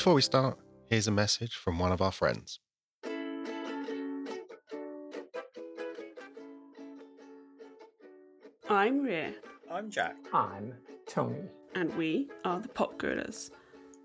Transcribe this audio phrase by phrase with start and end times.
[0.00, 0.56] Before we start,
[0.88, 2.58] here's a message from one of our friends.
[8.70, 9.34] I'm Rhea,
[9.70, 10.16] I'm Jack.
[10.32, 10.72] I'm
[11.06, 11.50] Tony.
[11.74, 13.50] and we are the Pop Gooders.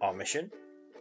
[0.02, 0.52] Our mission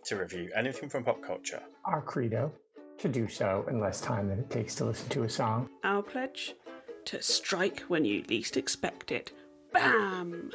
[0.05, 1.65] to review anything from pop culture.
[1.85, 2.53] Our credo
[2.99, 5.71] to do so in less time than it takes to listen to a song.
[5.83, 6.55] Our pledge
[7.07, 9.33] to strike when you least expect it.
[9.73, 10.53] Bam!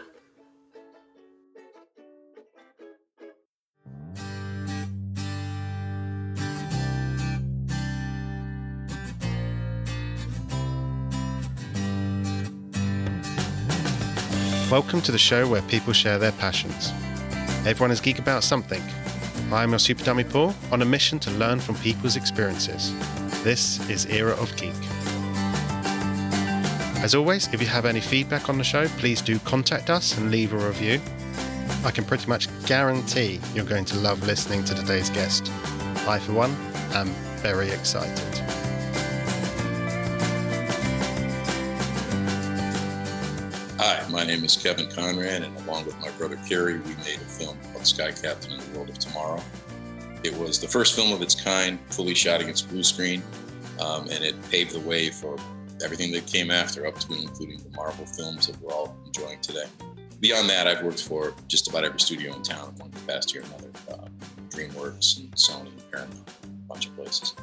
[14.71, 16.91] Welcome to the show where people share their passions.
[17.65, 18.83] Everyone is geek about something.
[19.51, 22.93] I'm your Super Dummy Paul on a mission to learn from people's experiences.
[23.43, 24.75] This is Era of Geek.
[27.01, 30.29] As always, if you have any feedback on the show, please do contact us and
[30.29, 31.01] leave a review.
[31.83, 35.51] I can pretty much guarantee you're going to love listening to today's guest.
[36.07, 36.51] I, for one,
[36.93, 37.07] am
[37.41, 38.28] very excited.
[44.29, 47.83] Name is Kevin Conran, and along with my brother Kerry, we made a film called
[47.83, 49.41] Sky Captain and the World of Tomorrow.
[50.23, 53.23] It was the first film of its kind, fully shot against blue screen,
[53.79, 55.35] um, and it paved the way for
[55.83, 59.65] everything that came after, up to including the Marvel films that we're all enjoying today.
[60.19, 63.71] Beyond that, I've worked for just about every studio in town, one capacity or another,
[63.91, 64.07] uh,
[64.51, 67.33] DreamWorks and Sony and Paramount, a bunch of places.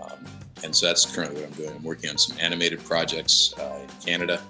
[0.00, 0.24] Um,
[0.62, 1.70] and so that's currently what I'm doing.
[1.74, 4.40] I'm working on some animated projects uh, in Canada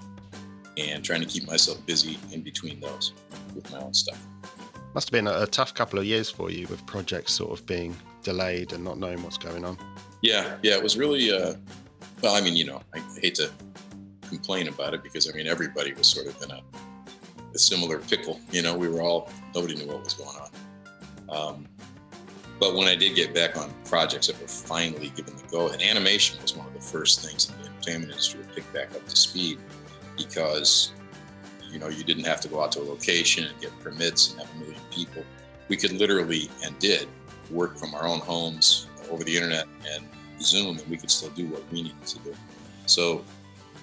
[0.77, 3.13] and trying to keep myself busy in between those
[3.55, 4.19] with my own stuff.
[4.95, 7.67] Must have been a, a tough couple of years for you with projects sort of
[7.67, 9.79] being delayed and not knowing what's going on.
[10.23, 11.55] Yeah, yeah, it was really, uh,
[12.23, 13.51] well, I mean, you know, I hate to
[14.29, 16.63] complain about it because, I mean, everybody was sort of in a,
[17.55, 18.41] a similar pickle.
[18.51, 20.51] You know, we were all, nobody knew what was going on.
[21.29, 21.67] Um,
[22.59, 25.83] but when I did get back on projects that were finally given the go, and
[25.83, 29.07] animation was one of the first things in the entertainment industry to pick back up
[29.07, 29.59] to speed
[30.17, 30.93] because
[31.71, 34.41] you know you didn't have to go out to a location and get permits and
[34.41, 35.23] have a million people.
[35.69, 37.09] We could literally and did
[37.51, 40.07] work from our own homes over the internet and
[40.41, 42.35] Zoom, and we could still do what we needed to do.
[42.87, 43.25] So,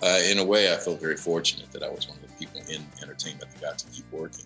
[0.02, 2.62] uh, in a way, I feel very fortunate that I was one of the people
[2.70, 4.46] in entertainment that got to keep working.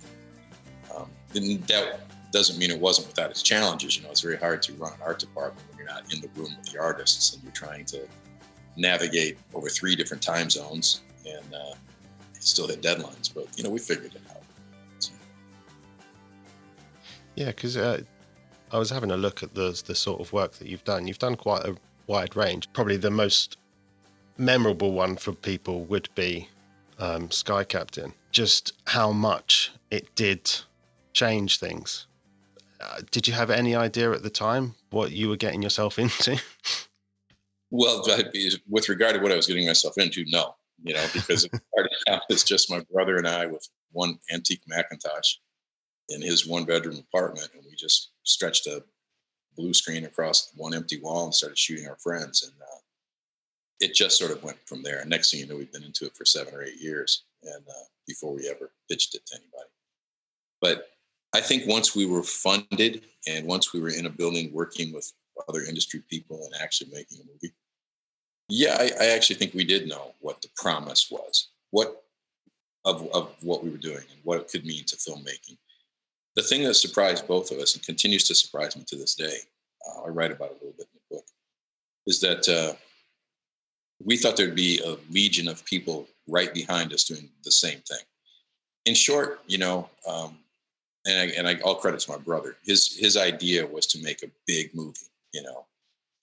[0.96, 2.00] Um, that
[2.32, 3.98] doesn't mean it wasn't without its challenges.
[3.98, 6.30] You know, it's very hard to run an art department when you're not in the
[6.36, 8.08] room with the artists and you're trying to
[8.76, 11.02] navigate over three different time zones
[11.58, 11.74] uh,
[12.40, 13.34] still hit deadlines.
[13.34, 14.44] But you know, we figured it out.
[15.00, 15.12] So,
[17.36, 18.02] Yeah, because uh,
[18.72, 21.08] I was having a look at the the sort of work that you've done.
[21.08, 21.76] You've done quite a
[22.08, 22.72] wide range.
[22.74, 23.58] Probably the most
[24.38, 26.50] memorable one for people would be
[27.00, 28.14] um, Sky Captain.
[28.32, 30.52] Just how much it did
[31.14, 32.08] change things.
[32.80, 36.40] Uh, did you have any idea at the time what you were getting yourself into?
[37.72, 38.04] well,
[38.70, 41.92] with regard to what I was getting myself into, no, you know, because it started
[42.10, 45.36] out as just my brother and I with one antique Macintosh
[46.10, 48.84] in his one bedroom apartment, and we just stretched a
[49.56, 52.80] blue screen across one empty wall and started shooting our friends, and uh,
[53.80, 55.00] it just sort of went from there.
[55.00, 57.64] And next thing you know, we've been into it for seven or eight years, and
[57.68, 59.70] uh, before we ever pitched it to anybody.
[60.62, 60.90] But
[61.36, 65.12] I think once we were funded and once we were in a building working with
[65.48, 67.54] other industry people and actually making a movie,
[68.50, 72.04] yeah, I, I actually think we did know what the promise was, what
[72.86, 75.58] of, of what we were doing and what it could mean to filmmaking.
[76.36, 79.38] The thing that surprised both of us and continues to surprise me to this day,
[79.88, 81.26] uh, I write about it a little bit in the book,
[82.06, 82.76] is that uh,
[84.04, 88.06] we thought there'd be a legion of people right behind us doing the same thing.
[88.86, 90.38] In short, you know, um,
[91.06, 92.56] and I, and I, all credit to my brother.
[92.64, 95.00] His his idea was to make a big movie,
[95.34, 95.66] you know,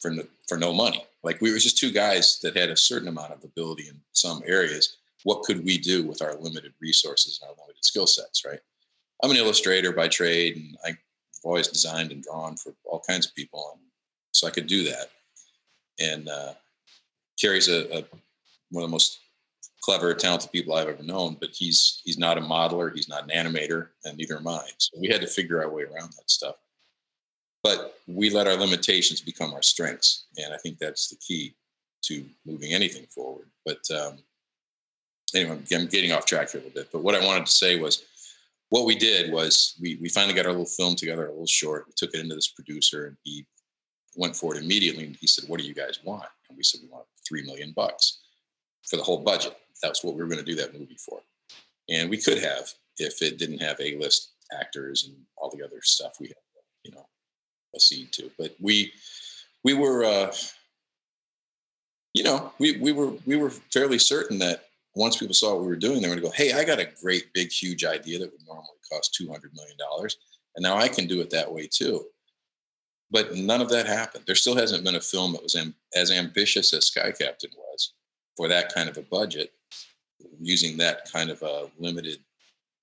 [0.05, 1.03] for no, for no money.
[1.23, 4.43] Like we were just two guys that had a certain amount of ability in some
[4.45, 4.99] areas.
[5.23, 8.59] What could we do with our limited resources and our limited skill sets, right?
[9.23, 10.99] I'm an illustrator by trade, and I've
[11.43, 13.83] always designed and drawn for all kinds of people, and
[14.33, 15.07] so I could do that.
[15.99, 16.53] And uh,
[17.41, 18.05] Kerry's a, a
[18.71, 19.21] one of the most
[19.81, 23.31] clever, talented people I've ever known, but he's he's not a modeler, he's not an
[23.31, 24.69] animator, and neither am I.
[24.77, 26.57] So we had to figure our way around that stuff.
[27.65, 31.57] But we let our limitations become our strengths, and I think that's the key
[32.03, 33.49] to moving anything forward.
[33.65, 34.19] But um,
[35.35, 36.93] anyway, I'm getting off track here a little bit.
[36.93, 38.05] But what I wanted to say was,
[38.69, 41.87] what we did was we we finally got our little film together, a little short.
[41.87, 43.47] We took it into this producer, and he
[44.15, 45.07] went for it immediately.
[45.07, 47.73] And he said, "What do you guys want?" And we said, "We want three million
[47.73, 48.21] bucks
[48.87, 51.21] for the whole budget." That's what we were going to do that movie for,
[51.89, 52.69] and we could have
[52.99, 56.37] if it didn't have A-list actors and all the other stuff we had.
[56.85, 57.07] you know,
[57.75, 58.31] a seed to.
[58.39, 58.93] But we
[59.63, 60.33] we were, uh,
[62.13, 65.69] you know, we we were we were fairly certain that once people saw what we
[65.69, 68.19] were doing, they were going to go, "Hey, I got a great big huge idea
[68.19, 70.17] that would normally cost two hundred million dollars,
[70.57, 72.07] and now I can do it that way too."
[73.11, 74.25] But none of that happened.
[74.27, 77.93] There still hasn't been a film that was am- as ambitious as Sky Captain was
[78.37, 79.53] for that kind of a budget,
[80.41, 82.19] using that kind of a limited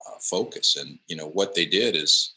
[0.08, 0.78] uh, focus.
[0.78, 2.36] And you know what they did is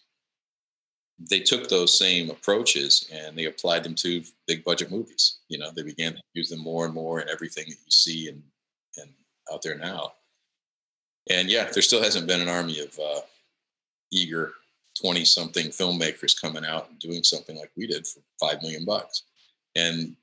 [1.19, 5.39] they took those same approaches and they applied them to big budget movies.
[5.49, 8.29] You know, they began to use them more and more in everything that you see
[8.29, 8.43] and
[8.99, 9.11] and
[9.53, 10.13] out there now.
[11.31, 13.21] And yeah, there still hasn't been an army of uh,
[14.13, 14.53] eager
[15.01, 19.23] 20 something filmmakers coming out and doing something like we did for 5 million bucks.
[19.75, 20.15] And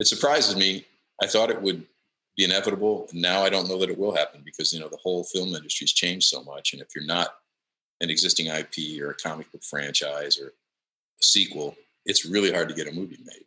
[0.00, 0.86] it surprises me.
[1.22, 1.84] I thought it would
[2.36, 3.08] be inevitable.
[3.12, 5.92] Now I don't know that it will happen because, you know, the whole film industry's
[5.92, 6.72] changed so much.
[6.72, 7.34] And if you're not
[8.00, 10.52] an existing IP or a comic book franchise or a
[11.22, 13.44] sequel, it's really hard to get a movie made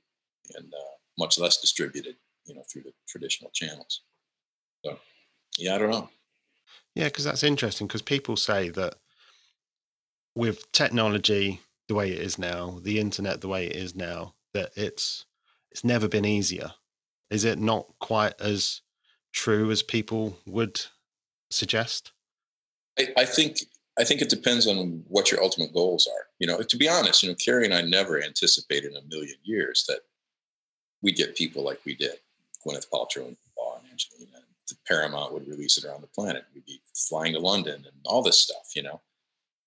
[0.56, 2.16] and uh, much less distributed,
[2.46, 4.02] you know, through the traditional channels.
[4.86, 4.98] So,
[5.58, 6.10] yeah, I don't know.
[6.96, 8.96] Yeah, because that's interesting because people say that
[10.36, 14.72] with technology the way it is now, the internet the way it is now, that
[14.76, 15.26] it's
[15.72, 16.72] it's never been easier.
[17.30, 18.82] Is it not quite as
[19.32, 20.82] true as people would
[21.50, 22.12] suggest?
[23.00, 23.60] I, I think
[24.00, 26.28] I think it depends on what your ultimate goals are.
[26.40, 29.36] You know, to be honest, you know, Kerry and I never anticipated in a million
[29.44, 30.00] years that
[31.02, 32.16] we'd get people like we did,
[32.66, 34.38] Gwyneth Paltrow and Paul and Angelina.
[34.38, 36.46] And the Paramount would release it around the planet.
[36.54, 38.72] We'd be flying to London and all this stuff.
[38.76, 39.02] You know,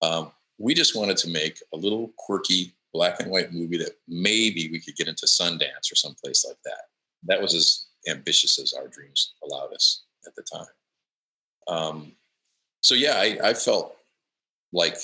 [0.01, 4.69] um, we just wanted to make a little quirky black and white movie that maybe
[4.71, 6.85] we could get into Sundance or someplace like that.
[7.23, 10.65] That was as ambitious as our dreams allowed us at the time.
[11.67, 12.11] Um,
[12.81, 13.97] so yeah, I, I felt
[14.75, 14.97] like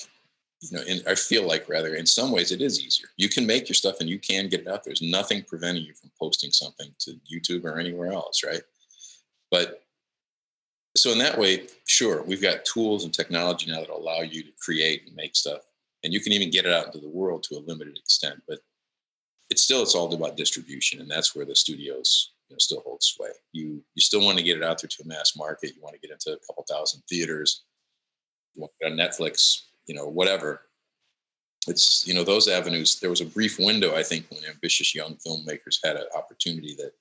[0.62, 3.08] you know, in, I feel like rather in some ways it is easier.
[3.18, 4.84] You can make your stuff and you can get it out.
[4.84, 8.62] There's nothing preventing you from posting something to YouTube or anywhere else, right?
[9.50, 9.82] But
[10.96, 14.52] so in that way, sure, we've got tools and technology now that allow you to
[14.62, 15.62] create and make stuff,
[16.04, 18.42] and you can even get it out into the world to a limited extent.
[18.48, 18.60] But
[19.50, 23.02] it's still it's all about distribution, and that's where the studios you know, still hold
[23.02, 23.30] sway.
[23.52, 25.74] You you still want to get it out there to a mass market.
[25.76, 27.64] You want to get into a couple thousand theaters.
[27.64, 27.66] You
[28.14, 30.62] want to get on Netflix, you know, whatever.
[31.68, 33.00] It's you know those avenues.
[33.00, 36.92] There was a brief window, I think, when ambitious young filmmakers had an opportunity that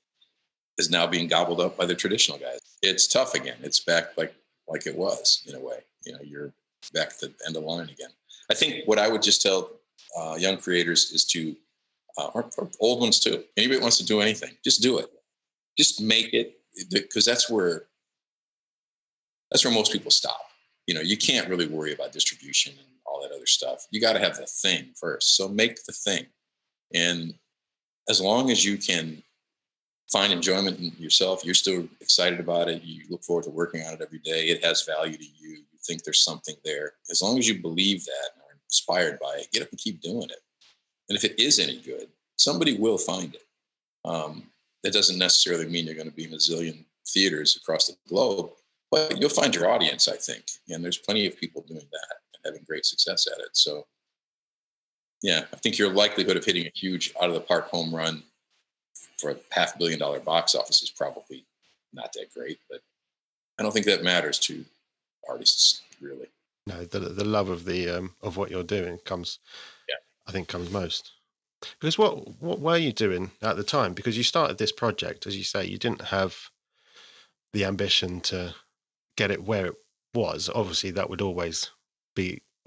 [0.77, 2.61] is now being gobbled up by the traditional guys.
[2.83, 3.57] It's tough again.
[3.63, 4.35] It's back like
[4.69, 5.79] like it was in a way.
[6.05, 6.53] You know, you're
[6.93, 8.11] back at the end of the line again.
[8.51, 9.71] I think what I would just tell
[10.19, 11.55] uh, young creators is to,
[12.19, 13.45] uh, or, or old ones too.
[13.57, 15.07] Anybody wants to do anything, just do it.
[15.79, 16.61] Just make it
[16.91, 17.85] because that's where
[19.51, 20.50] that's where most people stop.
[20.87, 23.87] You know, you can't really worry about distribution and all that other stuff.
[23.91, 25.37] You got to have the thing first.
[25.37, 26.27] So make the thing,
[26.95, 27.35] and
[28.09, 29.23] as long as you can
[30.11, 31.45] find enjoyment in yourself.
[31.45, 32.83] You're still excited about it.
[32.83, 34.49] You look forward to working on it every day.
[34.49, 35.51] It has value to you.
[35.51, 36.93] You think there's something there.
[37.11, 40.01] As long as you believe that and are inspired by it, get up and keep
[40.01, 40.41] doing it.
[41.09, 43.45] And if it is any good, somebody will find it.
[44.05, 44.45] Um,
[44.83, 48.51] that doesn't necessarily mean you're going to be in a zillion theaters across the globe,
[48.91, 50.45] but you'll find your audience, I think.
[50.69, 53.51] And there's plenty of people doing that and having great success at it.
[53.53, 53.87] So,
[55.23, 58.23] yeah, I think your likelihood of hitting a huge out of the park home run
[59.19, 61.45] for a half billion dollar box office is probably
[61.93, 62.81] not that great, but
[63.59, 64.65] I don't think that matters to
[65.29, 66.27] artists really.
[66.67, 69.39] No, the the love of the um, of what you're doing comes,
[69.89, 71.13] yeah, I think comes most.
[71.79, 73.93] Because what what were you doing at the time?
[73.93, 76.51] Because you started this project, as you say, you didn't have
[77.53, 78.55] the ambition to
[79.17, 79.75] get it where it
[80.15, 80.51] was.
[80.55, 81.71] Obviously, that would always
[82.15, 82.43] be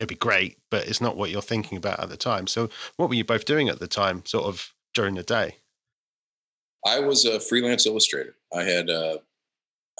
[0.00, 2.46] it'd be great, but it's not what you're thinking about at the time.
[2.46, 5.56] So, what were you both doing at the time, sort of during the day?
[6.86, 8.34] I was a freelance illustrator.
[8.54, 9.18] I had uh,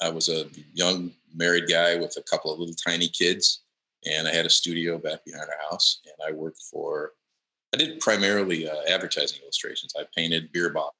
[0.01, 3.63] I was a young married guy with a couple of little tiny kids,
[4.05, 6.01] and I had a studio back behind our house.
[6.05, 7.13] And I worked for
[7.73, 9.93] I did primarily uh, advertising illustrations.
[9.99, 10.93] I painted beer bottles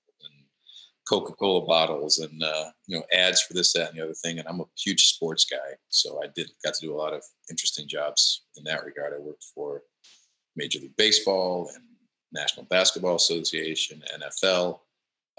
[1.06, 4.14] and Coca Cola bottles, and uh, you know ads for this, that, and the other
[4.14, 4.40] thing.
[4.40, 7.24] And I'm a huge sports guy, so I did got to do a lot of
[7.50, 9.14] interesting jobs in that regard.
[9.14, 9.84] I worked for
[10.56, 11.84] Major League Baseball and
[12.32, 14.80] National Basketball Association, NFL.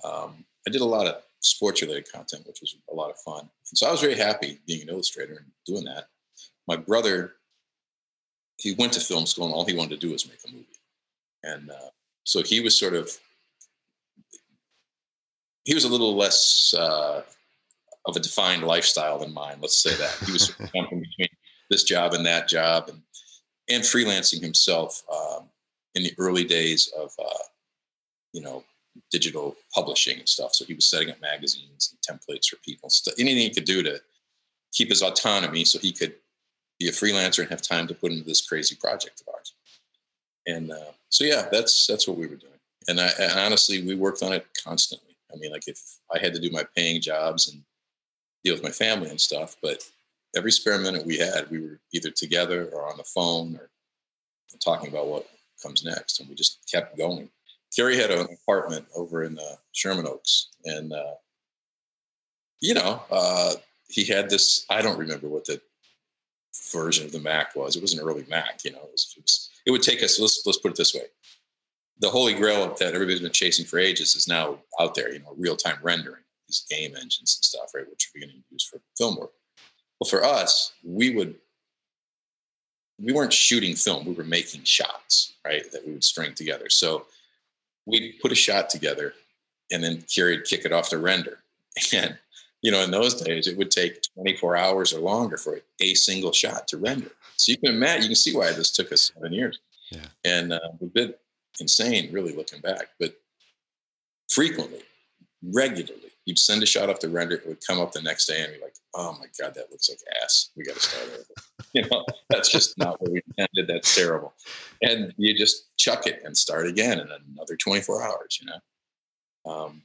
[0.05, 3.41] Um, I did a lot of sports related content, which was a lot of fun.
[3.41, 6.09] And so I was very happy being an illustrator and doing that.
[6.67, 7.35] My brother,
[8.59, 10.67] he went to film school and all he wanted to do was make a movie.
[11.45, 11.91] And uh,
[12.25, 13.11] so he was sort of,
[15.67, 17.23] he was a little less uh,
[18.07, 20.17] of a defined lifestyle than mine, let's say that.
[20.25, 21.29] He was jumping between
[21.69, 22.89] this job and that job.
[22.89, 23.03] And
[23.69, 25.49] and freelancing himself um,
[25.95, 27.45] in the early days of uh,
[28.33, 28.65] you know
[29.11, 30.55] digital publishing and stuff.
[30.55, 33.83] So he was setting up magazines and templates for people, stuff, anything he could do
[33.83, 34.01] to
[34.73, 36.15] keep his autonomy, so he could
[36.79, 39.55] be a freelancer and have time to put into this crazy project of ours.
[40.47, 42.53] And uh, so yeah, that's that's what we were doing.
[42.89, 45.06] And, I, and honestly, we worked on it constantly.
[45.37, 45.81] I mean, like if
[46.15, 47.63] I had to do my paying jobs and
[48.45, 49.83] deal with my family and stuff, but
[50.35, 53.71] every spare minute we had, we were either together or on the phone or
[54.65, 55.29] talking about what
[55.63, 57.29] comes next, and we just kept going.
[57.75, 61.15] Kerry had an apartment over in uh, Sherman Oaks, and uh,
[62.61, 63.55] you know, uh,
[63.89, 64.65] he had this.
[64.71, 65.61] I don't remember what the
[66.73, 67.77] version of the Mac was.
[67.77, 68.65] It was an early Mac.
[68.65, 70.19] You know, it, was, it, was, it would take us.
[70.19, 71.03] Let's let's put it this way:
[71.99, 75.13] the holy grail that everybody's been chasing for ages is now out there.
[75.13, 77.89] You know, real time rendering, these game engines and stuff, right?
[77.89, 79.33] Which we're beginning to use for film work.
[80.01, 81.37] Well, for us, we would
[82.99, 85.71] we weren't shooting film; we were making shots, right?
[85.73, 86.69] That we would string together.
[86.69, 87.07] So
[87.87, 89.15] we'd put a shot together,
[89.73, 91.39] and then Kerry would kick it off to render.
[91.93, 92.17] And
[92.63, 96.33] you know, in those days, it would take 24 hours or longer for a single
[96.33, 97.11] shot to render.
[97.37, 99.61] So you can imagine, you can see why this took us seven years.
[99.93, 100.07] Yeah.
[100.25, 101.15] And uh, we've been
[101.61, 102.89] insane, really looking back.
[102.99, 103.15] But
[104.29, 104.83] frequently,
[105.43, 108.43] regularly, you'd send a shot off the render, it would come up the next day,
[108.43, 110.51] and you're like, "Oh my god, that looks like ass.
[110.57, 111.25] We got to start over."
[111.73, 113.69] you know, that's just not what we intended.
[113.69, 114.35] That's terrible.
[114.83, 118.41] And you just chuck it and start again in another 24 hours.
[118.41, 119.53] You know.
[119.53, 119.83] Um,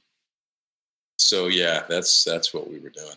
[1.18, 3.16] so yeah, that's that's what we were doing.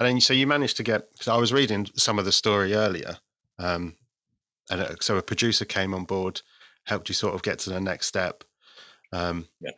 [0.00, 2.74] And then, so you managed to get because I was reading some of the story
[2.74, 3.18] earlier,
[3.58, 3.96] um,
[4.70, 6.42] and uh, so a producer came on board,
[6.88, 8.44] helped you sort of get to the next step.
[9.12, 9.70] Um, yeah.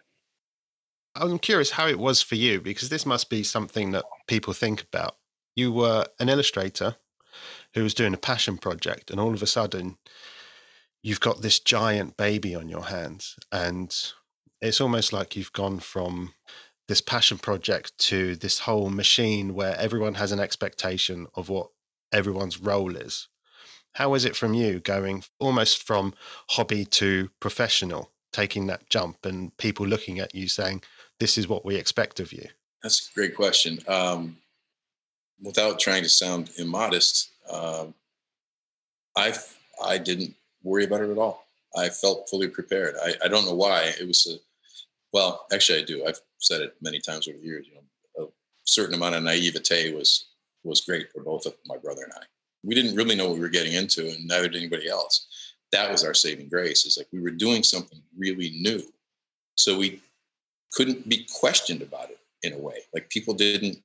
[1.16, 4.82] I'm curious how it was for you because this must be something that people think
[4.82, 5.16] about.
[5.56, 6.96] You were an illustrator
[7.74, 9.98] who was doing a passion project, and all of a sudden,
[11.02, 13.94] you've got this giant baby on your hands, and
[14.60, 16.34] it's almost like you've gone from
[16.88, 21.68] this passion project to this whole machine where everyone has an expectation of what
[22.12, 23.28] everyone's role is.
[23.94, 26.14] How is it from you going almost from
[26.50, 30.82] hobby to professional, taking that jump and people looking at you saying,
[31.18, 32.46] this is what we expect of you?
[32.82, 33.78] That's a great question.
[33.88, 34.38] Um,
[35.42, 37.94] without trying to sound immodest, um,
[39.16, 39.34] I
[39.84, 41.46] I didn't worry about it at all.
[41.76, 42.94] I felt fully prepared.
[43.02, 43.92] I, I don't know why.
[44.00, 44.38] It was a
[45.12, 46.06] well, actually, I do.
[46.06, 47.66] I've said it many times over the years.
[47.66, 48.28] You know, a
[48.64, 50.26] certain amount of naivete was
[50.62, 52.24] was great for both of my brother and I.
[52.62, 55.26] We didn't really know what we were getting into, and neither did anybody else.
[55.72, 56.84] That was our saving grace.
[56.84, 58.82] Is like we were doing something really new,
[59.54, 60.00] so we
[60.72, 62.78] couldn't be questioned about it in a way.
[62.92, 63.78] Like people didn't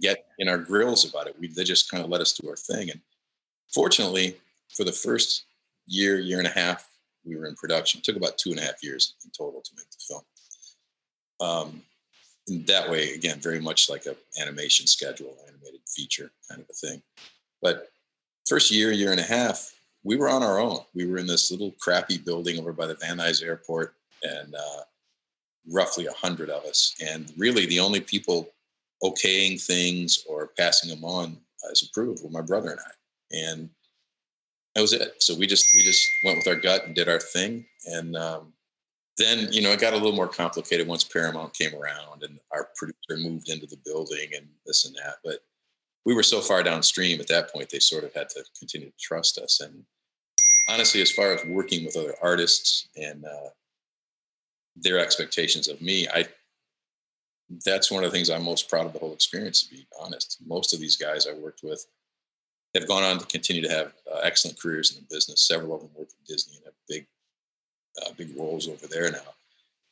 [0.00, 1.36] get in our grills about it.
[1.38, 2.90] We they just kind of let us do our thing.
[2.90, 3.00] And
[3.72, 4.36] fortunately,
[4.74, 5.44] for the first
[5.86, 6.88] year, year and a half,
[7.24, 7.98] we were in production.
[7.98, 10.22] It took about two and a half years in total to make the film.
[11.40, 11.82] Um,
[12.66, 17.02] that way, again, very much like a animation schedule, animated feature kind of a thing.
[17.60, 17.91] But
[18.46, 20.80] first year, year and a half, we were on our own.
[20.94, 24.82] We were in this little crappy building over by the Van Nuys Airport, and uh,
[25.70, 26.94] roughly a hundred of us.
[27.04, 28.52] And really, the only people
[29.02, 31.36] okaying things or passing them on
[31.70, 32.92] as approved were my brother and I.
[33.36, 33.70] And
[34.74, 35.22] that was it.
[35.22, 37.64] So we just we just went with our gut and did our thing.
[37.86, 38.52] And um,
[39.18, 42.68] then you know it got a little more complicated once Paramount came around and our
[42.76, 45.16] producer moved into the building and this and that.
[45.24, 45.40] But
[46.04, 48.96] we were so far downstream at that point, they sort of had to continue to
[49.00, 49.60] trust us.
[49.60, 49.84] And
[50.68, 53.50] honestly, as far as working with other artists and uh,
[54.76, 56.26] their expectations of me, I
[57.66, 59.62] that's one of the things I'm most proud of the whole experience.
[59.62, 61.84] To be honest, most of these guys I worked with
[62.74, 65.46] have gone on to continue to have uh, excellent careers in the business.
[65.46, 67.06] Several of them work at Disney and have big
[68.00, 69.18] uh, big roles over there now.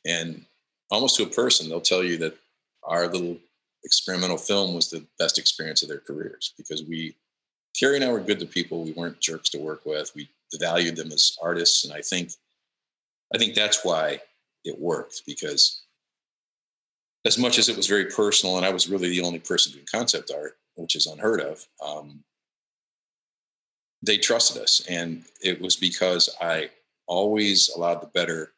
[0.07, 0.45] And
[0.91, 2.37] almost to a person, they'll tell you that
[2.83, 3.37] our little
[3.85, 7.17] experimental film was the best experience of their careers because we,
[7.79, 8.85] Kerry and I were good to people.
[8.85, 10.13] We weren't jerks to work with.
[10.15, 12.31] We valued them as artists, and I think,
[13.35, 14.21] I think that's why
[14.65, 15.83] it worked because
[17.25, 19.87] as much as it was very personal, and I was really the only person doing
[19.91, 21.67] concept art, which is unheard of.
[21.85, 22.25] Um,
[24.03, 26.71] they trusted us, and it was because I
[27.07, 28.53] always allowed the better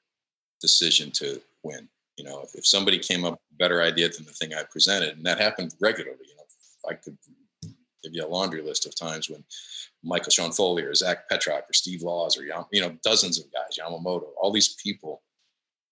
[0.60, 1.88] decision to win.
[2.16, 4.62] You know, if, if somebody came up with a better idea than the thing I
[4.64, 7.16] presented, and that happened regularly, you know, I could
[8.02, 9.44] give you a laundry list of times when
[10.02, 13.78] Michael Sean Foley or Zach Petrock or Steve Laws or you know dozens of guys,
[13.78, 15.22] Yamamoto, all these people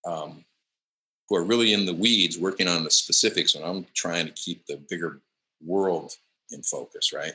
[0.06, 0.44] um,
[1.28, 4.66] who are really in the weeds working on the specifics when I'm trying to keep
[4.66, 5.20] the bigger
[5.64, 6.12] world
[6.50, 7.34] in focus, right?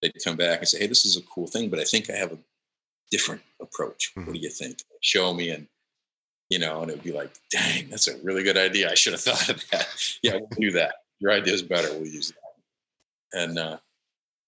[0.00, 2.16] They'd come back and say, "Hey, this is a cool thing, but I think I
[2.16, 2.38] have a
[3.10, 4.12] different approach.
[4.14, 4.78] What do you think?
[5.00, 5.66] Show me, and
[6.48, 8.90] you know, and it would be like, dang, that's a really good idea.
[8.90, 9.86] I should have thought of that.
[10.22, 10.96] yeah, we'll do that.
[11.18, 11.88] Your idea is better.
[11.92, 13.40] We'll use that.
[13.40, 13.78] And uh,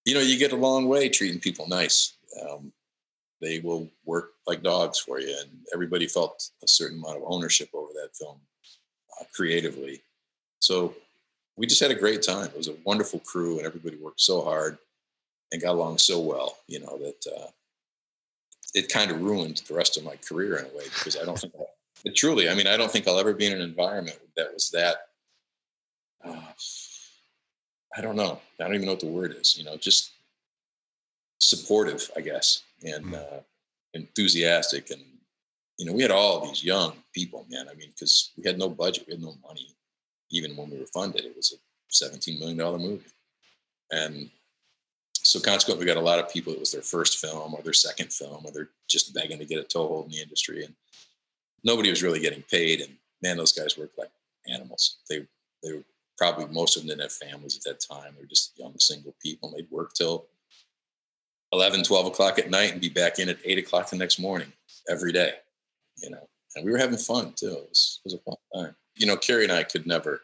[0.04, 2.14] you know, you get a long way treating people nice.
[2.40, 2.72] Um,
[3.40, 7.68] they will work like dogs for you, and everybody felt a certain amount of ownership
[7.74, 8.38] over that film
[9.20, 10.02] uh, creatively.
[10.60, 10.94] So
[11.56, 12.46] we just had a great time.
[12.46, 14.78] It was a wonderful crew, and everybody worked so hard
[15.52, 16.56] and got along so well.
[16.68, 17.48] You know that uh,
[18.74, 21.38] it kind of ruined the rest of my career in a way because I don't
[21.38, 21.54] think,
[22.14, 24.96] truly, I mean, I don't think I'll ever be in an environment that was that.
[26.24, 26.52] Uh,
[27.96, 28.40] I don't know.
[28.60, 29.56] I don't even know what the word is.
[29.56, 30.12] You know, just
[31.40, 33.40] supportive, I guess, and uh,
[33.94, 35.02] enthusiastic, and
[35.78, 37.66] you know, we had all these young people, man.
[37.70, 39.68] I mean, because we had no budget, we had no money,
[40.30, 41.24] even when we were funded.
[41.24, 41.56] It was a
[41.88, 43.04] seventeen million dollar movie,
[43.90, 44.30] and
[45.14, 46.52] so consequently, we got a lot of people.
[46.52, 49.60] It was their first film or their second film, or they're just begging to get
[49.60, 50.74] a toehold in the industry, and
[51.64, 52.80] nobody was really getting paid.
[52.80, 54.10] And man, those guys worked like
[54.52, 54.98] animals.
[55.08, 55.26] They
[55.62, 55.84] they were
[56.16, 58.14] probably most of them didn't have families at that time.
[58.14, 59.48] They were just young single people.
[59.48, 60.26] And they'd work till
[61.52, 64.52] 11, 12 o'clock at night and be back in at eight o'clock the next morning
[64.88, 65.34] every day.
[66.02, 67.48] You know, and we were having fun too.
[67.48, 68.76] It was, it was a fun time.
[68.96, 70.22] You know, Kerry and I could never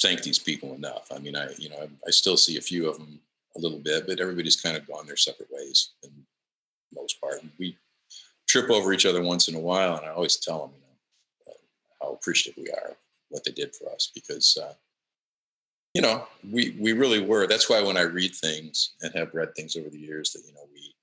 [0.00, 1.08] thank these people enough.
[1.14, 3.20] I mean, I you know I, I still see a few of them
[3.56, 6.10] a little bit, but everybody's kind of gone their separate ways in
[6.94, 7.42] most part.
[7.58, 7.76] We
[8.60, 10.82] trip over each other once in a while, and I always tell them, you
[11.46, 12.96] know, uh, how appreciative we are of
[13.28, 14.72] what they did for us because, uh,
[15.94, 17.46] you know, we we really were.
[17.46, 20.52] That's why when I read things and have read things over the years that you
[20.52, 20.94] know we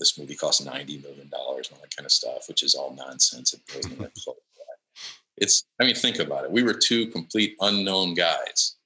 [0.00, 2.94] this movie cost ninety million dollars and all that kind of stuff, which is all
[2.96, 3.54] nonsense.
[3.54, 4.36] It wasn't even close.
[4.56, 5.04] that.
[5.36, 6.50] It's I mean, think about it.
[6.50, 8.76] We were two complete unknown guys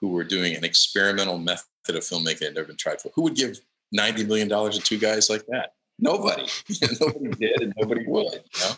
[0.00, 3.12] who were doing an experimental method of filmmaking that had never been tried before.
[3.14, 3.60] Who would give
[3.92, 5.74] ninety million dollars to two guys like that?
[6.00, 6.46] Nobody.
[7.00, 8.32] nobody did, and nobody would.
[8.32, 8.72] You know,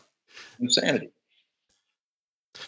[0.60, 1.10] insanity.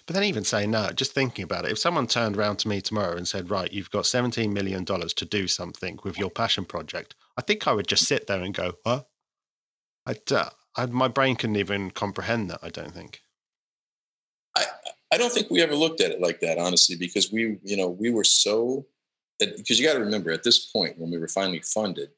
[0.06, 2.80] But then, even saying that, just thinking about it, if someone turned around to me
[2.80, 6.64] tomorrow and said, "Right, you've got seventeen million dollars to do something with your passion
[6.64, 9.08] project," I think I would just sit there and go, "What?"
[10.06, 12.60] I'd, uh, I'd, my brain couldn't even comprehend that.
[12.62, 13.20] I don't think.
[14.56, 14.64] I
[15.12, 17.88] I don't think we ever looked at it like that, honestly, because we you know
[17.88, 18.86] we were so
[19.38, 22.10] because you got to remember at this point when we were finally funded,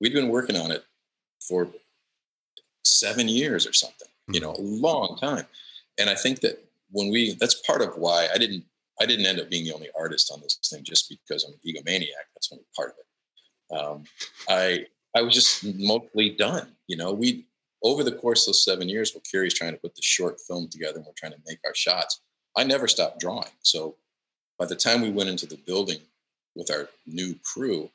[0.00, 0.84] we'd been working on it
[1.40, 1.68] for
[2.84, 4.08] seven years or something.
[4.28, 5.46] You know, a long time,
[5.98, 8.64] and I think that when we that's part of why I didn't
[9.00, 11.60] I didn't end up being the only artist on this thing just because I'm an
[11.66, 12.26] egomaniac.
[12.34, 13.84] That's only part of it.
[13.84, 14.04] Um,
[14.48, 16.68] I I was just mostly done.
[16.86, 17.46] You know, we
[17.82, 20.98] over the course of seven years, while Kerry's trying to put the short film together
[20.98, 22.20] and we're trying to make our shots,
[22.56, 23.50] I never stopped drawing.
[23.62, 23.96] So
[24.58, 25.98] by the time we went into the building
[26.54, 27.90] with our new crew,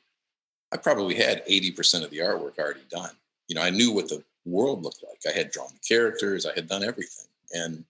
[0.72, 3.12] I probably had 80% of the artwork already done.
[3.46, 5.20] You know, I knew what the world looked like.
[5.32, 7.26] I had drawn the characters, I had done everything.
[7.52, 7.84] And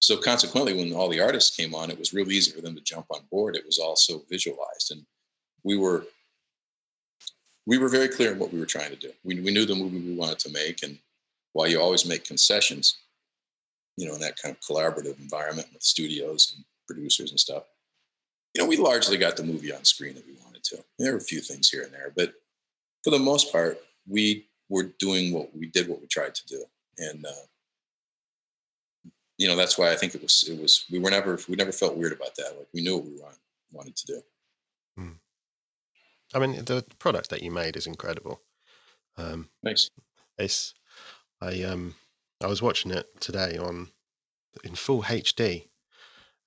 [0.00, 2.80] so consequently, when all the artists came on, it was real easy for them to
[2.82, 3.56] jump on board.
[3.56, 4.92] It was all so visualized.
[4.92, 5.04] And
[5.64, 6.04] we were
[7.66, 9.10] we were very clear in what we were trying to do.
[9.24, 10.82] We, we knew the movie we wanted to make.
[10.82, 10.98] And
[11.52, 12.96] while you always make concessions,
[13.98, 17.64] you know, in that kind of collaborative environment with studios and producers and stuff,
[18.54, 20.82] you know, we largely got the movie on screen that we wanted to.
[20.98, 22.32] There were a few things here and there, but
[23.04, 23.78] for the most part,
[24.08, 26.64] we were doing what we did, what we tried to do.
[26.98, 27.46] And, uh,
[29.36, 31.72] you know, that's why I think it was, it was, we were never, we never
[31.72, 32.56] felt weird about that.
[32.56, 33.36] Like we knew what we want,
[33.72, 34.22] wanted to do.
[36.34, 38.42] I mean, the product that you made is incredible.
[39.16, 39.90] Um, Thanks.
[40.36, 40.74] it's
[41.40, 41.94] I um
[42.40, 43.88] I was watching it today on
[44.62, 45.68] in full HD,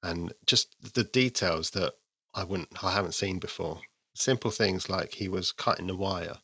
[0.04, 1.94] and just the details that
[2.34, 3.82] I wouldn't I haven't seen before.
[4.14, 6.38] Simple things like he was cutting the wire,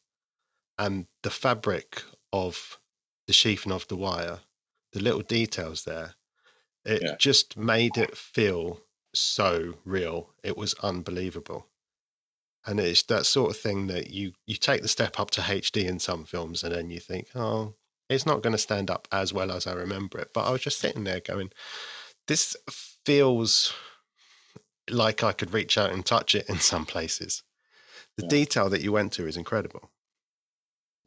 [0.79, 2.79] and the fabric of
[3.27, 4.41] the sheathing of the wire,
[4.93, 6.15] the little details there.
[6.85, 7.15] It Yeah.
[7.17, 8.81] just made it feel
[9.13, 10.33] so real.
[10.43, 11.67] It was unbelievable
[12.65, 15.85] and it's that sort of thing that you you take the step up to HD
[15.85, 17.75] in some films, and then you think, oh,
[18.09, 20.31] it's not going to stand up as well as I remember it.
[20.33, 21.51] But I was just sitting there going,
[22.27, 22.55] this
[23.05, 23.73] feels
[24.89, 27.43] like I could reach out and touch it in some places.
[28.17, 28.29] The Yeah.
[28.29, 29.91] detail that you went to is incredible.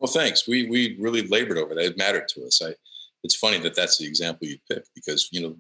[0.00, 0.48] Well, thanks.
[0.48, 1.84] We we really labored over that.
[1.84, 2.60] It mattered to us.
[2.64, 2.74] I.
[3.22, 5.56] It's funny that that's the example you picked because you know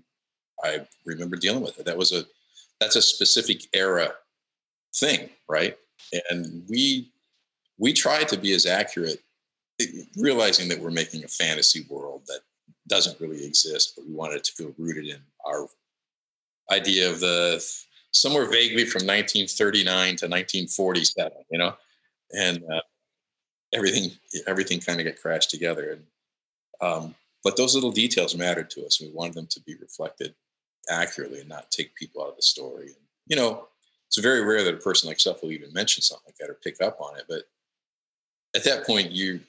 [0.64, 1.84] I remember dealing with it.
[1.84, 2.24] That was a
[2.80, 4.12] that's a specific era
[4.94, 5.76] thing, right?
[6.30, 7.12] And we
[7.78, 9.20] we try to be as accurate,
[9.80, 12.40] eh, realizing that we're making a fantasy world that
[12.88, 15.68] doesn't really exist, but we wanted it to feel rooted in our
[16.72, 17.62] idea of the
[18.12, 21.74] somewhere vaguely from 1939 to 1947, you know,
[22.32, 22.64] and.
[22.72, 22.80] Uh,
[23.72, 24.10] everything
[24.46, 25.92] everything kind of got crashed together.
[25.92, 26.04] And
[26.80, 29.00] um, but those little details mattered to us.
[29.00, 30.34] We wanted them to be reflected
[30.88, 32.86] accurately and not take people out of the story.
[32.86, 33.68] And, you know,
[34.06, 36.58] it's very rare that a person like self will even mention something like that or
[36.62, 37.24] pick up on it.
[37.28, 37.44] But
[38.56, 39.40] at that point, you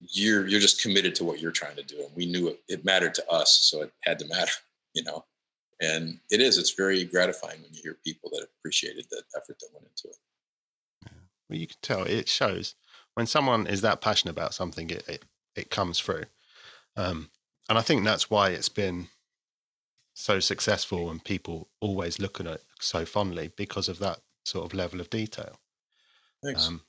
[0.00, 2.84] you're you're just committed to what you're trying to do, and we knew it, it
[2.84, 4.52] mattered to us, so it had to matter,
[4.94, 5.24] you know.
[5.80, 6.58] And it is.
[6.58, 11.12] It's very gratifying when you hear people that appreciated the effort that went into it.
[11.48, 12.74] Well, you can tell it shows
[13.14, 16.24] when someone is that passionate about something, it it, it comes through.
[16.96, 17.30] Um,
[17.68, 19.08] and I think that's why it's been
[20.14, 24.74] so successful and people always look at it so fondly because of that sort of
[24.74, 25.58] level of detail.
[26.44, 26.66] Thanks.
[26.66, 26.82] Um,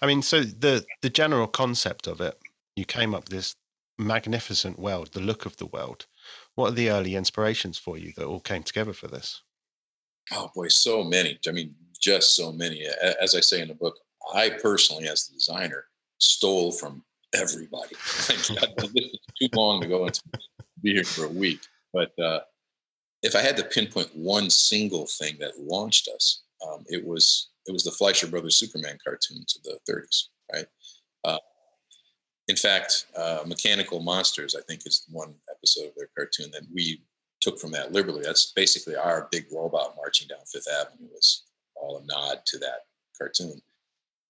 [0.00, 2.38] I mean, so the the general concept of it,
[2.76, 3.56] you came up with this
[3.98, 6.06] magnificent world, the look of the world.
[6.54, 9.42] What are the early inspirations for you that all came together for this?
[10.32, 11.38] Oh boy, so many.
[11.48, 12.86] I mean, just so many.
[13.20, 13.96] As I say in the book,
[14.34, 15.84] I personally, as the designer,
[16.18, 17.02] stole from
[17.34, 17.94] everybody.
[18.28, 20.22] this is too long to go into
[20.82, 21.60] be here for a week.
[21.92, 22.40] But uh,
[23.22, 27.72] if I had to pinpoint one single thing that launched us, um, it was it
[27.72, 30.66] was the Fleischer Brothers Superman cartoons of the 30s, right?
[31.24, 31.38] Uh,
[32.48, 37.02] in fact, uh, Mechanical Monsters, I think, is one episode of their cartoon that we
[37.40, 38.22] took from that liberally.
[38.24, 41.44] That's basically our big robot marching down Fifth Avenue was
[41.76, 43.60] all a nod to that cartoon.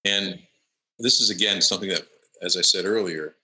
[0.04, 0.38] And
[0.98, 2.06] this is again something that,
[2.42, 3.36] as I said earlier,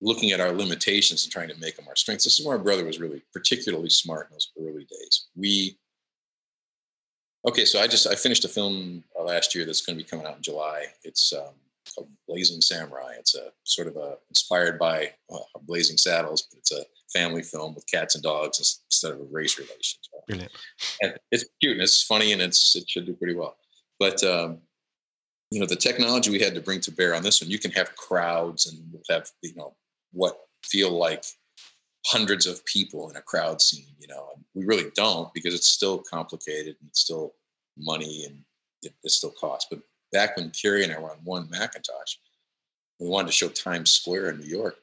[0.00, 2.24] looking at our limitations and trying to make them our strengths.
[2.24, 5.28] This is where my brother was really particularly smart in those early days.
[5.34, 5.78] We
[7.48, 10.08] okay, so I just I finished a film uh, last year that's going to be
[10.08, 10.84] coming out in July.
[11.04, 11.54] It's um,
[11.94, 13.14] called Blazing Samurai.
[13.18, 17.74] It's a sort of a inspired by uh, Blazing Saddles, but it's a family film
[17.74, 20.10] with cats and dogs instead of a race relations.
[20.26, 20.52] Brilliant.
[21.02, 23.56] And it's cute and it's funny and it's it should do pretty well.
[23.98, 24.58] But um,
[25.50, 27.70] you know the technology we had to bring to bear on this one, you can
[27.72, 28.78] have crowds and
[29.10, 29.74] have you know
[30.12, 31.24] what feel like
[32.06, 35.98] hundreds of people in a crowd scene you know we really don't because it's still
[35.98, 37.34] complicated and it's still
[37.76, 38.38] money and
[38.82, 39.80] it, it still costs but
[40.12, 42.16] back when Kerry and I were on one Macintosh,
[42.98, 44.76] we wanted to show Times Square in New York.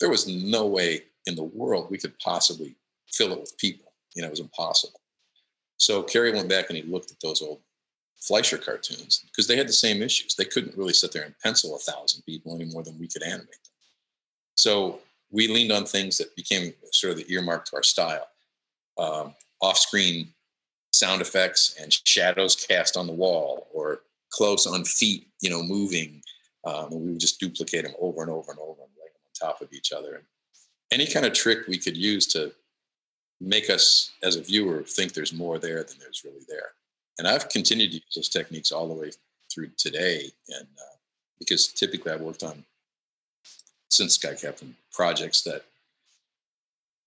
[0.00, 2.76] There was no way in the world we could possibly
[3.08, 3.92] fill it with people.
[4.14, 5.00] You know, it was impossible.
[5.78, 7.60] So Kerry went back and he looked at those old
[8.20, 10.34] Fleischer cartoons because they had the same issues.
[10.34, 13.22] They couldn't really sit there and pencil a thousand people any more than we could
[13.22, 13.72] animate them.
[14.56, 15.00] So
[15.30, 18.26] we leaned on things that became sort of the earmark to our style.
[18.98, 20.28] Um, off-screen
[20.92, 24.00] sound effects and shadows cast on the wall or
[24.30, 26.22] close on feet, you know, moving.
[26.64, 29.22] Um, and we would just duplicate them over and over and over and lay them
[29.26, 30.14] on top of each other.
[30.14, 30.24] And
[30.90, 32.52] any kind of trick we could use to
[33.40, 36.70] make us, as a viewer, think there's more there than there's really there.
[37.18, 39.10] And I've continued to use those techniques all the way
[39.50, 40.30] through today.
[40.48, 40.96] And uh,
[41.38, 42.64] because typically I've worked on
[43.88, 45.62] since Sky Captain projects that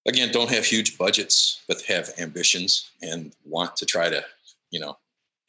[0.08, 4.24] again don't have huge budgets but have ambitions and want to try to
[4.72, 4.98] you know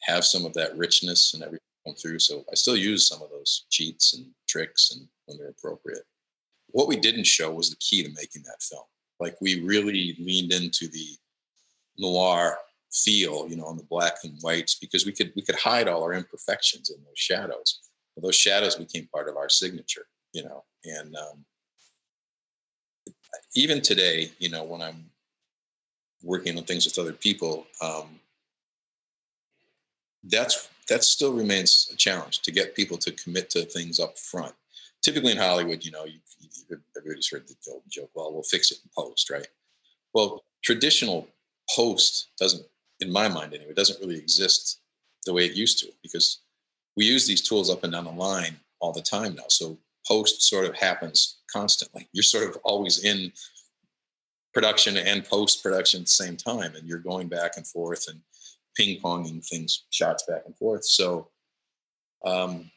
[0.01, 2.19] have some of that richness and everything come through.
[2.19, 6.03] So I still use some of those cheats and tricks and when they're appropriate.
[6.67, 8.83] What we didn't show was the key to making that film.
[9.19, 11.07] Like we really leaned into the
[11.97, 12.57] noir
[12.91, 16.03] feel, you know, on the black and whites because we could we could hide all
[16.03, 17.79] our imperfections in those shadows.
[18.15, 20.63] But those shadows became part of our signature, you know.
[20.83, 21.45] And um,
[23.55, 25.09] even today, you know, when I'm
[26.23, 28.19] working on things with other people, um,
[30.23, 34.53] that's that still remains a challenge to get people to commit to things up front.
[35.01, 37.55] Typically in Hollywood, you know, you, you, everybody's heard the
[37.89, 39.47] joke, well, we'll fix it in post, right?
[40.13, 41.27] Well, traditional
[41.73, 42.65] post doesn't,
[43.01, 44.79] in my mind anyway, it doesn't really exist
[45.25, 46.39] the way it used to because
[46.95, 49.43] we use these tools up and down the line all the time now.
[49.49, 52.07] So post sort of happens constantly.
[52.13, 53.31] You're sort of always in
[54.53, 58.19] production and post production at the same time, and you're going back and forth and
[58.75, 60.85] ping ponging things, shots back and forth.
[60.85, 61.27] So,
[62.25, 62.69] um,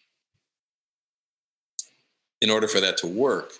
[2.40, 3.52] in order for that to work,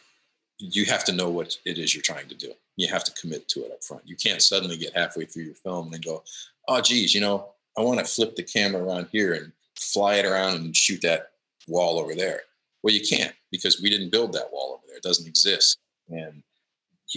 [0.59, 2.53] you have to know what it is you're trying to do.
[2.77, 4.07] You have to commit to it up front.
[4.07, 6.22] You can't suddenly get halfway through your film and go,
[6.68, 10.27] "Oh, geez, you know, I want to flip the camera around here and fly it
[10.27, 11.31] around and shoot that
[11.66, 12.42] wall over there."
[12.83, 14.96] Well, you can't because we didn't build that wall over there.
[14.96, 16.42] It doesn't exist, and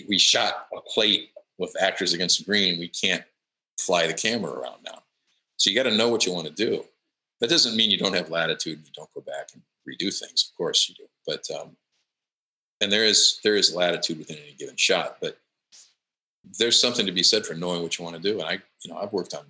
[0.08, 2.80] we shot a plate with actors against the green.
[2.80, 3.24] We can't
[3.80, 5.04] fly the camera around now.
[5.58, 6.86] So you got to know what you want to do.
[7.40, 8.80] That doesn't mean you don't have latitude.
[8.84, 10.50] You don't go back and redo things.
[10.50, 11.06] Of course you do.
[11.26, 11.76] But um,
[12.82, 15.18] and there is there is latitude within any given shot.
[15.22, 15.38] But
[16.58, 18.40] there's something to be said for knowing what you want to do.
[18.40, 19.46] And I, you know, I've worked on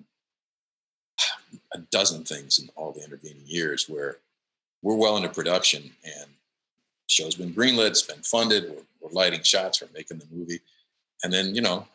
[1.73, 4.17] a dozen things in all the intervening years where
[4.81, 6.29] we're well into production and
[7.07, 10.59] show's been greenlit, it's been funded, we're, we're lighting shots, we're making the movie.
[11.23, 11.87] And then, you know,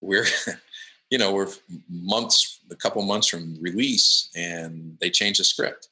[0.00, 0.26] we're,
[1.10, 1.48] you know, we're
[1.88, 5.88] months, a couple months from release and they change the script.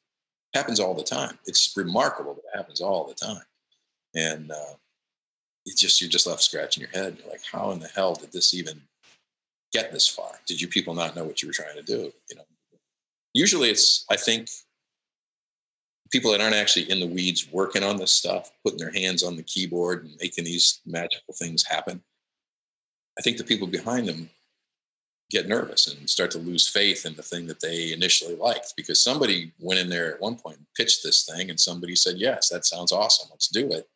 [0.54, 1.38] happens all the time.
[1.46, 3.42] It's remarkable, but it happens all the time.
[4.14, 4.74] And uh,
[5.66, 7.16] it's just, you're just left scratching your head.
[7.18, 8.80] You're like, how in the hell did this even
[9.72, 10.30] get this far?
[10.46, 12.12] Did you people not know what you were trying to do?
[12.30, 12.44] You know,
[13.34, 14.48] usually it's, I think,
[16.12, 19.36] people that aren't actually in the weeds working on this stuff, putting their hands on
[19.36, 22.00] the keyboard and making these magical things happen.
[23.18, 24.30] I think the people behind them
[25.30, 29.00] get nervous and start to lose faith in the thing that they initially liked because
[29.00, 32.48] somebody went in there at one point and pitched this thing and somebody said, Yes,
[32.50, 33.28] that sounds awesome.
[33.30, 33.88] Let's do it.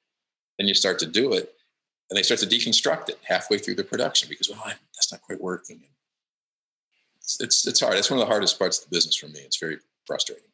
[0.58, 1.54] Then you start to do it
[2.10, 5.40] and they start to deconstruct it halfway through the production because, well, that's not quite
[5.40, 5.80] working.
[7.18, 7.96] It's, it's, it's hard.
[7.96, 9.40] It's one of the hardest parts of the business for me.
[9.40, 10.50] It's very frustrating.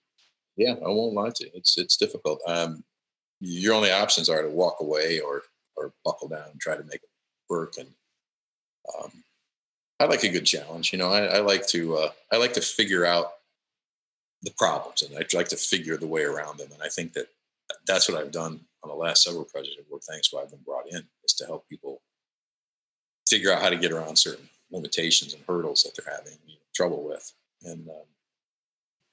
[0.56, 1.50] Yeah, I won't lie to you.
[1.54, 2.40] It's it's difficult.
[2.46, 2.82] Um,
[3.40, 5.42] your only options are to walk away or
[5.76, 7.10] or buckle down and try to make it
[7.50, 7.74] work.
[7.78, 7.88] And
[8.98, 9.12] um,
[10.00, 10.92] I like a good challenge.
[10.92, 13.32] You know, I, I like to uh, I like to figure out
[14.42, 16.68] the problems and I'd like to figure the way around them.
[16.72, 17.26] And I think that
[17.86, 18.60] that's what I've done
[18.90, 20.06] on the last several projects I've worked.
[20.08, 22.00] Thanks, why I've been brought in is to help people
[23.28, 26.60] figure out how to get around certain limitations and hurdles that they're having you know,
[26.74, 27.32] trouble with.
[27.64, 28.04] And um,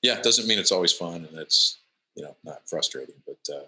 [0.01, 1.79] yeah, it doesn't mean it's always fun and it's
[2.15, 3.65] you know not frustrating, but uh,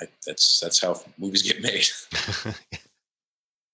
[0.00, 1.86] I, that's that's how movies get made.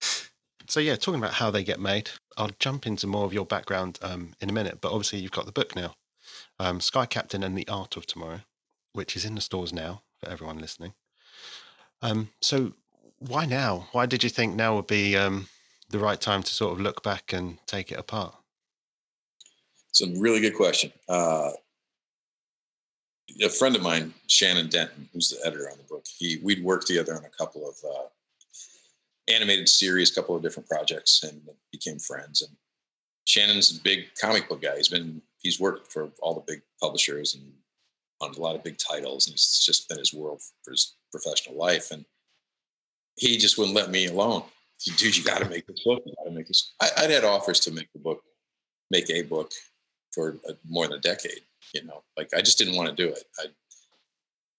[0.68, 3.98] so yeah, talking about how they get made, I'll jump into more of your background
[4.02, 4.80] um, in a minute.
[4.80, 5.94] But obviously, you've got the book now,
[6.60, 8.42] um, Sky Captain and the Art of Tomorrow,
[8.92, 10.94] which is in the stores now for everyone listening.
[12.02, 12.72] Um, so
[13.18, 13.88] why now?
[13.92, 15.48] Why did you think now would be um,
[15.90, 18.34] the right time to sort of look back and take it apart?
[19.90, 20.92] It's a really good question.
[21.08, 21.50] Uh,
[23.42, 26.86] a friend of mine, Shannon Denton, who's the editor on the book, he we'd worked
[26.86, 28.06] together on a couple of uh,
[29.28, 31.40] animated series, a couple of different projects, and
[31.72, 32.42] became friends.
[32.42, 32.50] And
[33.26, 34.76] Shannon's a big comic book guy.
[34.76, 37.52] He's been he's worked for all the big publishers and
[38.20, 41.56] on a lot of big titles, and it's just been his world for his professional
[41.56, 41.90] life.
[41.90, 42.04] And
[43.16, 44.42] he just wouldn't let me alone.
[44.96, 46.02] Dude, you got to make this book.
[46.06, 46.72] You got to make this.
[46.80, 48.22] I, would had offers to make the book,
[48.90, 49.52] make a book,
[50.12, 51.42] for a, more than a decade.
[51.74, 53.24] You know, like I just didn't want to do it.
[53.38, 53.46] I,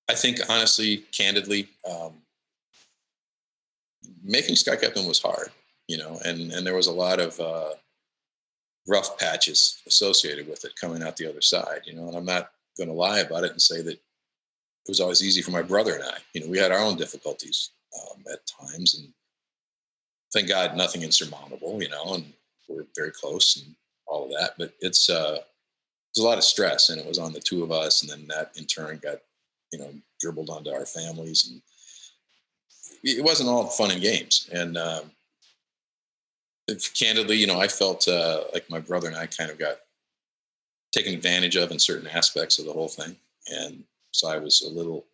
[0.10, 2.13] I think honestly, candidly, um,
[4.24, 5.50] making Sky Captain was hard.
[5.88, 7.72] You know, and and there was a lot of uh,
[8.88, 11.82] rough patches associated with it coming out the other side.
[11.86, 14.02] You know, and I'm not going to lie about it and say that it
[14.88, 16.18] was always easy for my brother and I.
[16.34, 19.13] You know, we had our own difficulties um, at times, and
[20.34, 21.82] thank God nothing insurmountable.
[21.82, 22.34] You know, and
[22.68, 23.76] we're very close and
[24.08, 24.54] all of that.
[24.58, 25.39] But it's uh,
[26.15, 28.28] there's a lot of stress, and it was on the two of us, and then
[28.30, 29.20] that in turn got
[29.72, 31.62] you know dribbled onto our families, and
[33.04, 34.50] it wasn't all fun and games.
[34.52, 34.78] And
[36.70, 39.78] if, candidly, you know, I felt uh, like my brother and I kind of got
[40.91, 43.15] taken advantage of in certain aspects of the whole thing,
[43.47, 45.06] and so I was a little,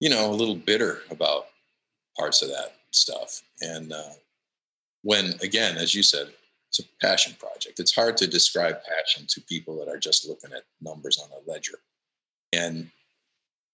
[0.00, 1.48] you know, a little bitter about
[2.18, 3.42] parts of that stuff.
[3.60, 4.14] And uh,
[5.02, 6.28] when, again, as you said,
[6.68, 7.80] it's a passion project.
[7.80, 11.50] It's hard to describe passion to people that are just looking at numbers on a
[11.50, 11.78] ledger.
[12.52, 12.90] And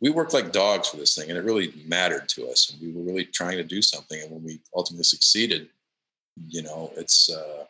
[0.00, 2.70] we worked like dogs for this thing, and it really mattered to us.
[2.70, 4.20] And we were really trying to do something.
[4.20, 5.68] And when we ultimately succeeded,
[6.48, 7.64] you know, it's uh,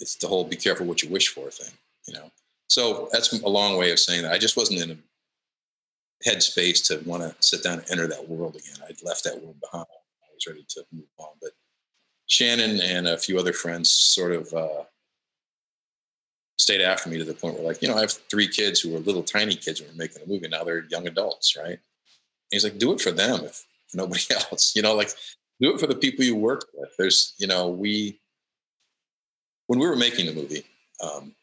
[0.00, 1.72] it's the whole "be careful what you wish for" thing.
[2.06, 2.30] You know,
[2.68, 4.32] so that's a long way of saying that.
[4.32, 8.56] I just wasn't in a headspace to want to sit down and enter that world
[8.56, 8.76] again.
[8.88, 9.86] I'd left that world behind.
[9.90, 11.50] I was ready to move on, but
[12.26, 14.84] Shannon and a few other friends sort of uh,
[16.58, 18.90] stayed after me to the point where, like, you know, I have three kids who
[18.90, 20.48] were little tiny kids when we were making the movie.
[20.48, 21.72] Now they're young adults, right?
[21.72, 21.78] And
[22.50, 24.74] he's like, do it for them if nobody else.
[24.74, 25.10] You know, like,
[25.60, 26.90] do it for the people you work with.
[26.98, 28.20] There's, you know, we,
[29.66, 30.64] when we were making the movie,
[31.02, 31.34] um,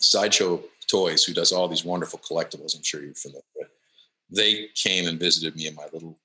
[0.00, 3.68] Sideshow Toys, who does all these wonderful collectibles, I'm sure you're familiar with,
[4.30, 6.18] they came and visited me in my little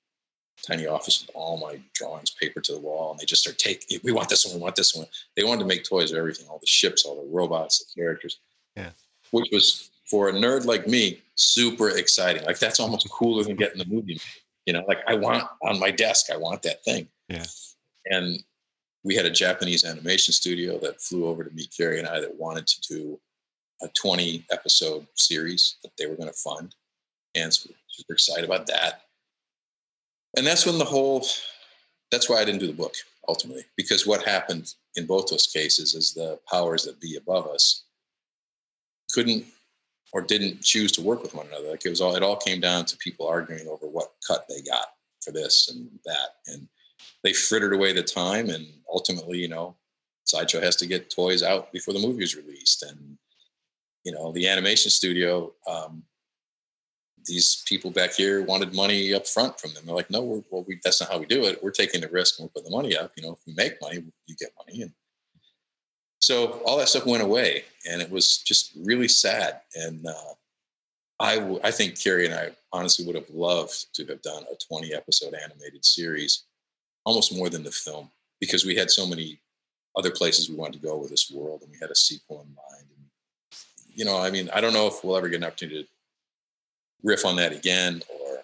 [0.65, 3.99] tiny office with all my drawings paper to the wall and they just start taking
[4.03, 5.05] we want this one we want this one.
[5.35, 8.39] They wanted to make toys of everything all the ships all the robots the characters.
[8.75, 8.91] Yeah.
[9.31, 12.45] Which was for a nerd like me super exciting.
[12.45, 14.19] Like that's almost cooler than getting the movie
[14.65, 14.83] you know?
[14.88, 17.07] Like i want on my desk i want that thing.
[17.29, 17.45] Yeah.
[18.05, 18.41] And
[19.03, 22.35] we had a japanese animation studio that flew over to meet Kerry and i that
[22.35, 23.19] wanted to do
[23.81, 26.75] a 20 episode series that they were going to fund
[27.35, 29.01] and so we super excited about that
[30.38, 31.25] and that's when the whole
[32.11, 32.93] that's why i didn't do the book
[33.27, 37.83] ultimately because what happened in both those cases is the powers that be above us
[39.13, 39.45] couldn't
[40.15, 41.71] or didn't choose to work with one another.
[41.71, 44.61] Like it was all, it all came down to people arguing over what cut they
[44.61, 44.88] got
[45.21, 46.35] for this and that.
[46.47, 46.67] And
[47.23, 48.49] they frittered away the time.
[48.49, 49.75] And ultimately, you know,
[50.23, 52.83] Sideshow has to get toys out before the movie is released.
[52.83, 53.17] And,
[54.05, 56.03] you know, the animation studio, um,
[57.25, 59.83] these people back here wanted money up front from them.
[59.85, 61.61] They're like, no, we're, well, we, that's not how we do it.
[61.63, 63.11] We're taking the risk and we're putting the money up.
[63.17, 64.83] You know, if we make money, you get money.
[64.83, 64.91] And
[66.21, 69.61] so all that stuff went away and it was just really sad.
[69.75, 70.33] And uh,
[71.19, 74.55] I, w- I think Kerry and I honestly would have loved to have done a
[74.67, 76.43] 20 episode animated series,
[77.05, 79.39] almost more than the film, because we had so many
[79.97, 82.47] other places we wanted to go with this world and we had a sequel in
[82.49, 82.94] mind.
[83.95, 85.89] You know, I mean, I don't know if we'll ever get an opportunity to
[87.01, 88.39] riff on that again or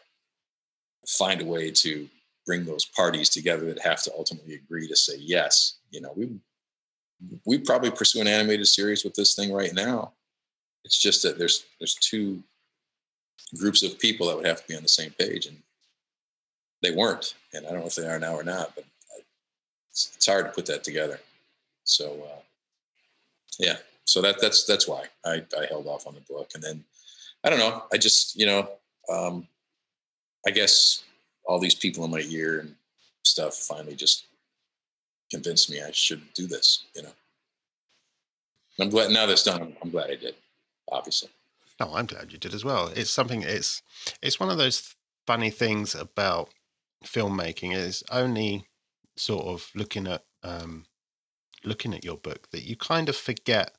[1.05, 2.07] find a way to
[2.45, 5.75] bring those parties together that have to ultimately agree to say yes.
[5.91, 6.29] You know, we
[7.45, 10.13] we probably pursue an animated series with this thing right now.
[10.85, 12.41] It's just that there's there's two
[13.57, 15.57] groups of people that would have to be on the same page, and
[16.81, 17.35] they weren't.
[17.53, 18.85] And I don't know if they are now or not, but
[19.89, 21.19] it's, it's hard to put that together.
[21.83, 22.41] So uh,
[23.59, 26.83] yeah, so that that's that's why I, I held off on the book, and then
[27.43, 27.83] I don't know.
[27.91, 28.69] I just, you know,
[29.09, 29.47] um,
[30.45, 31.03] I guess
[31.45, 32.75] all these people in my ear and
[33.23, 34.25] stuff finally just
[35.31, 37.09] convinced me I should do this, you know.
[38.79, 39.75] I'm glad now that's done.
[39.81, 40.35] I'm, glad I did,
[40.91, 41.29] obviously.
[41.79, 42.91] No, I'm glad you did as well.
[42.95, 43.41] It's something.
[43.43, 43.81] It's
[44.21, 44.95] it's one of those
[45.27, 46.49] funny things about
[47.05, 48.65] filmmaking is only
[49.17, 50.85] sort of looking at um,
[51.63, 53.75] looking at your book that you kind of forget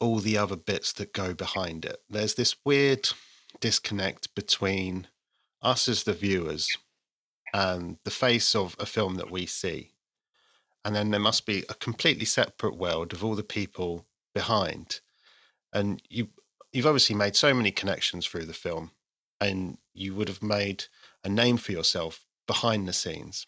[0.00, 2.00] all the other bits that go behind it.
[2.08, 3.08] There's this weird
[3.60, 5.08] disconnect between
[5.62, 6.68] us as the viewers
[7.52, 9.92] and the face of a film that we see.
[10.84, 15.00] And then there must be a completely separate world of all the people behind.
[15.72, 16.28] And you
[16.72, 18.90] you've obviously made so many connections through the film
[19.40, 20.84] and you would have made
[21.24, 23.46] a name for yourself behind the scenes.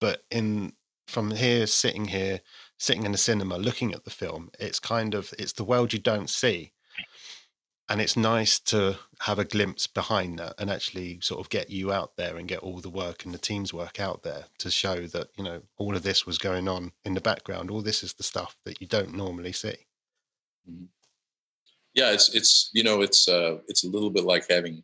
[0.00, 0.72] But in
[1.06, 2.40] from here sitting here
[2.84, 5.98] sitting in the cinema looking at the film it's kind of it's the world you
[5.98, 6.72] don't see.
[7.86, 11.92] And it's nice to have a glimpse behind that and actually sort of get you
[11.92, 15.06] out there and get all the work and the team's work out there to show
[15.08, 17.70] that you know all of this was going on in the background.
[17.70, 19.76] All this is the stuff that you don't normally see.
[20.68, 20.86] Mm-hmm.
[21.92, 24.82] yeah it's it's you know it's uh it's a little bit like having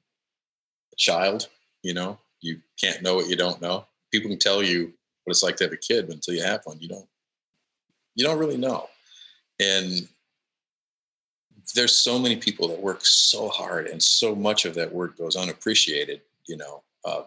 [0.93, 1.49] a child
[1.83, 2.19] you know?
[2.43, 3.87] You can't know what you don't know.
[4.13, 4.93] People can tell you
[5.25, 7.10] what it's like to have a kid but until you have one you don't
[8.15, 8.89] you don't really know.
[9.61, 10.09] And
[11.75, 15.37] there's so many people that work so hard and so much of that work goes
[15.37, 17.23] unappreciated you know uh,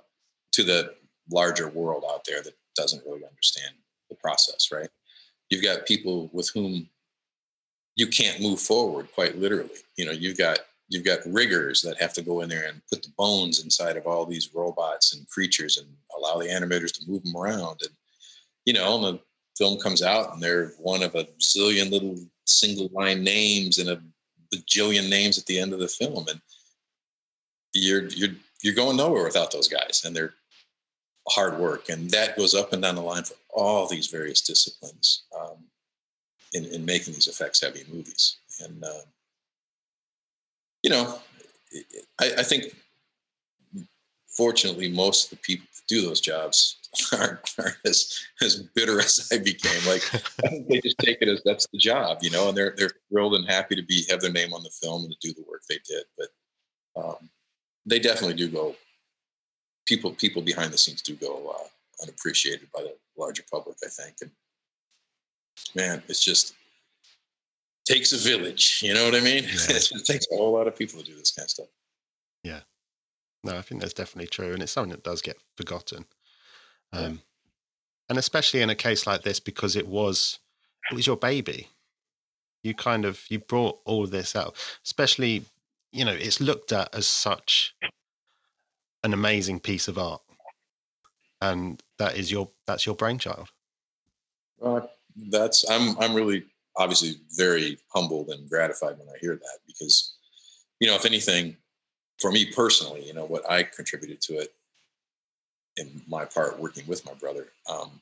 [0.51, 0.93] to the
[1.31, 3.73] larger world out there that doesn't really understand
[4.09, 4.89] the process right?
[5.49, 6.89] You've got people with whom
[7.95, 9.69] you can't move forward quite literally.
[9.97, 13.03] You know you've got you've got riggers that have to go in there and put
[13.03, 17.23] the bones inside of all these robots and creatures and allow the animators to move
[17.23, 17.91] them around and
[18.65, 19.19] you know the
[19.57, 24.01] film comes out and they're one of a zillion little single line names and a
[24.53, 26.27] bajillion names at the end of the film.
[26.27, 26.41] And
[27.73, 30.33] you're you're you're going nowhere without those guys and they're
[31.29, 31.89] hard work.
[31.89, 35.57] And that goes up and down the line for all these various disciplines um,
[36.53, 38.37] in, in making these effects heavy movies.
[38.61, 39.01] And uh,
[40.83, 41.19] you know
[42.19, 42.75] I, I think
[44.27, 46.77] fortunately most of the people who do those jobs
[47.11, 49.85] aren't, aren't as as bitter as I became.
[49.87, 52.73] Like I think they just take it as that's the job, you know, and they're
[52.77, 55.33] they're thrilled and happy to be have their name on the film and to do
[55.33, 56.03] the work they did.
[56.17, 57.29] But um,
[57.85, 58.75] they definitely do go.
[59.85, 61.67] People people behind the scenes do go uh,
[62.03, 64.15] unappreciated by the larger public, I think.
[64.21, 64.31] And
[65.75, 66.55] man, it's just
[67.85, 68.79] takes a village.
[68.83, 69.43] You know what I mean?
[69.43, 69.49] Yeah.
[69.69, 71.67] it takes a whole lot of people to do this kind of stuff.
[72.43, 72.61] Yeah.
[73.43, 76.05] No, I think that's definitely true, and it's something that does get forgotten.
[76.93, 77.21] Um.
[78.09, 80.39] And especially in a case like this, because it was
[80.91, 81.69] it was your baby.
[82.63, 85.45] You kind of you brought all this out, especially
[85.91, 87.75] you know it's looked at as such
[89.03, 90.21] an amazing piece of art,
[91.41, 93.49] and that is your that's your brainchild.
[94.61, 94.81] Uh,
[95.29, 96.45] that's I'm I'm really
[96.77, 100.15] obviously very humbled and gratified when I hear that because
[100.79, 101.55] you know if anything
[102.19, 104.53] for me personally you know what I contributed to it
[105.77, 108.01] in my part working with my brother um,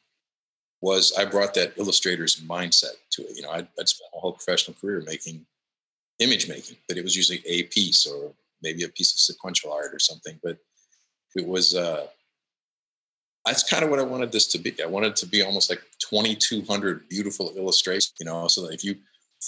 [0.82, 3.36] was I brought that illustrator's mindset to it.
[3.36, 5.46] You know, I'd, I'd spent my whole professional career making
[6.20, 9.94] image making, but it was usually a piece or maybe a piece of sequential art
[9.94, 10.40] or something.
[10.44, 10.58] But
[11.36, 12.08] it was uh,
[13.46, 14.74] that's kind of what I wanted this to be.
[14.84, 18.14] I wanted it to be almost like 2,200 beautiful illustrations.
[18.20, 18.96] You know, so that if you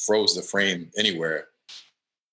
[0.06, 1.48] froze the frame anywhere,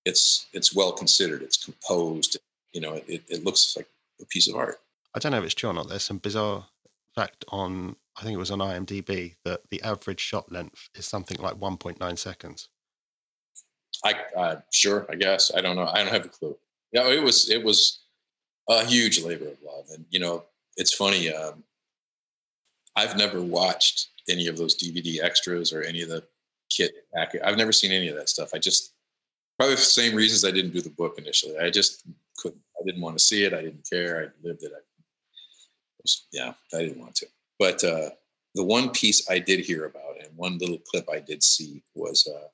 [0.05, 1.43] it's it's well considered.
[1.43, 2.39] It's composed.
[2.73, 3.89] You know, it, it looks like
[4.21, 4.79] a piece of art.
[5.15, 5.89] I don't know if it's true or not.
[5.89, 6.67] There's some bizarre
[7.15, 11.39] fact on, I think it was on IMDb, that the average shot length is something
[11.39, 12.69] like 1.9 seconds.
[14.05, 15.51] I uh, sure, I guess.
[15.55, 15.87] I don't know.
[15.87, 16.57] I don't have a clue.
[16.93, 18.01] Yeah, it was it was
[18.69, 20.45] a huge labor of love, and you know,
[20.77, 21.33] it's funny.
[21.33, 21.63] Um,
[22.97, 26.25] I've never watched any of those DVD extras or any of the
[26.71, 26.93] kit.
[27.45, 28.51] I've never seen any of that stuff.
[28.55, 28.95] I just
[29.59, 31.59] probably for the same reasons I didn't do the book initially.
[31.59, 32.05] I just
[32.39, 32.63] couldn't.
[32.81, 33.53] I didn't want to see it.
[33.53, 34.23] I didn't care.
[34.23, 34.73] I lived it.
[34.75, 34.81] I
[36.33, 37.27] yeah, I didn't want to.
[37.59, 38.11] But uh,
[38.55, 42.27] the one piece I did hear about and one little clip I did see was,
[42.27, 42.49] uh,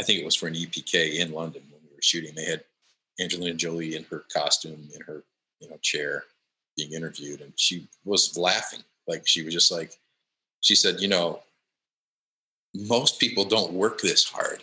[0.00, 2.34] I think it was for an EPK in London when we were shooting.
[2.34, 2.64] They had
[3.20, 5.22] Angelina Jolie in her costume in her
[5.60, 6.24] you know chair
[6.76, 9.92] being interviewed, and she was laughing like she was just like
[10.60, 11.40] she said, you know,
[12.74, 14.62] most people don't work this hard,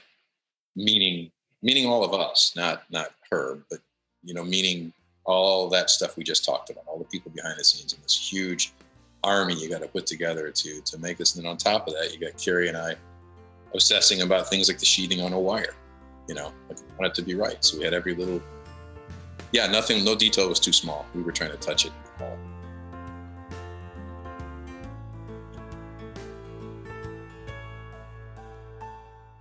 [0.76, 1.32] meaning
[1.62, 3.80] meaning all of us, not not her, but
[4.24, 4.92] you know, meaning
[5.26, 8.18] all that stuff we just talked about, all the people behind the scenes in this
[8.18, 8.74] huge
[9.24, 11.36] army you got to put together to to make this.
[11.36, 12.96] And then on top of that, you got Kerry and I
[13.74, 15.76] obsessing about things like the sheeting on a wire.
[16.28, 17.64] You know, like we want it to be right.
[17.64, 18.42] So we had every little
[19.52, 21.06] yeah, nothing, no detail was too small.
[21.14, 21.92] We were trying to touch it
[22.22, 22.38] all.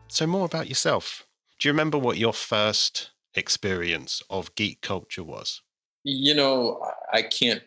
[0.08, 1.24] So, more about yourself.
[1.58, 5.62] Do you remember what your first experience of geek culture was?
[6.04, 6.82] You know,
[7.12, 7.62] I can't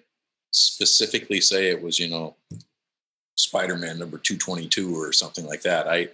[0.52, 2.36] specifically say it was, you know,
[3.36, 5.88] Spider-Man number 222 or something like that.
[5.88, 6.10] I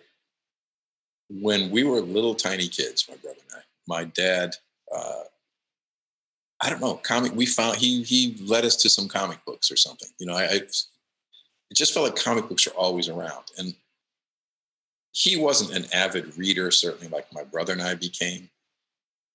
[1.30, 4.56] when we were little tiny kids, my brother and I, my dad
[4.94, 5.24] uh,
[6.62, 9.78] I don't know, comic we found he he led us to some comic books or
[9.78, 10.10] something.
[10.20, 10.62] You know, I, I
[11.70, 13.46] it just felt like comic books are always around.
[13.58, 13.76] And
[15.12, 18.50] he wasn't an avid reader, certainly like my brother and I became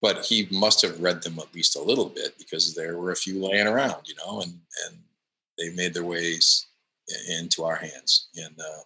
[0.05, 3.17] but he must have read them at least a little bit because there were a
[3.17, 4.53] few laying around, you know, and
[4.85, 4.99] and
[5.57, 6.67] they made their ways
[7.31, 8.29] into our hands.
[8.37, 8.83] And uh,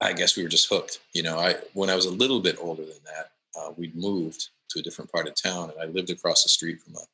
[0.00, 1.00] I guess we were just hooked.
[1.12, 4.48] You know, I when I was a little bit older than that, uh, we'd moved
[4.70, 7.04] to a different part of town, and I lived across the street from a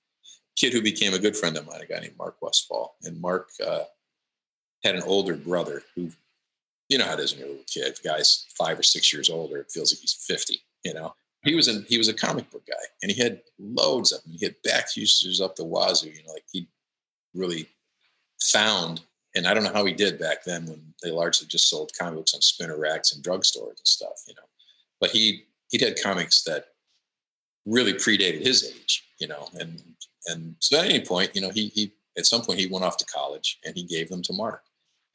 [0.54, 2.94] kid who became a good friend of mine, a guy named Mark Westfall.
[3.02, 3.86] And Mark uh,
[4.84, 6.12] had an older brother who,
[6.88, 7.96] you know how it is when you're a little kid.
[7.96, 10.60] The guy's five or six years older, it feels like he's fifty.
[10.84, 14.12] You know, he was in he was a comic book guy and he had loads
[14.12, 14.32] of them.
[14.32, 16.68] He had back issues up the wazoo, you know, like he
[17.34, 17.66] really
[18.42, 19.00] found
[19.34, 22.16] and I don't know how he did back then when they largely just sold comic
[22.16, 24.42] books on spinner racks and drugstores and stuff, you know.
[25.00, 26.66] But he he'd had comics that
[27.64, 29.82] really predated his age, you know, and
[30.26, 32.96] and so at any point, you know, he he at some point he went off
[32.98, 34.62] to college and he gave them to Mark.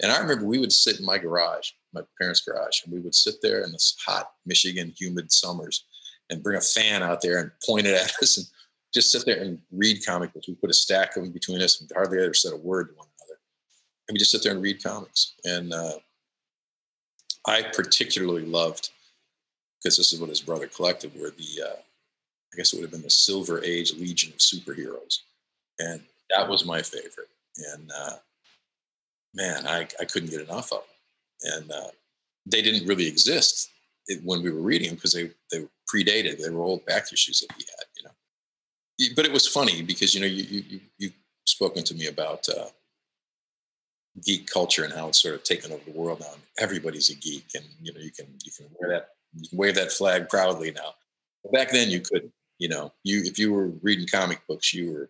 [0.01, 3.15] And I remember we would sit in my garage, my parents' garage, and we would
[3.15, 5.85] sit there in this hot Michigan humid summers
[6.29, 8.47] and bring a fan out there and point it at us and
[8.93, 10.47] just sit there and read comic books.
[10.47, 12.95] We put a stack of them between us and hardly ever said a word to
[12.95, 13.39] one another.
[14.07, 15.33] And we just sit there and read comics.
[15.43, 15.95] And uh,
[17.45, 18.89] I particularly loved,
[19.83, 22.91] because this is what his brother collected, were the, uh, I guess it would have
[22.91, 25.19] been the Silver Age Legion of Superheroes.
[25.79, 26.01] And
[26.35, 27.29] that was my favorite.
[27.73, 28.15] And uh,
[29.33, 31.59] man, I, I couldn't get enough of them.
[31.59, 31.91] And uh,
[32.45, 33.69] they didn't really exist
[34.23, 36.41] when we were reading them because they they predated.
[36.41, 39.13] They were old back issues that he had, you know.
[39.15, 41.11] But it was funny because you know you you you
[41.45, 42.67] spoken to me about uh,
[44.23, 46.33] geek culture and how it's sort of taken over the world now.
[46.59, 49.75] Everybody's a geek, and you know you can you can wear that you can wave
[49.75, 50.93] that flag proudly now.
[51.51, 52.31] Back then you couldn't.
[52.57, 55.09] You know, you if you were reading comic books, you were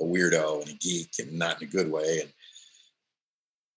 [0.00, 2.20] a weirdo and a geek, and not in a good way.
[2.22, 2.32] And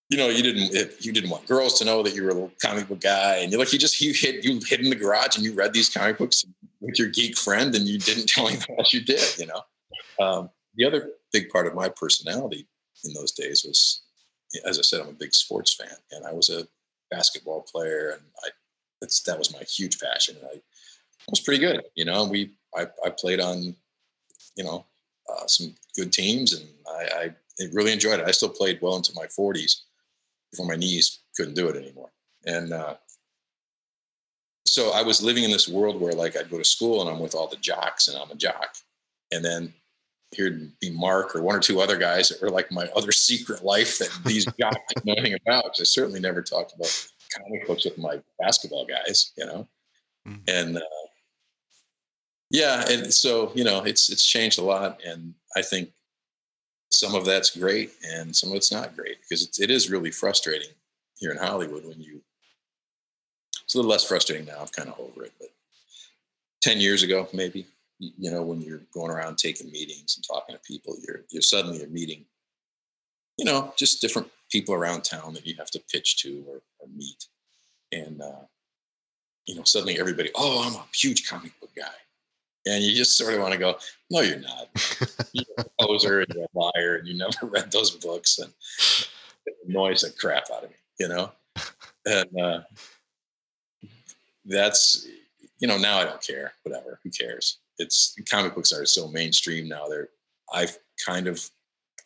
[0.09, 2.87] you know, you didn't you didn't want girls to know that you were a comic
[2.87, 5.45] book guy, and you're like you just you hid you hid in the garage and
[5.45, 6.45] you read these comic books
[6.81, 9.37] with your geek friend, and you didn't tell anyone else you did.
[9.37, 9.61] You know,
[10.19, 12.67] um, the other big part of my personality
[13.05, 14.01] in those days was,
[14.65, 16.67] as I said, I'm a big sports fan, and I was a
[17.11, 18.49] basketball player, and I
[19.27, 20.59] that was my huge passion, and I
[21.29, 21.83] was pretty good.
[21.93, 23.75] You know, we I, I played on,
[24.55, 24.87] you know,
[25.31, 27.29] uh, some good teams, and I,
[27.59, 28.27] I really enjoyed it.
[28.27, 29.81] I still played well into my 40s
[30.51, 32.11] before my knees couldn't do it anymore.
[32.45, 32.95] And uh,
[34.65, 37.19] so I was living in this world where like I'd go to school and I'm
[37.19, 38.75] with all the jocks and I'm a jock.
[39.31, 39.73] And then
[40.31, 43.63] here'd be Mark or one or two other guys that were like my other secret
[43.63, 45.75] life that these jocks know anything about.
[45.79, 49.67] I certainly never talked about comic books with my basketball guys, you know.
[50.27, 50.41] Mm-hmm.
[50.47, 51.07] And uh,
[52.51, 55.91] yeah, and so you know, it's it's changed a lot, and I think
[56.91, 60.11] some of that's great and some of it's not great because it's, it is really
[60.11, 60.69] frustrating
[61.17, 62.21] here in Hollywood when you.
[63.63, 64.61] It's a little less frustrating now.
[64.61, 65.49] I'm kind of over it, but
[66.61, 67.67] 10 years ago, maybe,
[67.99, 71.77] you know, when you're going around taking meetings and talking to people, you're, you're suddenly
[71.77, 72.25] you're meeting,
[73.37, 76.87] you know, just different people around town that you have to pitch to or, or
[76.95, 77.25] meet.
[77.91, 78.45] And, uh,
[79.45, 81.85] you know, suddenly everybody, oh, I'm a huge comic book guy.
[82.65, 83.77] And you just sort of want to go,
[84.11, 84.69] no, you're not.
[85.31, 88.39] You're a poser and you're a liar and you never read those books.
[88.39, 88.53] And
[89.45, 91.31] it annoys the crap out of me, you know?
[92.05, 92.61] And uh,
[94.45, 95.07] that's,
[95.59, 96.53] you know, now I don't care.
[96.63, 96.99] Whatever.
[97.03, 97.59] Who cares?
[97.77, 99.87] It's comic books are so mainstream now.
[99.87, 100.09] They're,
[100.53, 101.49] I've kind of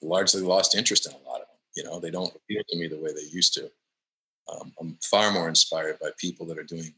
[0.01, 1.57] largely lost interest in a lot of them.
[1.75, 3.71] You know, they don't appeal to me the way they used to.
[4.51, 6.93] Um, I'm far more inspired by people that are doing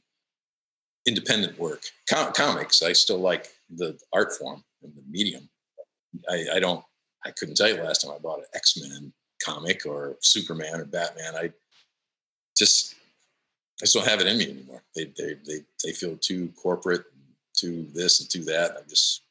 [1.06, 1.84] independent work.
[2.10, 5.50] Com- comics, I still like the art form and the medium.
[6.30, 6.84] I, I don't.
[7.26, 9.12] I couldn't tell you last time I bought an X Men
[9.44, 11.36] comic or Superman or Batman.
[11.36, 11.52] I
[12.58, 12.96] just
[13.82, 14.84] I just don't have it in me anymore.
[14.96, 17.06] They they they they feel too corporate,
[17.54, 18.76] too this and too that.
[18.78, 19.24] I'm just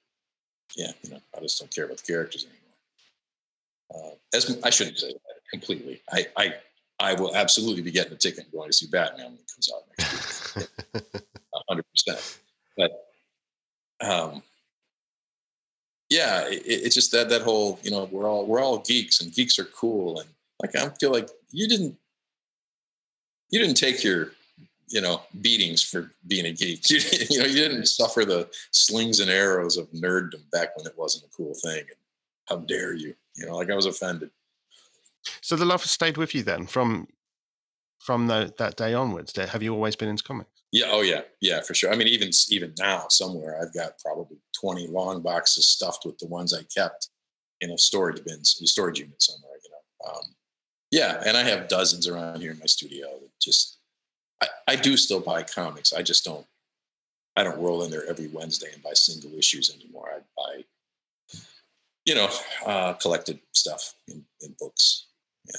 [0.77, 4.13] yeah, you know, I just don't care about the characters anymore.
[4.13, 6.03] Uh, as I shouldn't say that completely.
[6.13, 6.55] I I
[7.01, 9.73] I will absolutely be getting a ticket and going to see Batman when it comes
[9.75, 11.25] out next week.
[11.69, 12.39] hundred percent.
[12.77, 12.91] But
[14.01, 14.43] um,
[16.11, 19.33] yeah, it, it's just that that whole you know we're all we're all geeks and
[19.33, 20.29] geeks are cool and
[20.63, 21.97] like I feel like you didn't
[23.51, 24.33] you didn't take your
[24.89, 26.83] you know beatings for being a geek.
[26.91, 27.01] You,
[27.31, 31.25] you know you didn't suffer the slings and arrows of nerddom back when it wasn't
[31.25, 31.81] a cool thing.
[31.81, 31.99] And
[32.49, 33.15] how dare you?
[33.37, 34.31] You know, like I was offended.
[35.41, 37.09] So the love has stayed with you then from
[37.99, 39.35] from the, that day onwards.
[39.37, 40.54] Have you always been into comics?
[40.75, 40.87] Yeah.
[40.91, 41.21] Oh, yeah.
[41.41, 41.93] Yeah, for sure.
[41.93, 46.27] I mean, even even now, somewhere I've got probably twenty long boxes stuffed with the
[46.27, 47.11] ones I kept
[47.61, 49.53] in a storage bins, a storage unit somewhere.
[49.63, 50.11] You know.
[50.11, 50.35] Um,
[50.91, 53.07] yeah, and I have dozens around here in my studio.
[53.41, 53.79] Just,
[54.43, 55.93] I, I do still buy comics.
[55.93, 56.45] I just don't.
[57.37, 60.09] I don't roll in there every Wednesday and buy single issues anymore.
[60.13, 60.65] I buy,
[62.05, 62.29] you know,
[62.67, 65.07] uh, collected stuff in, in books,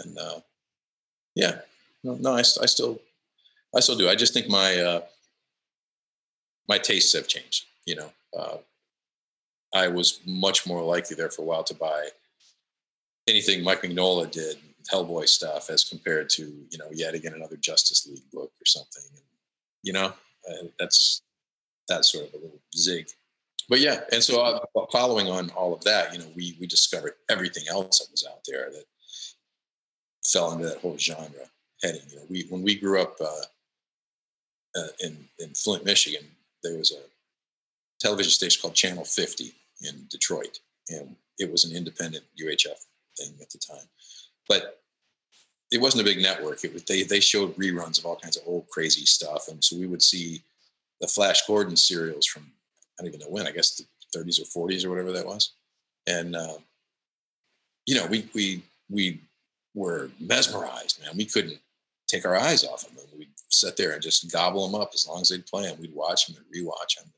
[0.04, 0.40] and uh,
[1.36, 1.60] yeah,
[2.04, 3.00] no, no I, I still
[3.76, 4.10] I still do.
[4.10, 5.02] I just think my uh,
[6.68, 7.66] my tastes have changed.
[7.86, 8.58] You know, uh,
[9.74, 12.08] I was much more likely there for a while to buy
[13.28, 14.58] anything Mike Mignola did,
[14.92, 19.04] Hellboy stuff, as compared to you know yet again another Justice League book or something.
[19.12, 19.22] And,
[19.84, 20.14] you know,
[20.50, 21.22] uh, that's
[21.90, 23.08] that sort of a little zig.
[23.68, 24.60] But yeah, and so uh,
[24.92, 28.42] following on all of that, you know, we we discovered everything else that was out
[28.48, 28.86] there that
[30.26, 31.50] fell into that whole genre
[31.84, 32.02] heading.
[32.10, 33.42] You know, we when we grew up uh,
[34.76, 36.26] uh, in in Flint, Michigan,
[36.64, 37.02] there was a
[38.00, 40.60] television station called Channel 50 in Detroit,
[40.90, 42.80] and it was an independent UHF
[43.18, 43.88] thing at the time,
[44.48, 44.82] but
[45.72, 46.64] it wasn't a big network.
[46.64, 49.78] It was they they showed reruns of all kinds of old crazy stuff, and so
[49.78, 50.42] we would see
[51.02, 52.44] the Flash Gordon serials from
[53.00, 53.48] I don't even know when.
[53.48, 53.86] I guess the
[54.18, 55.54] 30s or 40s or whatever that was,
[56.08, 56.58] and uh,
[57.86, 59.20] you know we we we
[59.74, 61.18] were mesmerized, man.
[61.18, 61.60] We couldn't
[62.16, 62.98] take our eyes off them.
[62.98, 65.78] And we'd sit there and just gobble them up as long as they'd play them.
[65.80, 67.12] We'd watch them and rewatch them.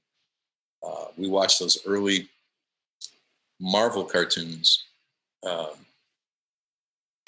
[0.83, 2.29] Uh, we watched those early
[3.59, 4.83] Marvel cartoons,
[5.43, 5.85] um,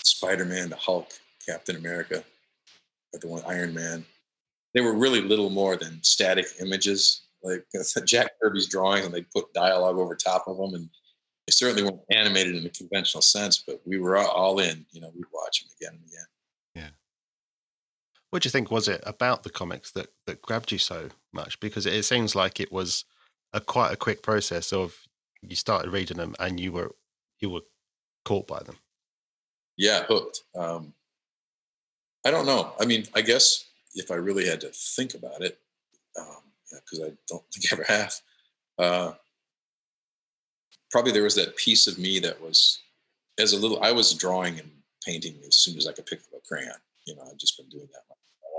[0.04, 1.10] Spider-Man, the Hulk,
[1.46, 2.24] Captain America,
[3.14, 4.06] the one Iron Man.
[4.74, 7.66] They were really little more than static images, like
[8.06, 10.76] Jack Kirby's drawings, and they'd put dialogue over top of them.
[10.76, 10.90] And
[11.48, 14.86] they certainly weren't animated in a conventional sense, but we were all in.
[14.92, 16.26] You know, we'd watch them again and again.
[18.30, 21.60] What do you think was it about the comics that that grabbed you so much?
[21.60, 23.06] Because it, seems like it was
[23.54, 24.96] a quite a quick process of
[25.42, 26.92] you started reading them and you were
[27.40, 27.62] you were
[28.26, 28.78] caught by them.
[29.78, 30.44] Yeah, hooked.
[30.56, 30.94] Um,
[32.26, 32.74] I don't know.
[32.80, 33.66] I mean, I guess
[33.96, 35.58] if I really had to think about it,
[36.14, 38.14] because um, I don't think I ever have,
[38.78, 39.14] uh,
[40.92, 42.80] probably there was that piece of me that was,
[43.40, 44.70] as a little, I was drawing and
[45.04, 46.74] painting as soon as I could pick up a crayon.
[47.06, 48.04] You know, I've just been doing that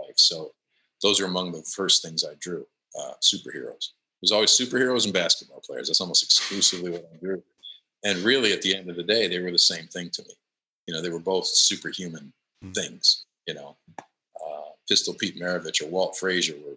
[0.07, 0.17] life.
[0.17, 0.53] So
[1.03, 2.67] those are among the first things I drew.
[2.99, 3.91] Uh, superheroes.
[4.21, 5.87] There's always superheroes and basketball players.
[5.87, 7.43] That's almost exclusively what I drew.
[8.05, 10.35] And really, at the end of the day, they were the same thing to me.
[10.87, 12.33] You know, they were both superhuman
[12.65, 12.73] mm-hmm.
[12.73, 13.27] things.
[13.47, 16.77] You know, uh, Pistol Pete Maravich or Walt Frazier were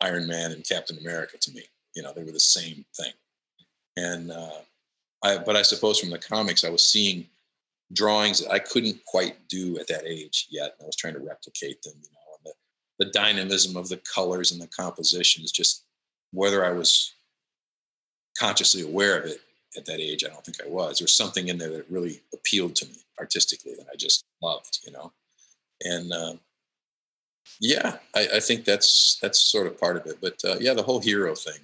[0.00, 1.62] Iron Man and Captain America to me.
[1.94, 3.12] You know, they were the same thing.
[3.96, 4.60] And uh,
[5.24, 7.26] I, but I suppose from the comics, I was seeing
[7.92, 10.74] drawings that I couldn't quite do at that age yet.
[10.80, 12.54] I was trying to replicate them, you know, and
[12.98, 15.84] the, the dynamism of the colors and the composition is just
[16.32, 17.14] whether I was
[18.38, 19.40] consciously aware of it
[19.76, 20.98] at that age, I don't think I was.
[20.98, 24.92] There's something in there that really appealed to me artistically that I just loved, you
[24.92, 25.12] know.
[25.82, 26.34] And uh,
[27.60, 30.18] yeah, I, I, think that's that's sort of part of it.
[30.20, 31.60] But uh, yeah, the whole hero thing.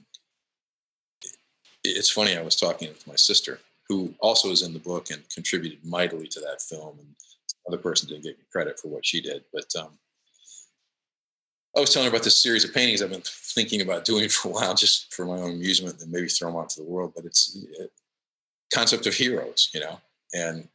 [1.84, 2.36] It's funny.
[2.36, 3.58] I was talking with my sister,
[3.92, 7.08] who also is in the book and contributed mightily to that film, and
[7.68, 9.44] other person didn't get credit for what she did.
[9.52, 9.90] But um,
[11.76, 14.48] I was telling her about this series of paintings I've been thinking about doing for
[14.48, 17.12] a while, just for my own amusement, and maybe throw them out to the world.
[17.14, 17.92] But it's it,
[18.72, 20.00] concept of heroes, you know,
[20.32, 20.66] and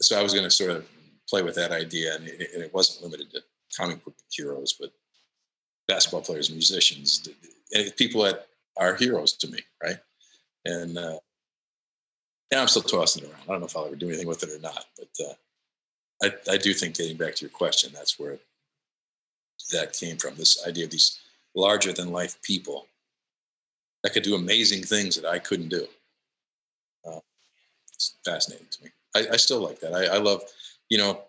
[0.00, 0.86] so I was going to sort of
[1.28, 3.42] play with that idea, and it, and it wasn't limited to
[3.76, 4.92] comic book heroes, but
[5.88, 7.28] basketball players, musicians,
[7.96, 8.46] people that
[8.76, 9.98] are heroes to me, right?
[10.64, 11.18] And uh,
[12.50, 13.42] yeah, I'm still tossing it around.
[13.44, 15.34] I don't know if I'll ever do anything with it or not, but uh,
[16.22, 18.38] I, I do think getting back to your question, that's where
[19.72, 20.36] that came from.
[20.36, 21.18] This idea of these
[21.54, 22.86] larger than life people
[24.02, 25.86] that could do amazing things that I couldn't do.
[27.06, 27.20] Uh,
[27.92, 28.90] it's fascinating to me.
[29.16, 29.94] I, I still like that.
[29.94, 30.42] I, I love,
[30.88, 31.22] you know,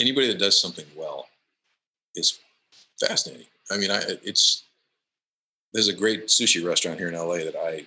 [0.00, 1.26] anybody that does something well
[2.14, 2.38] is
[3.00, 3.46] fascinating.
[3.70, 4.64] I mean, I it's
[5.72, 7.84] there's a great sushi restaurant here in LA that I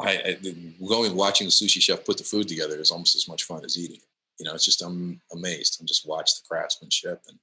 [0.00, 0.38] I, I
[0.86, 3.78] going watching the sushi chef put the food together is almost as much fun as
[3.78, 4.02] eating it.
[4.38, 5.78] You know, it's just I'm amazed.
[5.80, 7.38] I'm just watch the craftsmanship and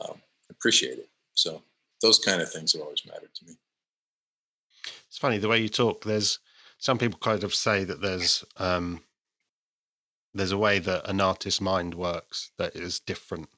[0.00, 1.08] um, appreciate it.
[1.34, 1.62] So
[2.00, 3.56] those kind of things have always mattered to me.
[5.06, 6.04] It's funny the way you talk.
[6.04, 6.40] There's
[6.78, 9.04] some people kind of say that there's um,
[10.34, 13.48] there's a way that an artist's mind works that is different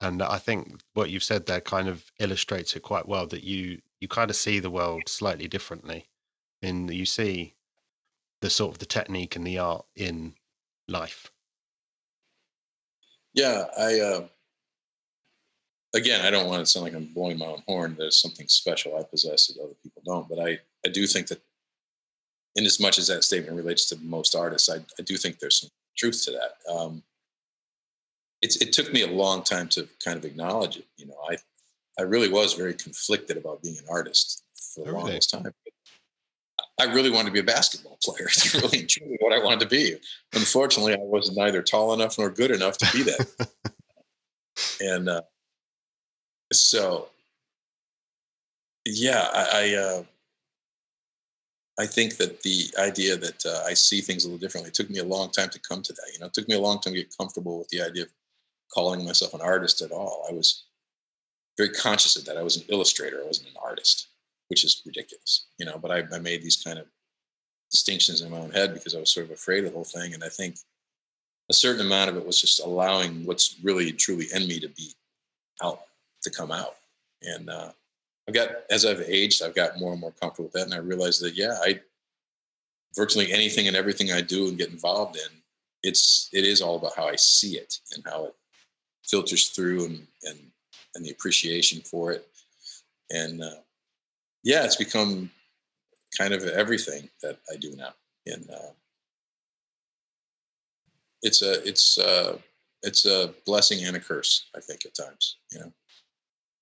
[0.00, 3.80] and i think what you've said there kind of illustrates it quite well that you
[4.00, 6.08] you kind of see the world slightly differently
[6.64, 7.54] in you see
[8.40, 10.34] the sort of the technique and the art in
[10.88, 11.30] life
[13.32, 14.24] yeah i uh
[15.94, 18.96] again i don't want to sound like i'm blowing my own horn there's something special
[18.96, 21.40] i possess that other people don't but i i do think that
[22.56, 25.60] in as much as that statement relates to most artists, I, I do think there's
[25.60, 26.72] some truth to that.
[26.72, 27.02] Um,
[28.42, 30.86] it's, it took me a long time to kind of acknowledge it.
[30.96, 31.36] You know, I,
[31.98, 34.44] I really was very conflicted about being an artist
[34.74, 35.52] for the oh, longest time.
[36.80, 38.26] I really wanted to be a basketball player.
[38.28, 39.96] It's really truly what I wanted to be.
[40.32, 43.48] Unfortunately, I was neither tall enough nor good enough to be that.
[44.80, 45.22] and uh,
[46.52, 47.08] so,
[48.84, 50.02] yeah, I, I uh,
[51.78, 54.90] I think that the idea that uh, I see things a little differently it took
[54.90, 56.10] me a long time to come to that.
[56.12, 58.10] You know, it took me a long time to get comfortable with the idea of
[58.72, 60.26] calling myself an artist at all.
[60.28, 60.64] I was
[61.56, 62.36] very conscious of that.
[62.36, 63.20] I was an illustrator.
[63.22, 64.08] I wasn't an artist,
[64.48, 65.78] which is ridiculous, you know.
[65.78, 66.86] But I, I made these kind of
[67.70, 70.14] distinctions in my own head because I was sort of afraid of the whole thing.
[70.14, 70.56] And I think
[71.50, 74.92] a certain amount of it was just allowing what's really truly in me to be
[75.62, 75.80] out
[76.22, 76.76] to come out.
[77.22, 77.70] And uh,
[78.28, 80.78] I've got as I've aged, I've got more and more comfortable with that, and I
[80.78, 81.80] realized that yeah, I
[82.96, 85.42] virtually anything and everything I do and get involved in,
[85.82, 88.34] it's it is all about how I see it and how it
[89.04, 90.38] filters through and and
[90.94, 92.26] and the appreciation for it,
[93.10, 93.56] and uh,
[94.44, 95.30] yeah, it's become
[96.16, 97.94] kind of everything that I do now,
[98.26, 98.72] and uh,
[101.22, 102.38] it's a it's a
[102.82, 105.38] it's a blessing and a curse, I think, at times.
[105.50, 105.72] You know,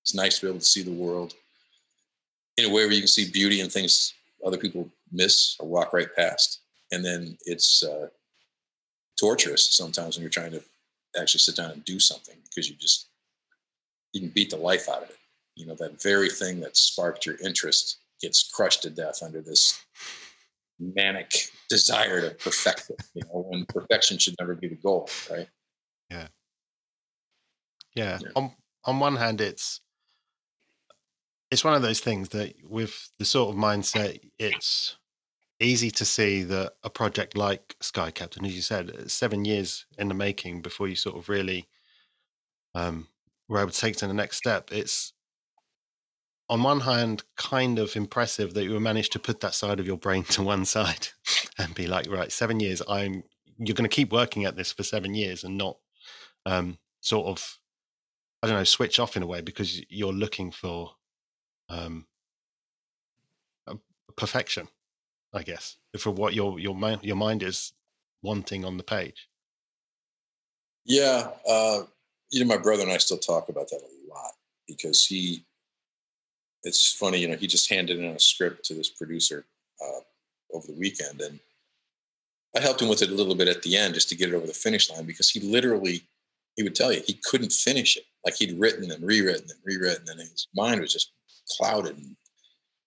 [0.01, 1.35] it's nice to be able to see the world
[2.57, 4.13] in a way where you can see beauty and things
[4.45, 6.61] other people miss or walk right past.
[6.91, 8.07] And then it's uh,
[9.19, 10.61] torturous sometimes when you're trying to
[11.19, 13.09] actually sit down and do something because you just
[14.13, 15.17] you can beat the life out of it.
[15.55, 19.83] You know that very thing that sparked your interest gets crushed to death under this
[20.79, 23.01] manic desire to perfect it.
[23.13, 25.47] You know, when perfection should never be the goal, right?
[26.09, 26.27] Yeah.
[27.95, 28.19] Yeah.
[28.21, 28.29] yeah.
[28.35, 28.51] On
[28.85, 29.81] on one hand, it's
[31.51, 34.97] it's one of those things that with the sort of mindset, it's
[35.59, 40.07] easy to see that a project like Sky Captain, as you said, seven years in
[40.07, 41.67] the making before you sort of really
[42.73, 43.07] um,
[43.47, 44.69] were able to take it to the next step.
[44.71, 45.13] It's
[46.49, 49.97] on one hand kind of impressive that you managed to put that side of your
[49.97, 51.07] brain to one side
[51.57, 52.81] and be like, right, seven years.
[52.87, 53.23] I'm
[53.57, 55.77] you're going to keep working at this for seven years and not
[56.45, 57.59] um, sort of
[58.41, 60.91] I don't know switch off in a way because you're looking for
[61.69, 62.07] um,
[64.15, 64.67] perfection,
[65.33, 67.73] I guess, for what your your mind your mind is
[68.21, 69.29] wanting on the page.
[70.85, 71.83] Yeah, uh,
[72.31, 74.31] you know, my brother and I still talk about that a lot
[74.67, 75.45] because he.
[76.63, 79.45] It's funny, you know, he just handed in a script to this producer
[79.81, 79.99] uh,
[80.53, 81.39] over the weekend, and
[82.55, 84.35] I helped him with it a little bit at the end just to get it
[84.35, 86.03] over the finish line because he literally,
[86.55, 88.03] he would tell you he couldn't finish it.
[88.25, 91.11] Like he'd written and rewritten and rewritten, and his mind was just
[91.57, 92.15] clouded and he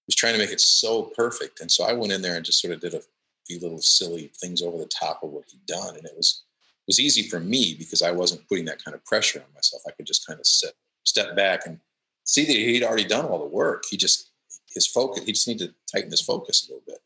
[0.07, 1.61] was trying to make it so perfect.
[1.61, 3.03] And so I went in there and just sort of did a
[3.47, 5.97] few little silly things over the top of what he'd done.
[5.97, 6.45] And it was
[6.87, 9.83] was easy for me because I wasn't putting that kind of pressure on myself.
[9.89, 10.73] I could just kind of sit,
[11.05, 11.81] step back and
[12.27, 13.85] see that he'd already done all the work.
[13.89, 14.31] He just
[14.75, 15.25] his focus.
[15.25, 17.01] He just needed to tighten his focus a little bit,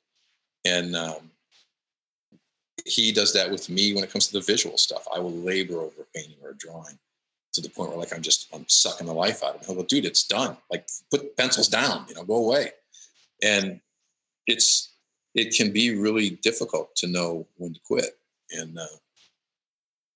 [0.65, 1.31] and um,
[2.87, 5.07] he does that with me when it comes to the visual stuff.
[5.15, 6.99] I will labor over a painting or a drawing
[7.53, 9.67] to the point where like I'm just I'm sucking the life out of him.
[9.67, 10.57] He'll go, dude, it's done.
[10.71, 12.71] Like put pencils down, you know, go away.
[13.43, 13.81] And
[14.47, 14.95] it's
[15.35, 18.19] it can be really difficult to know when to quit.
[18.53, 18.87] And uh,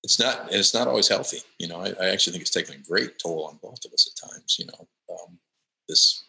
[0.03, 1.39] it's not it's not always healthy.
[1.59, 4.07] You know, I, I, actually think it's taken a great toll on both of us
[4.07, 4.57] at times.
[4.59, 4.87] You know,
[5.23, 5.37] um,
[5.87, 6.25] this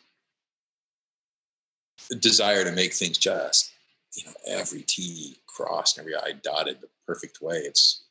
[2.21, 3.73] desire to make things just,
[4.17, 7.57] you know, every T crossed and every I dotted the perfect way.
[7.57, 8.05] It's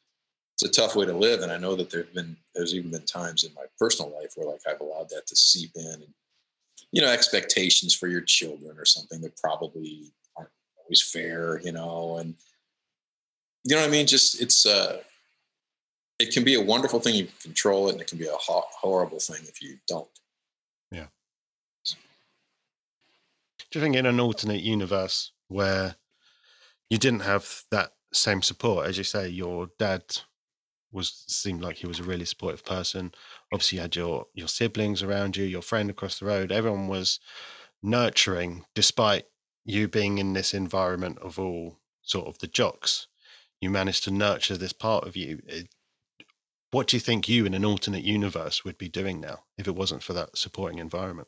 [0.53, 3.05] it's a tough way to live, and I know that there've been there's even been
[3.05, 6.13] times in my personal life where like I've allowed that to seep in, and
[6.91, 10.51] you know, expectations for your children or something that probably aren't
[10.81, 12.35] always fair, you know, and
[13.65, 14.07] you know what I mean.
[14.07, 15.01] Just it's uh
[16.19, 18.35] it can be a wonderful thing if you control it, and it can be a
[18.35, 20.07] ho- horrible thing if you don't.
[20.91, 21.07] Yeah.
[23.71, 25.95] Do you think in an alternate universe where
[26.89, 30.03] you didn't have that same support, as you say, your dad
[30.95, 33.13] was seemed like he was a really supportive person.
[33.53, 36.51] Obviously, you had your your siblings around you, your friend across the road.
[36.51, 37.19] Everyone was
[37.83, 39.25] nurturing, despite
[39.65, 43.07] you being in this environment of all sort of the jocks.
[43.59, 45.41] You managed to nurture this part of you.
[45.47, 45.67] It,
[46.71, 49.75] what do you think you in an alternate universe would be doing now if it
[49.75, 51.27] wasn't for that supporting environment?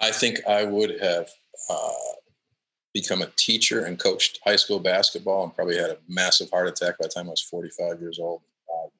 [0.00, 1.28] I think I would have
[1.70, 1.90] uh,
[2.92, 6.98] become a teacher and coached high school basketball and probably had a massive heart attack
[6.98, 8.42] by the time I was 45 years old.
[8.72, 8.90] Um,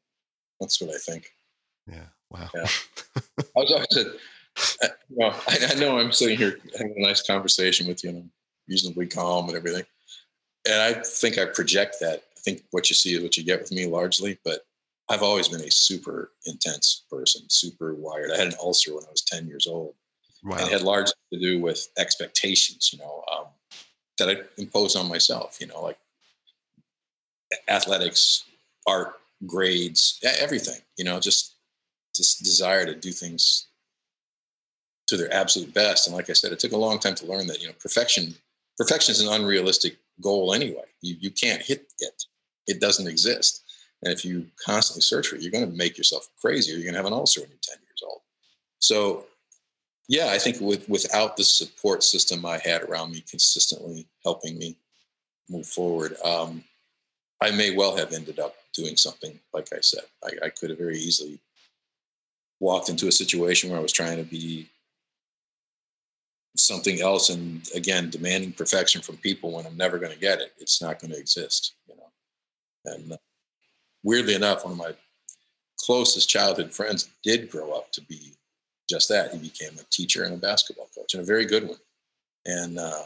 [0.61, 1.31] that's what I think.
[1.87, 2.07] Yeah.
[2.31, 2.49] Wow.
[2.55, 2.67] Yeah.
[3.39, 4.11] I was always a,
[5.11, 8.19] you know, I, I, know I'm sitting here having a nice conversation with you and
[8.19, 8.31] I'm
[8.69, 9.85] reasonably calm and everything.
[10.69, 13.61] And I think I project that I think what you see is what you get
[13.61, 14.61] with me largely, but
[15.11, 18.31] I've always been a super intense person, super wired.
[18.33, 19.95] I had an ulcer when I was 10 years old.
[20.45, 20.57] Wow.
[20.57, 23.47] And it had largely to do with expectations, you know, um,
[24.19, 25.99] that I imposed on myself, you know, like
[27.69, 28.45] athletics,
[28.87, 29.15] art,
[29.47, 31.57] grades, everything, you know, just
[32.17, 33.67] this desire to do things
[35.07, 36.07] to their absolute best.
[36.07, 38.35] And like I said, it took a long time to learn that, you know, perfection,
[38.79, 40.85] perfection is an unrealistic goal anyway.
[41.01, 42.25] You, you can't hit it
[42.67, 43.63] it doesn't exist.
[44.03, 46.85] And if you constantly search for it, you're going to make yourself crazy or you're
[46.85, 48.21] going to have an ulcer when you're 10 years old.
[48.79, 49.27] So,
[50.09, 54.77] yeah, I think with, without the support system I had around me consistently helping me
[55.49, 56.63] move forward, um,
[57.41, 60.05] I may well have ended up doing something like I said.
[60.23, 61.41] I, I could have very easily
[62.61, 64.69] walked into a situation where I was trying to be
[66.57, 70.53] something else and again demanding perfection from people when I'm never going to get it.
[70.59, 72.93] It's not going to exist, you know.
[72.93, 73.17] And uh,
[74.03, 74.95] weirdly enough, one of my
[75.81, 78.35] closest childhood friends did grow up to be
[78.89, 79.33] just that.
[79.33, 81.79] He became a teacher and a basketball coach, and a very good one.
[82.47, 83.05] And uh,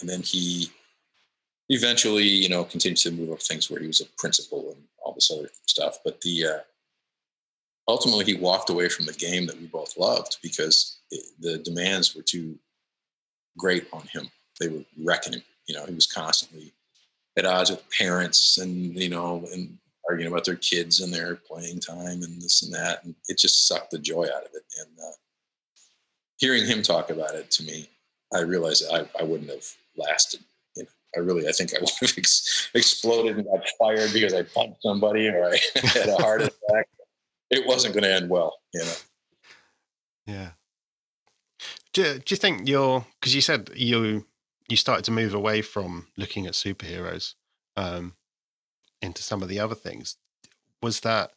[0.00, 0.70] and then he
[1.68, 5.12] eventually, you know, continued to move up things where he was a principal and all
[5.12, 5.98] this other stuff.
[6.04, 6.58] But the uh,
[7.88, 12.14] ultimately, he walked away from the game that we both loved because it, the demands
[12.14, 12.58] were too
[13.58, 14.30] great on him.
[14.60, 15.42] They were wrecking him.
[15.66, 16.72] You know, he was constantly
[17.38, 19.78] at odds with parents and you know and
[20.12, 23.66] arguing about their kids and their playing time and this and that and it just
[23.66, 24.62] sucked the joy out of it.
[24.78, 25.12] And uh,
[26.36, 27.88] hearing him talk about it to me
[28.34, 29.64] i realized I, I wouldn't have
[29.96, 30.40] lasted
[30.76, 34.34] you know i really i think i would have ex- exploded and got fired because
[34.34, 36.88] i punched somebody or i had a heart attack.
[37.50, 38.94] It wasn't going to end well you know.
[40.26, 40.50] Yeah.
[41.92, 44.26] Do, do you think you're because you said you
[44.68, 47.34] you started to move away from looking at superheroes
[47.76, 48.14] um,
[49.02, 50.16] into some of the other things.
[50.82, 51.32] Was that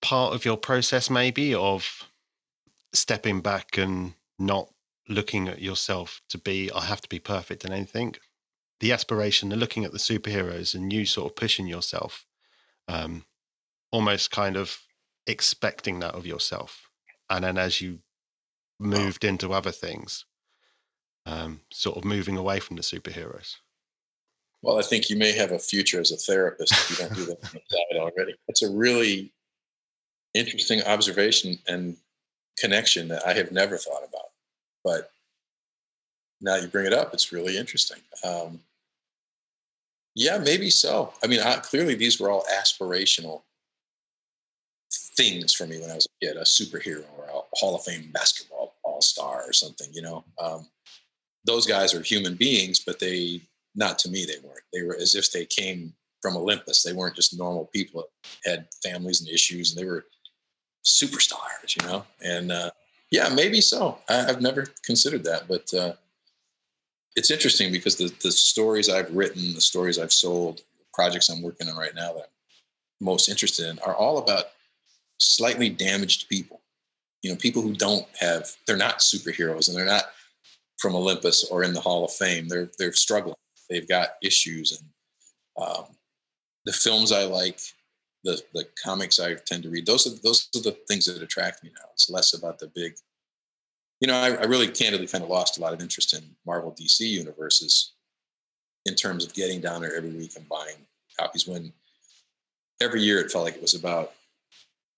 [0.00, 2.08] part of your process, maybe, of
[2.92, 4.68] stepping back and not
[5.08, 8.16] looking at yourself to be, I have to be perfect in anything?
[8.80, 12.26] The aspiration, the looking at the superheroes and you sort of pushing yourself,
[12.88, 13.24] um,
[13.90, 14.78] almost kind of
[15.26, 16.88] expecting that of yourself.
[17.30, 18.00] And then as you
[18.78, 20.24] moved into other things,
[21.26, 23.56] um, sort of moving away from the superheroes?
[24.62, 27.26] Well, I think you may have a future as a therapist if you don't do
[27.26, 28.34] that side already.
[28.48, 29.32] It's a really
[30.34, 31.96] interesting observation and
[32.58, 34.30] connection that I have never thought about.
[34.84, 35.10] But
[36.40, 37.98] now you bring it up, it's really interesting.
[38.24, 38.60] Um,
[40.14, 41.12] yeah, maybe so.
[41.24, 43.42] I mean, I, clearly these were all aspirational
[45.16, 48.10] things for me when I was a kid, a superhero or a Hall of Fame
[48.12, 50.24] basketball all star or something, you know.
[50.38, 50.66] Um,
[51.44, 53.40] those guys are human beings, but they,
[53.74, 54.64] not to me, they weren't.
[54.72, 56.82] They were as if they came from Olympus.
[56.82, 58.04] They weren't just normal people
[58.44, 60.04] that had families and issues, and they were
[60.84, 62.04] superstars, you know.
[62.22, 62.70] And uh,
[63.10, 63.98] yeah, maybe so.
[64.08, 65.94] I, have never considered that, but uh,
[67.16, 70.62] it's interesting because the the stories I've written, the stories I've sold,
[70.92, 72.30] projects I'm working on right now that
[73.00, 74.46] I'm most interested in are all about
[75.18, 76.60] slightly damaged people.
[77.22, 80.04] You know, people who don't have, they're not superheroes and they're not
[80.78, 82.48] from Olympus or in the Hall of Fame.
[82.48, 83.36] They're they're struggling.
[83.72, 85.84] They've got issues, and um,
[86.64, 87.60] the films I like,
[88.24, 89.86] the the comics I tend to read.
[89.86, 91.88] Those are those are the things that attract me now.
[91.92, 92.94] It's less about the big.
[94.00, 96.72] You know, I, I really candidly kind of lost a lot of interest in Marvel
[96.72, 97.92] DC universes
[98.84, 100.74] in terms of getting down there every week and buying
[101.18, 101.46] copies.
[101.46, 101.72] When
[102.80, 104.12] every year it felt like it was about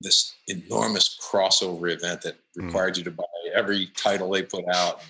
[0.01, 2.66] this enormous crossover event that hmm.
[2.66, 2.99] required mm.
[2.99, 5.01] you to buy every title they put out.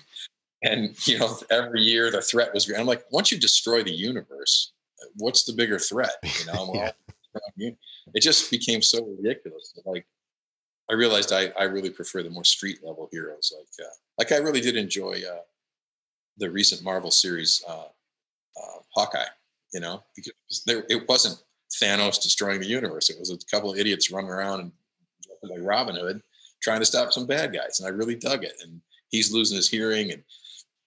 [0.65, 2.69] And you know, every year the threat was.
[2.71, 4.73] I'm like, once you destroy the universe,
[5.17, 6.15] what's the bigger threat?
[6.23, 6.71] You know,
[7.57, 7.69] yeah.
[8.13, 9.77] it just became so ridiculous.
[9.85, 10.07] Like,
[10.89, 13.53] I realized I, I really prefer the more street level heroes.
[13.55, 15.41] Like, uh, like I really did enjoy uh,
[16.37, 19.25] the recent Marvel series, uh, uh Hawkeye.
[19.73, 21.43] You know, because there it wasn't
[21.81, 23.09] Thanos destroying the universe.
[23.09, 24.71] It was a couple of idiots running around and
[25.43, 26.21] like Robin Hood
[26.61, 28.53] trying to stop some bad guys, and I really dug it.
[28.63, 30.23] And he's losing his hearing, and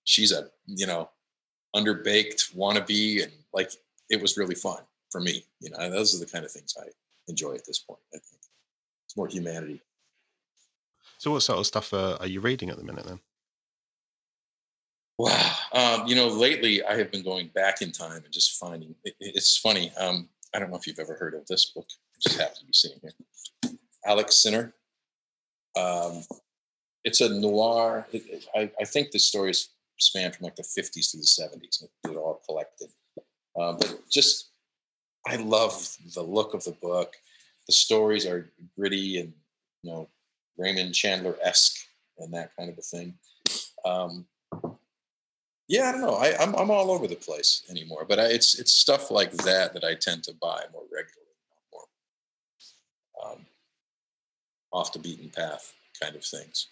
[0.09, 1.11] she's a you know
[1.77, 3.71] underbaked wannabe, and like
[4.11, 5.45] it was really fun for me.
[5.61, 6.89] You know, those are the kind of things I
[7.29, 8.01] enjoy at this point.
[8.13, 8.41] I think
[9.07, 9.81] it's more humanity.
[11.19, 13.21] So, what sort of stuff uh, are you reading at the minute then?
[15.19, 18.95] Wow, um, you know, lately I have been going back in time and just finding.
[19.05, 19.93] It, it's funny.
[19.99, 21.87] Um, I don't know if you've ever heard of this book.
[22.17, 23.77] It just happens to be sitting here.
[24.07, 24.73] Alack Sinner.
[25.77, 26.23] Um,
[27.05, 28.07] it's a noir.
[28.13, 29.69] It, it, I, I, think the stories
[29.99, 31.81] span from like the 50s to the 70s.
[31.83, 32.89] and They're all collected.
[33.59, 34.51] Um, but just,
[35.27, 37.15] I love the look of the book.
[37.67, 39.33] The stories are gritty and,
[39.83, 40.09] you know,
[40.57, 41.77] Raymond Chandler esque
[42.19, 43.15] and that kind of a thing.
[43.85, 44.27] Um,
[45.69, 46.15] yeah, I don't know.
[46.15, 49.33] I, am I'm, I'm all over the place anymore, but I, it's it's stuff like
[49.33, 51.37] that that I tend to buy more regularly,
[51.73, 53.47] more um,
[54.73, 56.69] off the beaten path kind of things.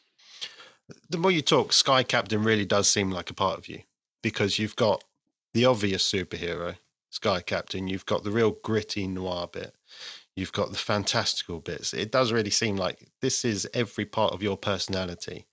[1.09, 3.80] The more you talk, Sky Captain really does seem like a part of you
[4.22, 5.03] because you've got
[5.53, 6.76] the obvious superhero,
[7.11, 7.89] Sky Captain.
[7.89, 9.74] You've got the real gritty noir bit.
[10.37, 11.95] You've got the fantastical bits.
[11.95, 15.47] It does really seem like this is every part of your personality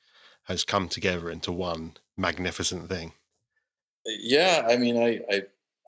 [0.44, 3.14] has come together into one magnificent thing.
[4.06, 5.44] Yeah, I mean, I, I,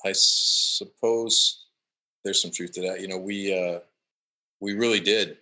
[0.05, 1.65] I suppose
[2.23, 3.01] there's some truth to that.
[3.01, 3.79] You know, we, uh,
[4.61, 5.37] we really did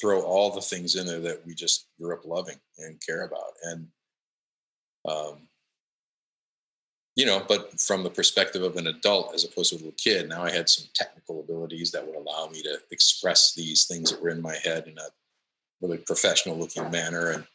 [0.00, 3.52] throw all the things in there that we just grew up loving and care about,
[3.64, 3.86] and,
[5.08, 5.48] um,
[7.16, 10.28] you know, but from the perspective of an adult as opposed to a little kid,
[10.28, 14.20] now I had some technical abilities that would allow me to express these things that
[14.20, 15.06] were in my head in a
[15.80, 17.30] really professional looking manner.
[17.30, 17.46] And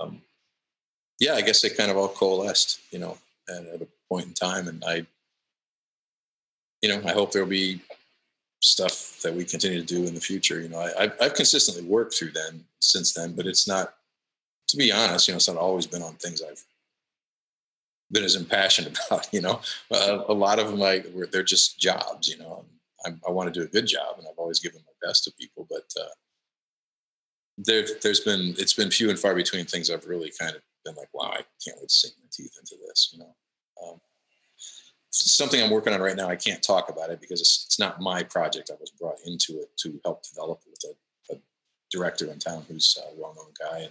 [0.00, 0.22] um,
[1.20, 3.18] yeah, I guess they kind of all coalesced, you know,
[3.48, 4.68] at, at a point in time.
[4.68, 5.06] And I,
[6.80, 7.82] you know, I hope there'll be
[8.62, 10.60] stuff that we continue to do in the future.
[10.60, 13.94] You know, I, I've, I've consistently worked through then since then, but it's not,
[14.68, 16.64] to be honest, you know, it's not always been on things I've
[18.10, 19.28] been as impassioned about.
[19.32, 19.60] You know,
[19.90, 22.28] uh, a lot of them, like, they're just jobs.
[22.28, 22.64] You know,
[23.04, 25.32] I, I want to do a good job, and I've always given my best to
[25.32, 26.08] people, but uh,
[27.58, 30.94] there, there's been it's been few and far between things I've really kind of been
[30.94, 33.10] like, wow, I can't wait to sink my teeth into this.
[33.12, 33.34] You know,
[33.84, 34.00] um,
[35.12, 36.28] something I'm working on right now.
[36.28, 38.70] I can't talk about it because it's, it's not my project.
[38.72, 41.38] I was brought into it to help develop with a, a
[41.90, 43.88] director in town who's a well-known guy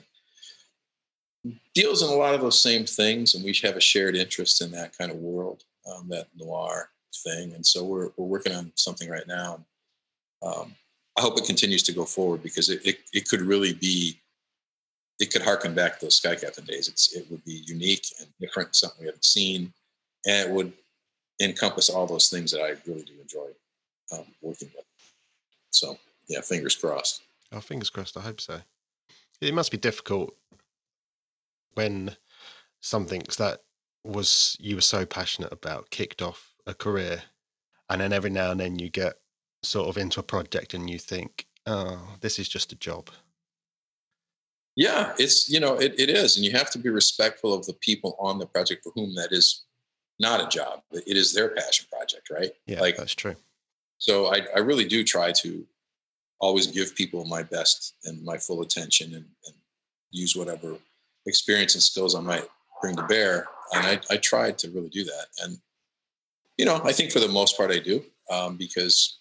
[1.43, 3.35] and deals in a lot of those same things.
[3.35, 6.89] And we have a shared interest in that kind of world, um, that noir
[7.23, 7.53] thing.
[7.53, 9.65] And so we're we're working on something right now.
[10.41, 10.75] Um,
[11.17, 14.19] I hope it continues to go forward because it, it, it could really be
[15.19, 16.87] it could harken back to those Sky Captain days.
[16.87, 19.71] It's it would be unique and different, something we haven't seen,
[20.25, 20.73] and it would
[21.41, 23.47] encompass all those things that I really do enjoy
[24.11, 24.85] um, working with.
[25.69, 27.21] So yeah, fingers crossed.
[27.51, 28.17] Oh, fingers crossed.
[28.17, 28.61] I hope so.
[29.41, 30.35] It must be difficult
[31.73, 32.15] when
[32.81, 33.61] something that
[34.03, 37.23] was you were so passionate about kicked off a career,
[37.89, 39.15] and then every now and then you get
[39.63, 43.09] sort of into a project and you think, oh, this is just a job
[44.75, 47.73] yeah, it's you know it, it is, and you have to be respectful of the
[47.73, 49.63] people on the project for whom that is
[50.21, 50.83] not a job.
[50.91, 52.51] It is their passion project, right?
[52.67, 53.35] Yeah, like that's true.
[53.97, 55.65] So I, I really do try to
[56.39, 59.55] always give people my best and my full attention, and, and
[60.11, 60.75] use whatever
[61.25, 62.47] experience and skills I might
[62.81, 63.47] bring to bear.
[63.73, 65.25] And I, I tried to really do that.
[65.43, 65.57] And
[66.57, 68.03] you know, I think for the most part, I do.
[68.31, 69.19] um, because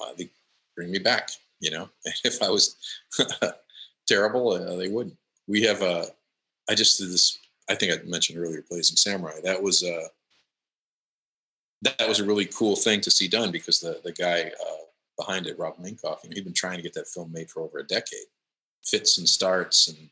[0.00, 0.30] uh, they
[0.76, 1.30] bring me back.
[1.60, 1.88] You know,
[2.24, 2.76] if I was
[4.06, 5.16] terrible, uh, they wouldn't.
[5.46, 6.06] We have a.
[6.68, 7.38] I just did this.
[7.68, 9.40] I think I mentioned earlier, Blazing Samurai.
[9.42, 10.04] That was a.
[11.84, 14.84] That was a really cool thing to see done because the the guy uh,
[15.18, 17.62] behind it, Rob Minkoff, you know, he'd been trying to get that film made for
[17.62, 18.26] over a decade.
[18.84, 20.08] Fits and starts and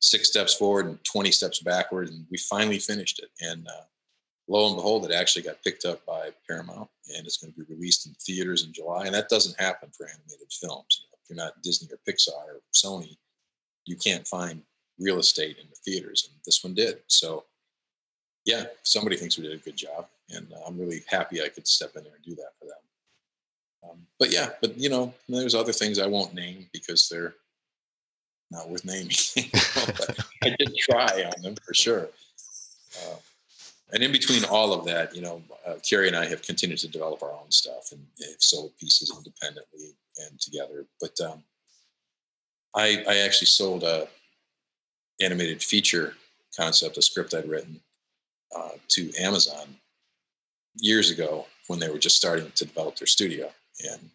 [0.00, 2.08] six steps forward and 20 steps backward.
[2.08, 3.30] And we finally finished it.
[3.40, 3.84] And uh,
[4.48, 7.74] lo and behold, it actually got picked up by Paramount and it's going to be
[7.74, 9.06] released in theaters in July.
[9.06, 11.00] And that doesn't happen for animated films.
[11.00, 13.16] You know, if you're not Disney or Pixar or Sony,
[13.84, 14.62] you can't find
[14.98, 16.28] real estate in the theaters.
[16.28, 16.98] And this one did.
[17.06, 17.44] So,
[18.46, 20.06] yeah, somebody thinks we did a good job.
[20.30, 23.90] And uh, I'm really happy I could step in there and do that for them.
[23.90, 27.34] Um, but yeah, but you know, there's other things I won't name because they're
[28.50, 29.10] not worth naming.
[30.44, 32.08] I did try on them for sure.
[33.04, 33.16] Uh,
[33.92, 36.88] and in between all of that, you know, uh, Kerry and I have continued to
[36.88, 40.86] develop our own stuff and have sold pieces independently and together.
[41.00, 41.42] But um,
[42.74, 44.08] I, I actually sold a
[45.20, 46.14] animated feature
[46.56, 47.80] concept, a script I'd written
[48.56, 49.76] uh, to Amazon
[50.76, 53.50] years ago when they were just starting to develop their studio.
[53.90, 54.10] And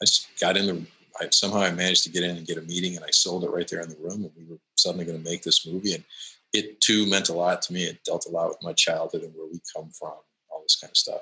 [0.00, 0.86] I just got in the
[1.20, 3.50] I, somehow I managed to get in and get a meeting, and I sold it
[3.50, 4.24] right there in the room.
[4.24, 6.04] And we were suddenly going to make this movie, and
[6.52, 7.84] it too meant a lot to me.
[7.84, 10.14] It dealt a lot with my childhood and where we come from,
[10.50, 11.20] all this kind of stuff.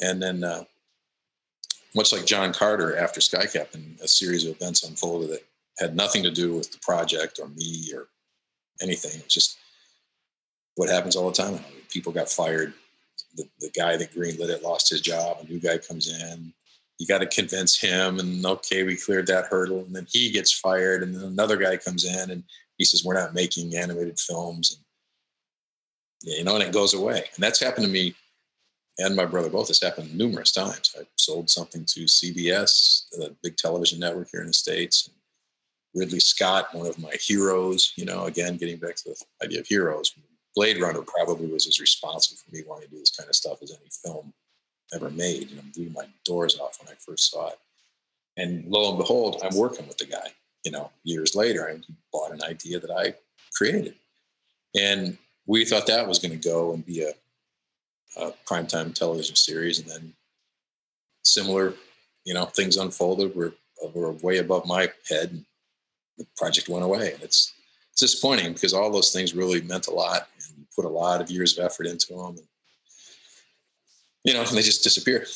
[0.00, 0.64] And then, uh,
[1.94, 5.44] much like John Carter after Sky Captain, a series of events unfolded that
[5.78, 8.08] had nothing to do with the project or me or
[8.80, 9.20] anything.
[9.20, 9.58] It's just
[10.76, 11.60] what happens all the time.
[11.90, 12.72] People got fired.
[13.36, 15.38] The, the guy that greenlit it lost his job.
[15.40, 16.52] A new guy comes in.
[16.98, 19.80] You got to convince him and okay we cleared that hurdle.
[19.80, 22.44] And then he gets fired and then another guy comes in and
[22.78, 24.76] he says we're not making animated films.
[26.24, 27.24] And you know and it goes away.
[27.34, 28.14] And that's happened to me
[28.98, 29.68] and my brother both.
[29.68, 30.94] Has happened numerous times.
[30.98, 35.10] I sold something to cbs the big television network here in the states.
[35.94, 39.66] Ridley scott one of my heroes you know again getting back to the idea of
[39.66, 40.14] heroes
[40.54, 43.62] blade runner probably was as responsible for me wanting to do this kind of stuff
[43.62, 44.32] as any film
[44.94, 45.50] ever made.
[45.50, 47.58] And I'm blew my doors off when I first saw it.
[48.36, 50.28] And lo and behold, I'm working with the guy.
[50.64, 53.14] You know, years later, and he bought an idea that I
[53.56, 53.96] created,
[54.78, 57.12] and we thought that was going to go and be a,
[58.16, 59.80] a primetime television series.
[59.80, 60.12] And then
[61.24, 61.74] similar,
[62.24, 63.34] you know, things unfolded.
[63.34, 63.54] Were
[63.92, 65.30] were way above my head.
[65.30, 65.44] And
[66.16, 67.52] the project went away, and it's
[67.92, 71.20] it's disappointing because all those things really meant a lot, and you put a lot
[71.20, 72.36] of years of effort into them.
[72.36, 72.48] And
[74.24, 75.26] you know, they just disappear.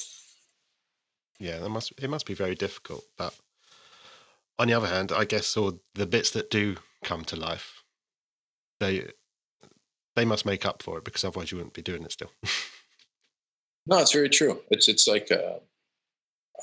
[1.38, 3.04] Yeah, that must it must be very difficult.
[3.18, 3.34] But
[4.58, 7.82] on the other hand, I guess all the bits that do come to life,
[8.80, 9.10] they
[10.14, 12.32] they must make up for it because otherwise you wouldn't be doing it still.
[13.86, 14.60] no, it's very true.
[14.70, 15.58] It's it's like uh,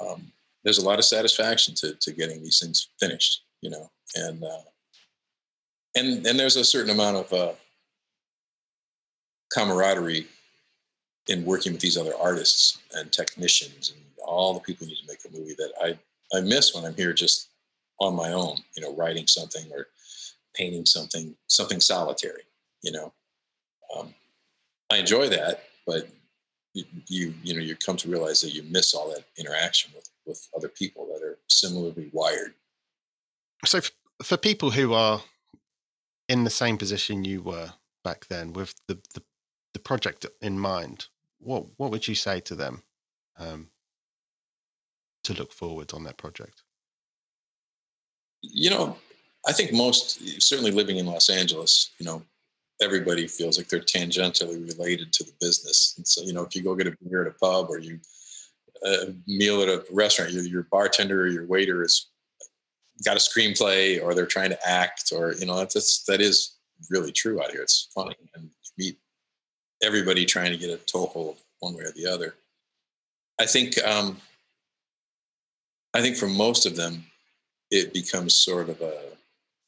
[0.03, 0.31] um,
[0.63, 4.61] there's a lot of satisfaction to to getting these things finished, you know, and uh,
[5.95, 7.53] and and there's a certain amount of uh,
[9.53, 10.27] camaraderie
[11.27, 15.07] in working with these other artists and technicians and all the people who need to
[15.07, 17.49] make a movie that I, I miss when I'm here just
[17.99, 19.87] on my own, you know, writing something or
[20.55, 22.43] painting something, something solitary,
[22.81, 23.13] you know.
[23.95, 24.13] Um,
[24.89, 26.09] I enjoy that, but
[26.73, 30.09] you, you, you know, you come to realize that you miss all that interaction with,
[30.25, 32.53] with other people that are similarly wired.
[33.65, 33.81] So
[34.23, 35.21] for people who are
[36.29, 39.23] in the same position you were back then with the, the,
[39.73, 41.07] the project in mind,
[41.39, 42.83] what what would you say to them
[43.37, 43.69] um,
[45.23, 46.63] to look forward on that project?
[48.41, 48.97] You know,
[49.47, 52.21] I think most certainly living in Los Angeles, you know,
[52.81, 55.93] everybody feels like they're tangentially related to the business.
[55.97, 57.99] And so, you know, if you go get a beer at a pub or you
[58.85, 62.07] a uh, meal at a restaurant, your, your bartender or your waiter is
[63.05, 66.57] got a screenplay or they're trying to act or you know that's that is
[66.89, 67.61] really true out here.
[67.61, 68.97] It's funny and you meet
[69.83, 72.35] everybody trying to get a toehold one way or the other.
[73.39, 74.17] I think um,
[75.93, 77.05] I think for most of them,
[77.71, 79.01] it becomes sort of a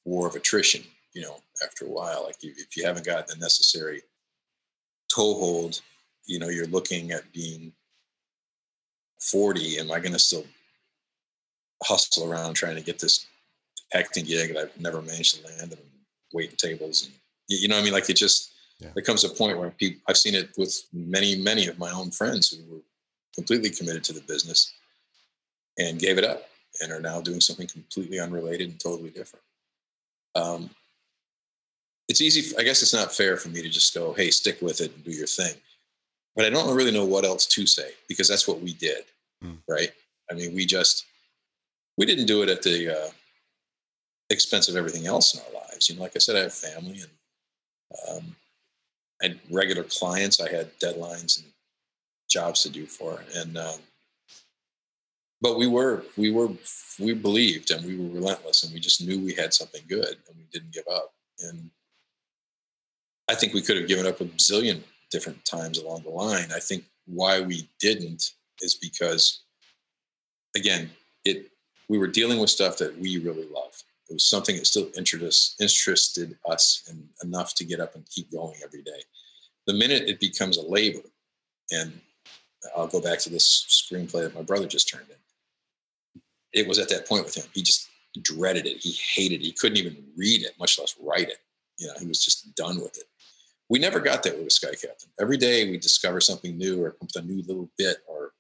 [0.06, 0.84] war of attrition.
[1.14, 4.02] You know, after a while, like if you haven't got the necessary
[5.14, 5.82] toehold,
[6.26, 7.72] you know, you're looking at being
[9.22, 9.80] 40.
[9.80, 10.46] Am I going to still
[11.84, 13.28] hustle around trying to get this
[13.94, 15.82] acting gig that I've never managed to land and
[16.34, 17.14] waiting tables and
[17.48, 18.90] you know, I mean, like it just yeah.
[18.96, 22.12] there comes a point where people i've seen it with many many of my own
[22.12, 22.82] friends who were
[23.34, 24.74] completely committed to the business
[25.78, 26.44] and gave it up
[26.82, 29.44] and are now doing something completely unrelated and totally different
[30.36, 30.70] um,
[32.10, 34.82] it's easy i guess it's not fair for me to just go hey stick with
[34.82, 35.54] it and do your thing
[36.36, 39.06] but I don't really know what else to say because that's what we did,
[39.44, 39.58] Mm.
[39.68, 39.92] right?
[40.30, 41.06] I mean, we just
[41.98, 43.10] we didn't do it at the uh,
[44.30, 45.90] expense of everything else in our lives.
[45.90, 48.36] You know, like I said, I have family and um,
[49.22, 50.42] I had regular clients.
[50.42, 51.52] I had deadlines and
[52.30, 53.80] jobs to do for, and um,
[55.42, 56.50] but we were we were
[57.00, 60.38] we believed and we were relentless, and we just knew we had something good, and
[60.38, 61.14] we didn't give up.
[61.40, 61.70] And
[63.30, 64.82] I think we could have given up a zillion
[65.12, 66.50] different times along the line.
[66.54, 68.32] I think why we didn't
[68.62, 69.44] is because,
[70.56, 70.90] again,
[71.24, 71.52] it
[71.90, 73.74] we were dealing with stuff that we really love.
[74.10, 78.06] It was something that still interested us, interested us in, enough to get up and
[78.10, 79.02] keep going every day.
[79.68, 81.02] The minute it becomes a labor,
[81.72, 81.92] and
[82.76, 86.22] I'll go back to this screenplay that my brother just turned in.
[86.54, 87.46] It was at that point with him.
[87.54, 87.90] He just
[88.22, 88.78] dreaded it.
[88.78, 89.46] He hated it.
[89.46, 91.40] He couldn't even read it, much less write it.
[91.80, 93.06] You know, he was just done with it.
[93.70, 95.10] We never got that with Sky Captain.
[95.20, 98.32] Every day we discover something new or a new little bit or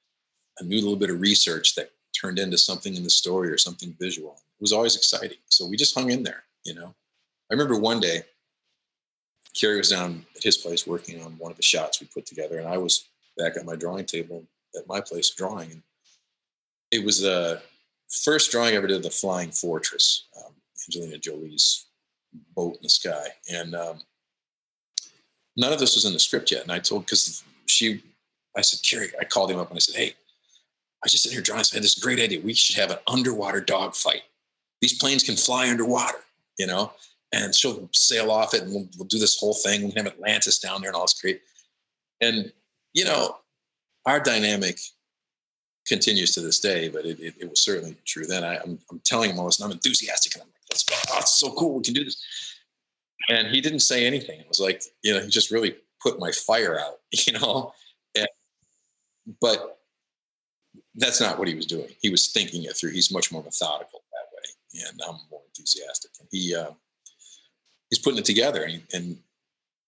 [0.59, 1.89] a new little bit of research that
[2.19, 4.33] turned into something in the story or something visual.
[4.33, 5.37] It was always exciting.
[5.49, 6.93] So we just hung in there, you know.
[7.49, 8.23] I remember one day,
[9.53, 12.59] Kerry was down at his place working on one of the shots we put together,
[12.59, 13.07] and I was
[13.37, 14.45] back at my drawing table
[14.77, 15.71] at my place drawing.
[15.71, 15.81] And
[16.91, 17.61] it was the
[18.23, 20.53] first drawing I ever did of the Flying Fortress, um,
[20.87, 21.85] Angelina Jolie's
[22.55, 23.27] boat in the sky.
[23.51, 24.01] And um,
[25.55, 26.63] none of this was in the script yet.
[26.63, 28.03] And I told, because she,
[28.57, 30.13] I said, Kerry, I called him up and I said, hey,
[31.05, 31.61] I just sitting here drawing.
[31.71, 32.41] I had this great idea.
[32.41, 34.23] We should have an underwater dogfight.
[34.81, 36.17] These planes can fly underwater,
[36.57, 36.91] you know,
[37.31, 39.83] and she'll sail off it and we'll, we'll do this whole thing.
[39.83, 41.41] We can have Atlantis down there and all this great.
[42.21, 42.51] And,
[42.93, 43.37] you know,
[44.07, 44.79] our dynamic
[45.87, 48.43] continues to this day, but it, it, it was certainly true then.
[48.43, 50.95] I, am I'm telling him all this and I'm enthusiastic and I'm like, go.
[51.13, 51.77] Oh, so cool.
[51.77, 52.17] We can do this.
[53.29, 54.39] And he didn't say anything.
[54.39, 57.73] It was like, you know, he just really put my fire out, you know,
[58.17, 58.27] and,
[59.39, 59.74] but
[60.95, 61.89] that's not what he was doing.
[62.01, 62.91] He was thinking it through.
[62.91, 66.11] He's much more methodical that way, and I'm more enthusiastic.
[66.19, 66.71] And he uh,
[67.89, 69.17] he's putting it together, and, and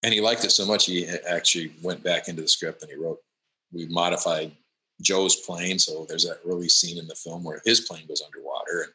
[0.03, 2.97] and he liked it so much he actually went back into the script and he
[2.97, 3.19] wrote.
[3.73, 4.51] We modified
[5.01, 8.83] Joe's plane, so there's that early scene in the film where his plane goes underwater,
[8.83, 8.93] and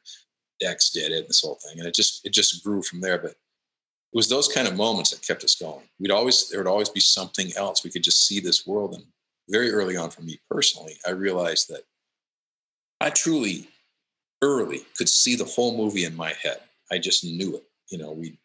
[0.60, 3.18] Dex did it, and this whole thing, and it just it just grew from there.
[3.18, 3.36] But it
[4.14, 5.84] was those kind of moments that kept us going.
[5.98, 7.84] We'd always there would always be something else.
[7.84, 9.04] We could just see this world, and
[9.48, 11.84] very early on for me personally, I realized that
[13.02, 13.66] I truly
[14.42, 16.60] early could see the whole movie in my head.
[16.90, 17.64] I just knew it.
[17.90, 18.38] You know, we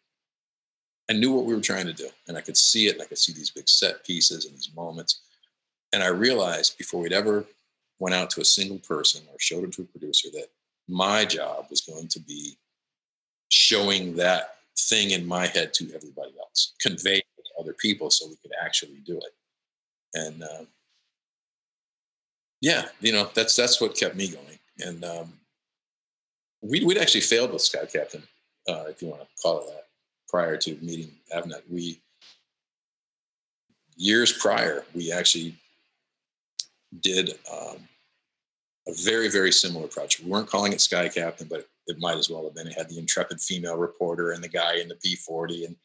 [1.08, 3.06] I knew what we were trying to do and I could see it and I
[3.06, 5.20] could see these big set pieces and these moments.
[5.92, 7.46] And I realized before we'd ever
[7.98, 10.48] went out to a single person or showed it to a producer that
[10.88, 12.58] my job was going to be
[13.48, 18.28] showing that thing in my head to everybody else, convey it to other people so
[18.28, 19.32] we could actually do it.
[20.14, 20.66] And um,
[22.60, 24.58] yeah, you know, that's that's what kept me going.
[24.80, 25.32] And um,
[26.60, 28.22] we, we'd actually failed with Sky Captain,
[28.68, 29.86] uh, if you want to call it that,
[30.28, 31.62] prior to meeting Avnet.
[31.70, 32.00] We
[33.96, 35.54] years prior, we actually
[37.00, 37.76] did um,
[38.86, 40.24] a very very similar project.
[40.24, 42.68] We weren't calling it Sky Captain, but it, it might as well have been.
[42.68, 45.76] It had the intrepid female reporter and the guy in the P40, and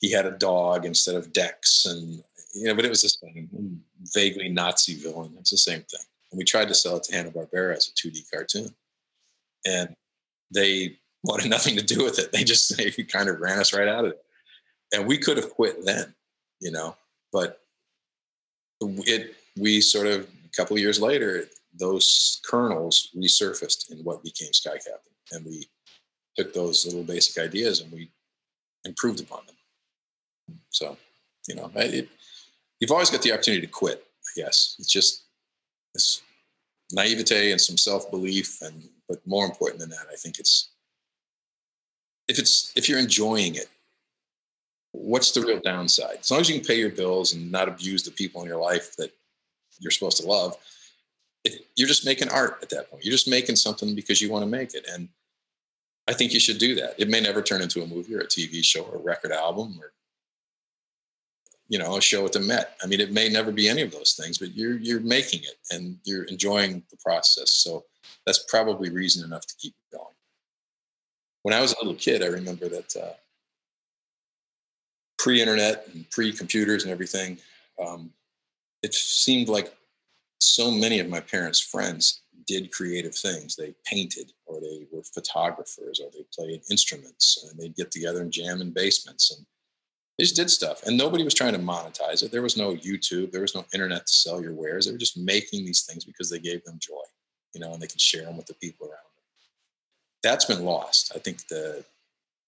[0.00, 2.22] he had a dog instead of Dex, and
[2.54, 3.82] you know, but it was the same
[4.14, 5.34] vaguely Nazi villain.
[5.38, 6.06] It's the same thing.
[6.30, 8.68] And we tried to sell it to Hanna Barbera as a 2D cartoon,
[9.66, 9.94] and
[10.52, 12.32] they wanted nothing to do with it.
[12.32, 14.22] They just they kind of ran us right out of it,
[14.92, 16.14] and we could have quit then,
[16.60, 16.96] you know.
[17.32, 17.60] But
[18.80, 21.46] it we sort of a couple of years later,
[21.78, 25.68] those kernels resurfaced in what became Sky Captain, and we
[26.36, 28.10] took those little basic ideas and we
[28.84, 30.56] improved upon them.
[30.70, 30.96] So,
[31.48, 32.08] you know, it,
[32.80, 34.04] you've always got the opportunity to quit.
[34.04, 35.24] I guess it's just
[35.94, 36.22] it's
[36.92, 40.70] naivete and some self belief, and but more important than that, I think it's
[42.28, 43.68] if it's if you're enjoying it,
[44.92, 46.18] what's the real downside?
[46.20, 48.60] As long as you can pay your bills and not abuse the people in your
[48.60, 49.12] life that
[49.80, 50.56] you're supposed to love,
[51.44, 53.04] if you're just making art at that point.
[53.04, 55.08] You're just making something because you want to make it, and
[56.08, 56.94] I think you should do that.
[56.98, 59.78] It may never turn into a movie or a TV show or a record album
[59.80, 59.92] or
[61.68, 62.76] you know a show at the Met.
[62.82, 65.56] I mean, it may never be any of those things, but you're you're making it
[65.70, 67.52] and you're enjoying the process.
[67.52, 67.84] So
[68.26, 70.14] that's probably reason enough to keep going.
[71.42, 73.12] When I was a little kid, I remember that uh,
[75.18, 77.38] pre-internet and pre-computers and everything,
[77.84, 78.10] um,
[78.82, 79.74] it seemed like
[80.40, 83.56] so many of my parents' friends did creative things.
[83.56, 88.32] They painted, or they were photographers, or they played instruments, and they'd get together and
[88.32, 89.46] jam in basements and
[90.18, 92.32] They just did stuff, and nobody was trying to monetize it.
[92.32, 94.86] There was no YouTube, there was no internet to sell your wares.
[94.86, 97.04] They were just making these things because they gave them joy,
[97.54, 99.24] you know, and they could share them with the people around them.
[100.24, 101.12] That's been lost.
[101.14, 101.84] I think the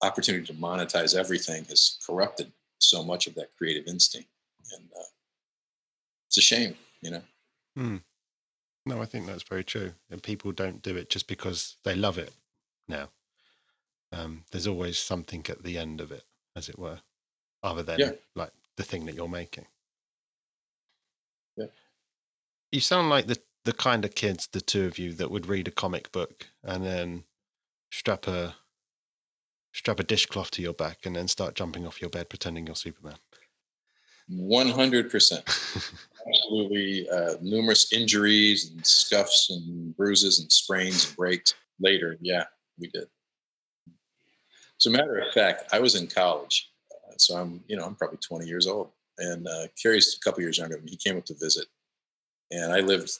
[0.02, 4.28] opportunity to monetize everything has corrupted so much of that creative instinct,
[4.74, 5.10] and uh,
[6.26, 7.22] it's a shame, you know.
[7.76, 7.96] Hmm.
[8.86, 9.92] No, I think that's very true.
[10.10, 12.32] And people don't do it just because they love it
[12.88, 13.10] now.
[14.12, 16.24] Um, there's always something at the end of it,
[16.56, 16.98] as it were,
[17.62, 18.12] other than Yeah.
[18.34, 19.66] like the thing that you're making.
[21.56, 21.66] Yeah.
[22.72, 25.68] You sound like the the kind of kids, the two of you, that would read
[25.68, 27.24] a comic book and then
[27.90, 28.56] strap a
[29.72, 32.76] strap a dishcloth to your back and then start jumping off your bed pretending you're
[32.76, 33.18] Superman.
[34.28, 35.44] One hundred percent.
[36.26, 42.16] absolutely uh, numerous injuries and scuffs and bruises and sprains and breaks later.
[42.20, 42.44] Yeah,
[42.78, 43.08] we did.
[44.78, 46.70] As a matter of fact, I was in college,
[47.20, 50.58] so I'm you know I'm probably 20 years old, and uh, Kerry's a couple years
[50.58, 50.92] younger than me.
[50.92, 51.66] He came up to visit,
[52.50, 53.10] and I lived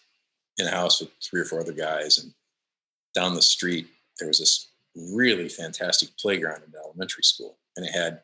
[0.58, 2.32] in a house with three or four other guys, and
[3.14, 3.86] down the street
[4.18, 4.68] there was this
[5.14, 8.22] really fantastic playground in elementary school, and it had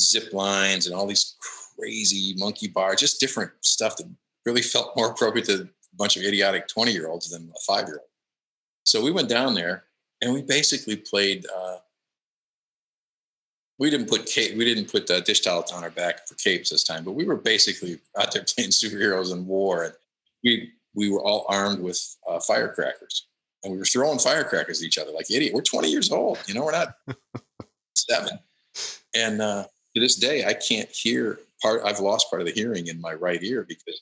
[0.00, 1.34] zip lines and all these
[1.76, 4.08] crazy monkey bars, just different stuff that
[4.46, 7.86] really felt more appropriate to a bunch of idiotic 20 year olds than a five
[7.86, 8.08] year old.
[8.84, 9.84] So we went down there
[10.22, 11.44] and we basically played.
[11.54, 11.78] Uh,
[13.78, 16.70] we didn't put cape, we didn't put uh, dish towels on our back for capes
[16.70, 19.94] this time, but we were basically out there playing superheroes in war, and
[20.42, 23.28] we we were all armed with uh, firecrackers,
[23.62, 25.54] and we were throwing firecrackers at each other like idiot.
[25.54, 26.94] We're 20 years old, you know, we're not
[27.94, 28.38] seven,
[29.14, 29.64] and uh,
[29.94, 31.82] to this day, I can't hear part.
[31.84, 34.00] I've lost part of the hearing in my right ear because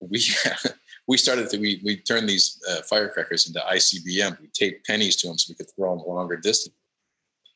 [0.00, 0.24] we
[1.06, 4.40] we started to we we turned these uh, firecrackers into ICBM.
[4.40, 6.74] We taped pennies to them so we could throw them longer distance.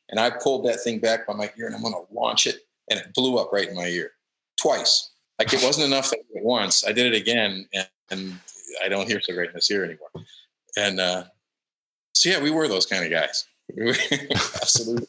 [0.09, 2.59] And I pulled that thing back by my ear, and I'm going to launch it,
[2.89, 4.11] and it blew up right in my ear
[4.61, 5.11] twice.
[5.39, 6.85] Like it wasn't enough that I did once.
[6.85, 8.39] I did it again, and, and
[8.83, 10.09] I don't hear so great in this ear anymore.
[10.77, 11.23] And uh,
[12.13, 13.45] so yeah, we were those kind of guys.
[14.31, 15.07] Absolutely.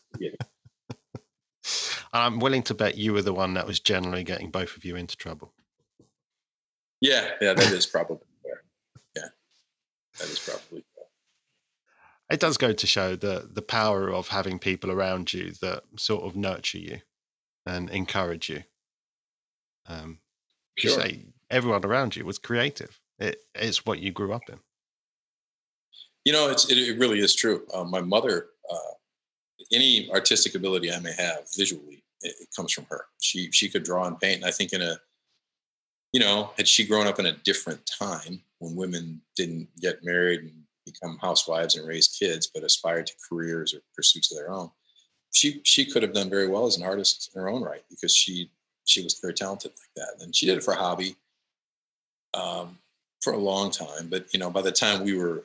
[2.13, 4.97] I'm willing to bet you were the one that was generally getting both of you
[4.97, 5.53] into trouble.
[7.01, 8.63] Yeah, yeah, that is probably fair.
[9.17, 9.29] Yeah,
[10.19, 10.94] that is probably fair.
[12.35, 16.25] It does go to show the the power of having people around you that sort
[16.25, 17.01] of nurture you
[17.65, 18.65] and encourage you.
[19.87, 20.19] Um,
[20.77, 21.01] you Sure.
[21.01, 23.01] say everyone around you was creative.
[23.21, 24.59] It, it's what you grew up in.
[26.25, 27.69] You know, it's it, it really is true.
[27.73, 28.95] Um, my mother, uh,
[29.73, 33.07] any artistic ability I may have visually, it, it comes from her.
[33.21, 34.39] She she could draw and paint.
[34.39, 34.99] And I think in a,
[36.13, 40.41] you know, had she grown up in a different time when women didn't get married
[40.41, 44.71] and become housewives and raise kids, but aspired to careers or pursuits of their own,
[45.35, 48.15] she she could have done very well as an artist in her own right because
[48.15, 48.51] she
[48.85, 51.17] she was very talented like that, and she did it for a hobby.
[52.35, 52.79] Um,
[53.21, 55.45] for a long time, but you know, by the time we were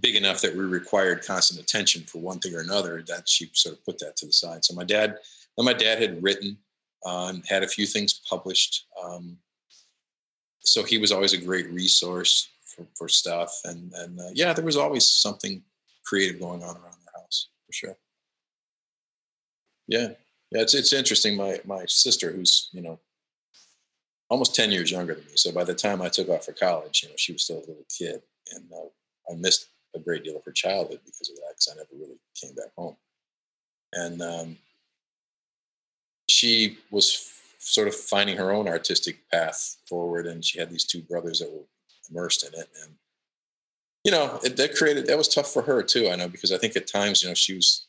[0.00, 3.74] big enough that we required constant attention for one thing or another, that she sort
[3.74, 4.64] of put that to the side.
[4.64, 5.18] So my dad,
[5.58, 6.56] my dad had written
[7.04, 8.86] uh, had a few things published.
[9.02, 9.36] Um,
[10.60, 13.60] so he was always a great resource for, for stuff.
[13.64, 15.62] And, and uh, yeah, there was always something
[16.04, 17.96] creative going on around the house for sure.
[19.88, 20.08] Yeah.
[20.50, 20.62] Yeah.
[20.62, 21.36] It's, it's interesting.
[21.36, 22.98] My, my sister who's, you know,
[24.30, 25.32] almost 10 years younger than me.
[25.36, 27.60] So by the time I took off for college, you know, she was still a
[27.60, 28.22] little kid
[28.54, 31.76] and uh, I missed a great deal of her childhood because of that, because I
[31.76, 32.96] never really came back home.
[33.92, 34.56] And um,
[36.28, 41.02] she was sort of finding her own artistic path forward, and she had these two
[41.02, 41.64] brothers that were
[42.12, 42.68] immersed in it.
[42.82, 42.94] And
[44.04, 46.08] you know, it, that created that was tough for her too.
[46.08, 47.86] I know because I think at times, you know, she was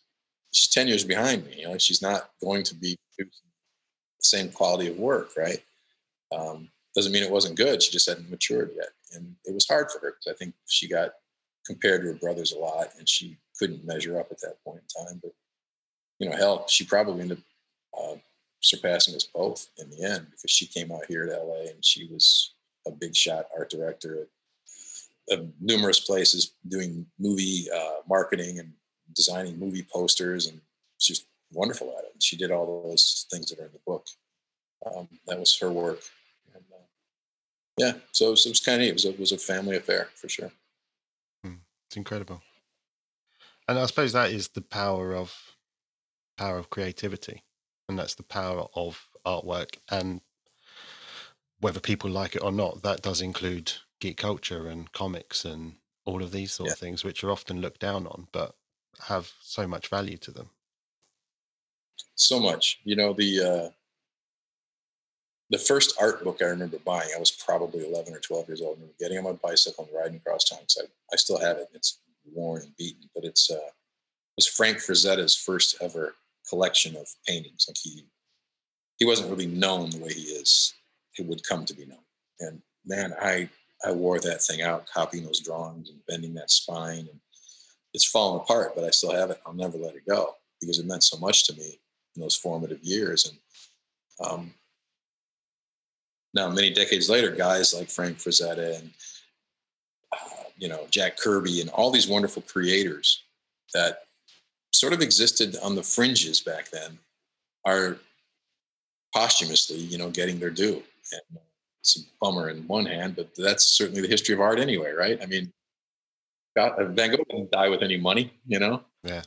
[0.52, 1.56] she's ten years behind me.
[1.60, 3.26] You know, she's not going to be the
[4.20, 5.62] same quality of work, right?
[6.36, 7.82] Um, doesn't mean it wasn't good.
[7.82, 10.88] She just hadn't matured yet, and it was hard for her because I think she
[10.88, 11.12] got
[11.66, 15.06] compared to her brothers a lot, and she couldn't measure up at that point in
[15.06, 15.20] time.
[15.24, 15.34] But
[16.20, 17.44] you know, hell, she probably ended up
[18.00, 18.16] uh,
[18.62, 22.08] surpassing us both in the end because she came out here to LA and she
[22.08, 22.53] was
[22.88, 24.28] a big shot art director
[25.30, 28.72] at, at numerous places, doing movie uh, marketing and
[29.16, 30.60] designing movie posters, and
[30.98, 32.22] she's wonderful at it.
[32.22, 34.06] She did all those things that are in the book.
[34.86, 36.02] Um, that was her work.
[36.54, 36.86] And, uh,
[37.78, 38.88] yeah, so it was, was kind of.
[38.88, 40.52] It was, it was a family affair for sure.
[41.94, 42.42] It's incredible.
[43.68, 45.32] And I suppose that is the power of
[46.40, 47.44] power of creativity.
[47.88, 49.78] And that's the power of artwork.
[49.92, 50.20] And
[51.64, 56.22] whether people like it or not, that does include geek culture and comics and all
[56.24, 56.74] of these sort Yeah.
[56.74, 58.56] of things, which are often looked down on, but
[59.00, 60.50] have so much value to them.
[62.16, 62.80] so much.
[62.84, 63.70] You know the uh,
[65.50, 67.10] the first art book I remember buying.
[67.16, 68.72] I was probably eleven or twelve years old.
[68.78, 70.60] I remember getting on my bicycle and riding across town.
[70.80, 70.84] I,
[71.14, 71.70] I still have it.
[71.74, 76.16] It's worn and beaten, but it's uh, it was Frank Frazetta's first ever
[76.50, 77.66] collection of paintings.
[77.68, 78.06] Like he
[79.00, 80.74] he wasn't really known the way he is.
[81.14, 82.00] He would come to be known.
[82.40, 83.50] And man, I
[83.86, 87.20] I wore that thing out, copying those drawings and bending that spine, and
[87.94, 88.74] it's fallen apart.
[88.76, 89.42] But I still have it.
[89.46, 91.80] I'll never let it go because it meant so much to me
[92.16, 93.30] in those formative years.
[93.30, 94.54] And um,
[96.34, 98.90] now, many decades later, guys like Frank Frazetta and
[100.14, 103.24] uh, you know Jack Kirby and all these wonderful creators
[103.74, 104.00] that
[104.72, 106.98] sort of existed on the fringes back then
[107.66, 107.98] are
[109.16, 110.84] posthumously, you know, getting their due.
[111.12, 111.40] And
[111.82, 115.22] it's a bummer in one hand, but that's certainly the history of art anyway, right?
[115.22, 115.52] I mean,
[116.56, 118.84] Van Gogh didn't die with any money, you know?
[119.04, 119.24] Yeah.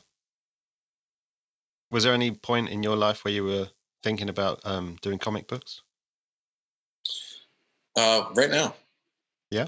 [1.91, 3.67] Was there any point in your life where you were
[4.03, 5.81] thinking about um, doing comic books?
[7.95, 8.75] Uh, right now.
[9.51, 9.67] Yeah.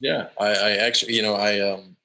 [0.00, 0.28] Yeah.
[0.40, 1.96] I, I actually, you know, I, um,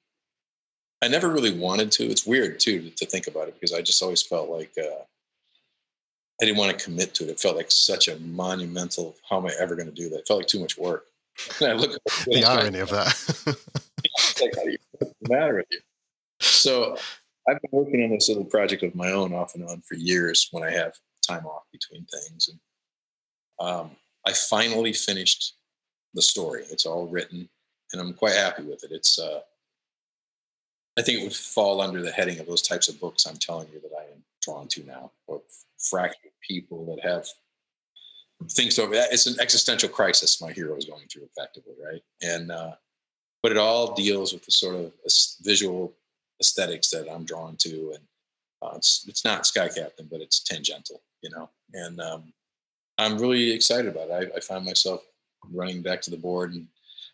[1.02, 2.04] I never really wanted to.
[2.04, 5.04] It's weird too to think about it because I just always felt like uh,
[6.40, 7.30] I didn't want to commit to it.
[7.30, 9.14] It felt like such a monumental.
[9.28, 10.20] How am I ever going to do that?
[10.20, 11.06] It felt like too much work.
[11.60, 13.06] And I look at the irony of that.
[14.40, 14.54] like,
[14.92, 15.80] what's the matter with you?
[16.40, 16.96] So
[17.48, 20.48] I've been working on this little project of my own off and on for years
[20.52, 20.94] when I have
[21.26, 22.48] time off between things.
[22.48, 23.90] And um,
[24.26, 25.54] I finally finished
[26.14, 26.64] the story.
[26.70, 27.48] It's all written
[27.94, 28.90] and I'm quite happy with it.
[28.92, 29.40] It's, uh,
[30.98, 33.68] I think it would fall under the heading of those types of books I'm telling
[33.72, 35.42] you that I am drawn to now, or
[35.90, 37.26] fractured people that have
[38.50, 38.92] things over.
[38.94, 42.02] It's an existential crisis my hero is going through, effectively, right?
[42.22, 42.72] And uh,
[43.42, 44.92] but it all deals with the sort of
[45.42, 45.92] visual
[46.40, 48.04] aesthetics that I'm drawn to, and
[48.62, 51.48] uh, it's it's not Sky Captain, but it's tangential, you know.
[51.72, 52.32] And um,
[52.98, 54.32] I'm really excited about it.
[54.34, 55.02] I, I find myself
[55.52, 56.66] running back to the board and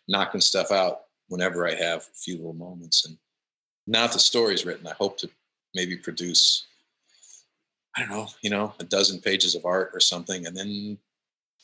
[0.07, 3.05] knocking stuff out whenever I have a few little moments.
[3.05, 3.17] And
[3.87, 5.29] now that the story's written, I hope to
[5.73, 6.67] maybe produce
[7.95, 10.97] I don't know, you know, a dozen pages of art or something, and then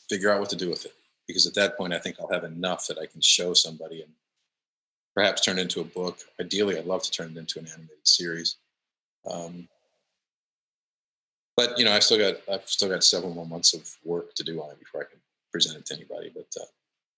[0.09, 0.93] figure out what to do with it.
[1.27, 4.11] Because at that point, I think I'll have enough that I can show somebody and
[5.15, 6.19] perhaps turn it into a book.
[6.39, 8.57] Ideally, I'd love to turn it into an animated series.
[9.29, 9.67] Um,
[11.55, 14.43] but you know, I've still got I've still got several more months of work to
[14.43, 15.19] do on it before I can
[15.51, 16.31] present it to anybody.
[16.33, 16.65] But uh,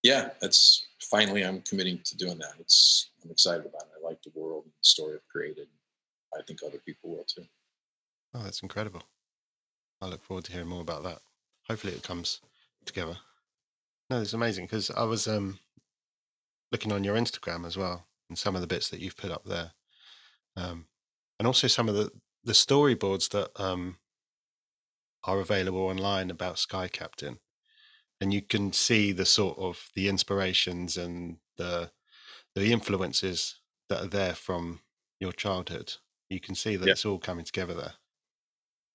[0.02, 2.54] yeah, that's finally I'm committing to doing that.
[2.58, 4.02] It's I'm excited about it.
[4.02, 5.68] I like the world and the story I've created.
[6.34, 7.44] I think other people will too.
[8.34, 9.02] Oh, that's incredible.
[10.00, 11.20] I look forward to hearing more about that.
[11.68, 12.40] Hopefully, it comes
[12.84, 13.18] together.
[14.08, 15.58] No, it's amazing because I was um,
[16.72, 19.44] looking on your Instagram as well, and some of the bits that you've put up
[19.44, 19.72] there,
[20.56, 20.86] um,
[21.38, 22.10] and also some of the
[22.42, 23.98] the storyboards that um,
[25.24, 27.38] are available online about Sky Captain,
[28.20, 31.90] and you can see the sort of the inspirations and the
[32.54, 34.80] the influences that are there from
[35.20, 35.94] your childhood.
[36.28, 37.94] You can see that it's all coming together there.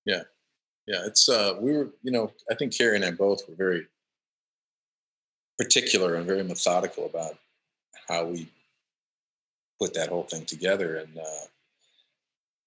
[0.06, 0.22] Yeah.
[0.86, 1.04] Yeah.
[1.04, 3.86] It's, uh, we were, you know, I think Kerry and I both were very
[5.58, 7.36] particular and very methodical about
[8.08, 8.48] how we
[9.80, 10.96] put that whole thing together.
[10.96, 11.46] And, uh,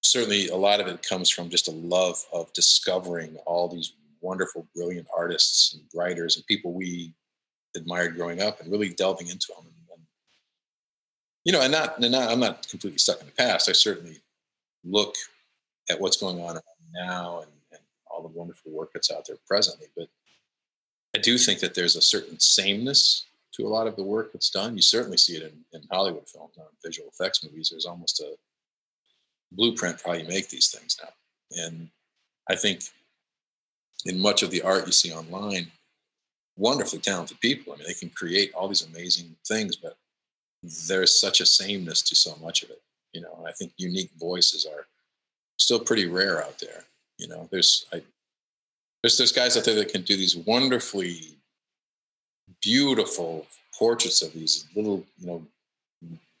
[0.02, 4.66] certainly a lot of it comes from just a love of discovering all these wonderful,
[4.74, 7.14] brilliant artists and writers and people we
[7.76, 9.64] admired growing up and really delving into them.
[9.66, 10.02] And, and
[11.44, 13.68] you know, and not, and not, I'm not completely stuck in the past.
[13.68, 14.20] I certainly
[14.84, 15.14] look
[15.88, 16.56] at what's going on
[16.92, 17.80] now and, and
[18.10, 19.86] all the wonderful work that's out there presently.
[19.96, 20.08] But
[21.14, 24.50] I do think that there's a certain sameness to a lot of the work that's
[24.50, 24.76] done.
[24.76, 27.68] You certainly see it in, in Hollywood films, on visual effects movies.
[27.70, 28.36] There's almost a
[29.52, 31.64] blueprint for how you make these things now.
[31.64, 31.88] And
[32.48, 32.82] I think
[34.04, 35.66] in much of the art you see online,
[36.56, 37.72] wonderfully talented people.
[37.72, 39.96] I mean, they can create all these amazing things, but
[40.86, 42.82] there's such a sameness to so much of it.
[43.12, 44.86] You know, I think unique voices are
[45.60, 46.84] still pretty rare out there.
[47.18, 48.02] You know, there's I,
[49.02, 51.36] there's there's guys out there that can do these wonderfully
[52.62, 53.46] beautiful
[53.78, 55.42] portraits of these little you know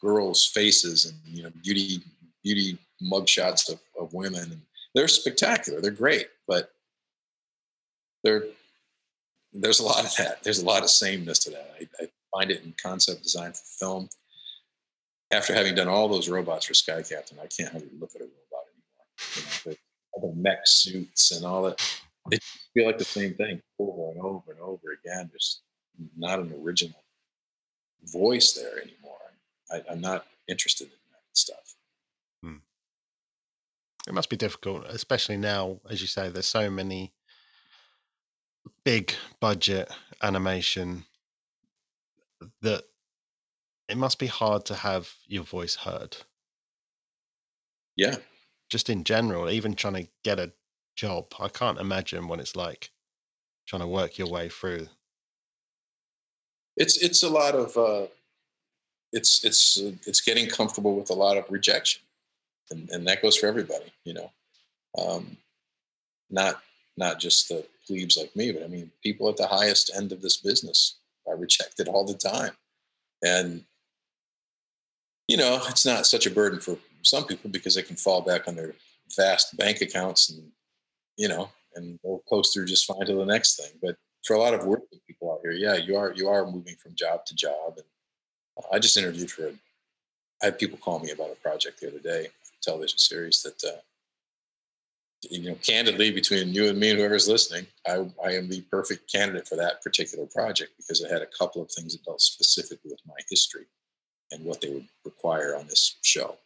[0.00, 2.02] girls' faces and you know beauty
[2.42, 4.60] beauty mugshots of, of women and
[4.94, 6.72] they're spectacular they're great but
[8.24, 8.44] there
[9.52, 11.74] there's a lot of that there's a lot of sameness to that.
[11.80, 14.08] I, I find it in concept design for film.
[15.32, 18.28] After having done all those robots for sky captain i can't really look at a
[19.36, 19.42] you
[19.72, 19.76] know,
[20.14, 21.80] the, the mech suits and all that.
[22.30, 22.38] They
[22.74, 25.30] feel like the same thing over and over and over again.
[25.30, 25.62] There's
[26.16, 27.02] not an original
[28.04, 29.18] voice there anymore.
[29.70, 31.74] I, am not interested in that stuff.
[32.42, 32.56] Hmm.
[34.06, 37.12] It must be difficult, especially now, as you say, there's so many
[38.84, 39.90] big budget
[40.22, 41.04] animation
[42.62, 42.84] that
[43.88, 46.16] it must be hard to have your voice heard.
[47.96, 48.16] Yeah.
[48.70, 50.52] Just in general, even trying to get a
[50.96, 52.90] job, I can't imagine what it's like
[53.66, 54.88] trying to work your way through.
[56.76, 58.06] It's it's a lot of uh,
[59.12, 59.76] it's it's
[60.06, 62.02] it's getting comfortable with a lot of rejection,
[62.70, 63.92] and, and that goes for everybody.
[64.04, 64.30] You know,
[64.98, 65.36] um,
[66.30, 66.62] not
[66.96, 70.22] not just the plebes like me, but I mean people at the highest end of
[70.22, 72.52] this business are rejected all the time,
[73.24, 73.64] and
[75.28, 78.48] you know it's not such a burden for some people because they can fall back
[78.48, 78.74] on their
[79.16, 80.50] vast bank accounts and
[81.16, 83.70] you know and they'll close through just fine to the next thing.
[83.82, 86.76] But for a lot of working people out here, yeah, you are you are moving
[86.76, 87.74] from job to job.
[87.76, 89.48] And I just interviewed for.
[89.48, 89.52] A,
[90.42, 92.28] I had people call me about a project the other day,
[92.62, 93.62] television series that.
[93.64, 93.80] Uh,
[95.28, 99.12] you know, candidly, between you and me and whoever's listening, I, I am the perfect
[99.12, 102.90] candidate for that particular project because it had a couple of things that dealt specifically
[102.90, 103.66] with my history
[104.30, 106.38] and what they would require on this show.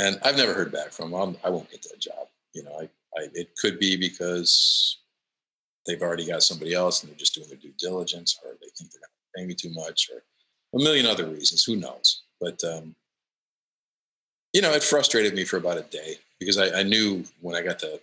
[0.00, 1.36] And I've never heard back from them.
[1.44, 2.28] I won't get that job.
[2.52, 2.84] You know, I,
[3.18, 4.98] I, it could be because
[5.86, 8.90] they've already got somebody else and they're just doing their due diligence, or they think
[8.90, 10.22] they're going to pay me too much, or
[10.78, 11.64] a million other reasons.
[11.64, 12.22] Who knows?
[12.40, 12.94] But um,
[14.52, 17.62] you know, it frustrated me for about a day because I, I knew when I
[17.62, 18.00] got the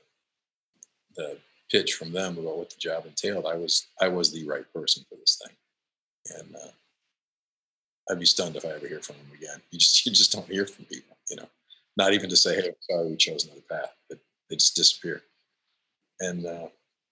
[1.15, 1.37] the
[1.69, 5.03] pitch from them about what the job entailed, I was I was the right person
[5.09, 6.71] for this thing, and uh,
[8.11, 9.61] I'd be stunned if I ever hear from them again.
[9.71, 11.49] You just you just don't hear from people, you know.
[11.97, 14.19] Not even to say, "Hey, sorry, we chose another path," but
[14.49, 15.23] they just disappear.
[16.19, 16.67] And uh,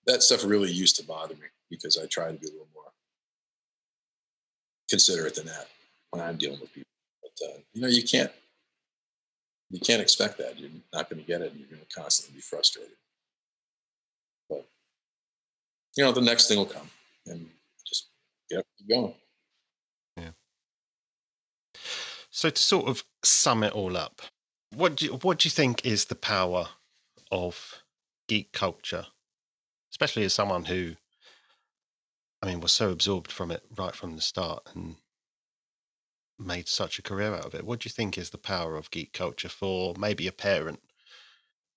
[0.06, 2.92] that stuff really used to bother me because I try to be a little more
[4.90, 5.68] considerate than that
[6.12, 6.90] when I'm dealing with people.
[7.22, 8.32] But uh, you know, you can't
[9.70, 10.60] you can't expect that.
[10.60, 12.96] You're not going to get it, and you're going to constantly be frustrated.
[14.50, 14.68] But
[15.96, 16.90] you know, the next thing will come,
[17.28, 17.48] and
[17.86, 18.10] just
[18.50, 19.14] get keep going.
[20.18, 20.32] Yeah.
[22.32, 24.22] So to sort of sum it all up,
[24.76, 26.70] what do you, what do you think is the power
[27.32, 27.84] of
[28.28, 29.06] geek culture,
[29.92, 30.96] especially as someone who,
[32.42, 34.96] I mean, was so absorbed from it right from the start and
[36.38, 37.66] made such a career out of it.
[37.66, 40.80] What do you think is the power of geek culture for maybe a parent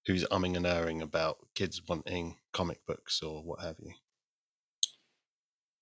[0.07, 3.93] who's umming and erring about kids wanting comic books or what have you?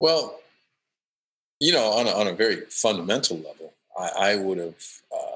[0.01, 0.41] Well,
[1.59, 4.75] you know, on a, on a very fundamental level, I, I would have
[5.15, 5.30] uh,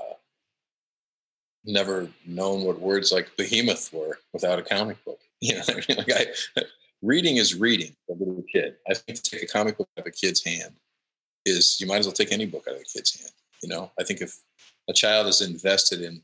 [1.64, 5.18] never known what words like behemoth were without a comic book.
[5.40, 6.62] You know, I mean, like I,
[7.02, 8.76] reading is reading a little kid.
[8.88, 10.72] I think to take a comic book out of a kid's hand
[11.44, 13.32] is you might as well take any book out of a kid's hand.
[13.62, 14.34] You know, I think if
[14.88, 16.22] a child is invested in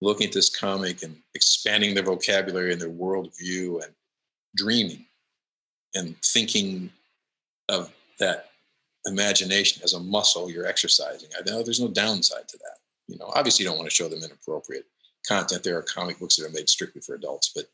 [0.00, 3.92] looking at this comic and expanding their vocabulary and their worldview and
[4.56, 5.04] dreaming
[5.94, 6.90] and thinking
[7.68, 8.50] of that
[9.06, 12.78] imagination as a muscle you're exercising, I know there's no downside to that.
[13.08, 14.86] You know, obviously you don't want to show them inappropriate
[15.26, 15.62] content.
[15.62, 17.66] There are comic books that are made strictly for adults, but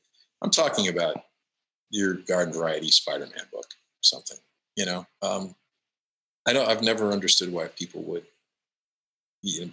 [0.43, 1.17] I'm talking about
[1.91, 3.67] your garden variety Spider-Man book
[4.01, 4.39] something.
[4.77, 5.55] You know, um,
[6.47, 6.69] I don't.
[6.69, 8.25] I've never understood why people would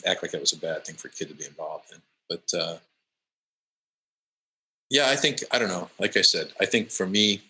[0.06, 2.02] act like that was a bad thing for a kid to be involved in.
[2.30, 2.78] But uh,
[4.90, 5.90] yeah, I think I don't know.
[6.00, 7.42] Like I said, I think for me,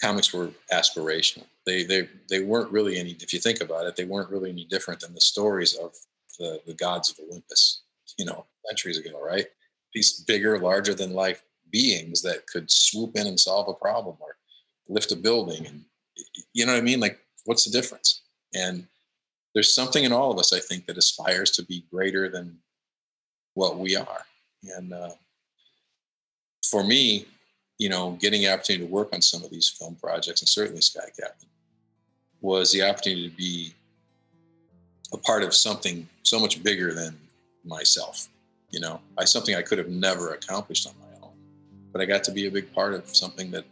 [0.00, 1.46] comics were aspirational.
[1.64, 3.16] They they they weren't really any.
[3.20, 5.94] If you think about it, they weren't really any different than the stories of
[6.38, 7.82] the the gods of Olympus.
[8.18, 9.46] You know, centuries ago, right?
[9.92, 14.36] These bigger, larger than life beings that could swoop in and solve a problem or
[14.88, 15.84] lift a building and
[16.52, 18.22] you know what i mean like what's the difference
[18.54, 18.86] and
[19.54, 22.56] there's something in all of us i think that aspires to be greater than
[23.54, 24.24] what we are
[24.76, 25.10] and uh,
[26.70, 27.26] for me
[27.78, 30.80] you know getting the opportunity to work on some of these film projects and certainly
[30.80, 31.48] sky captain
[32.40, 33.74] was the opportunity to be
[35.12, 37.16] a part of something so much bigger than
[37.64, 38.28] myself
[38.70, 41.32] you know i something i could have never accomplished on my own,
[41.92, 43.64] but I got to be a big part of something that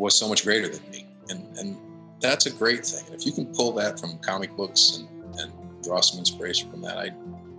[0.00, 1.06] was so much greater than me.
[1.28, 1.76] And, and
[2.20, 3.04] that's a great thing.
[3.06, 6.80] And if you can pull that from comic books and, and draw some inspiration from
[6.82, 7.10] that, I,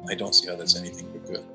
[0.09, 1.45] I don't see how that's anything but good.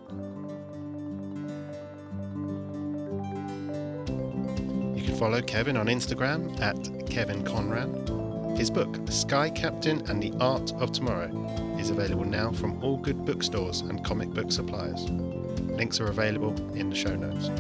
[4.97, 6.77] You can follow Kevin on Instagram at
[7.11, 8.26] Kevin Conran.
[8.57, 13.27] His book, Sky Captain and the Art of Tomorrow, is available now from all good
[13.27, 15.11] bookstores and comic book suppliers.
[15.11, 17.51] Links are available in the show notes.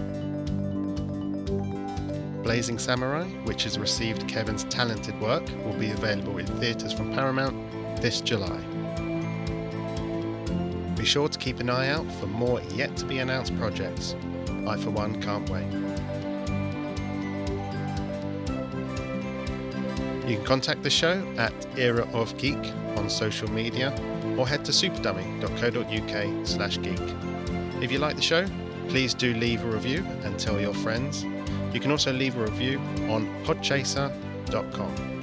[2.42, 7.54] Blazing Samurai, which has received Kevin's talented work, will be available in theatres from Paramount
[8.00, 8.58] this July.
[10.96, 14.16] Be sure to keep an eye out for more yet to be announced projects.
[14.66, 15.85] I, for one, can't wait.
[20.26, 22.58] You can contact the show at Era of Geek
[22.96, 23.94] on social media
[24.36, 27.00] or head to superdummy.co.uk slash geek.
[27.82, 28.46] If you like the show,
[28.88, 31.24] please do leave a review and tell your friends.
[31.72, 32.78] You can also leave a review
[33.08, 35.15] on podchaser.com.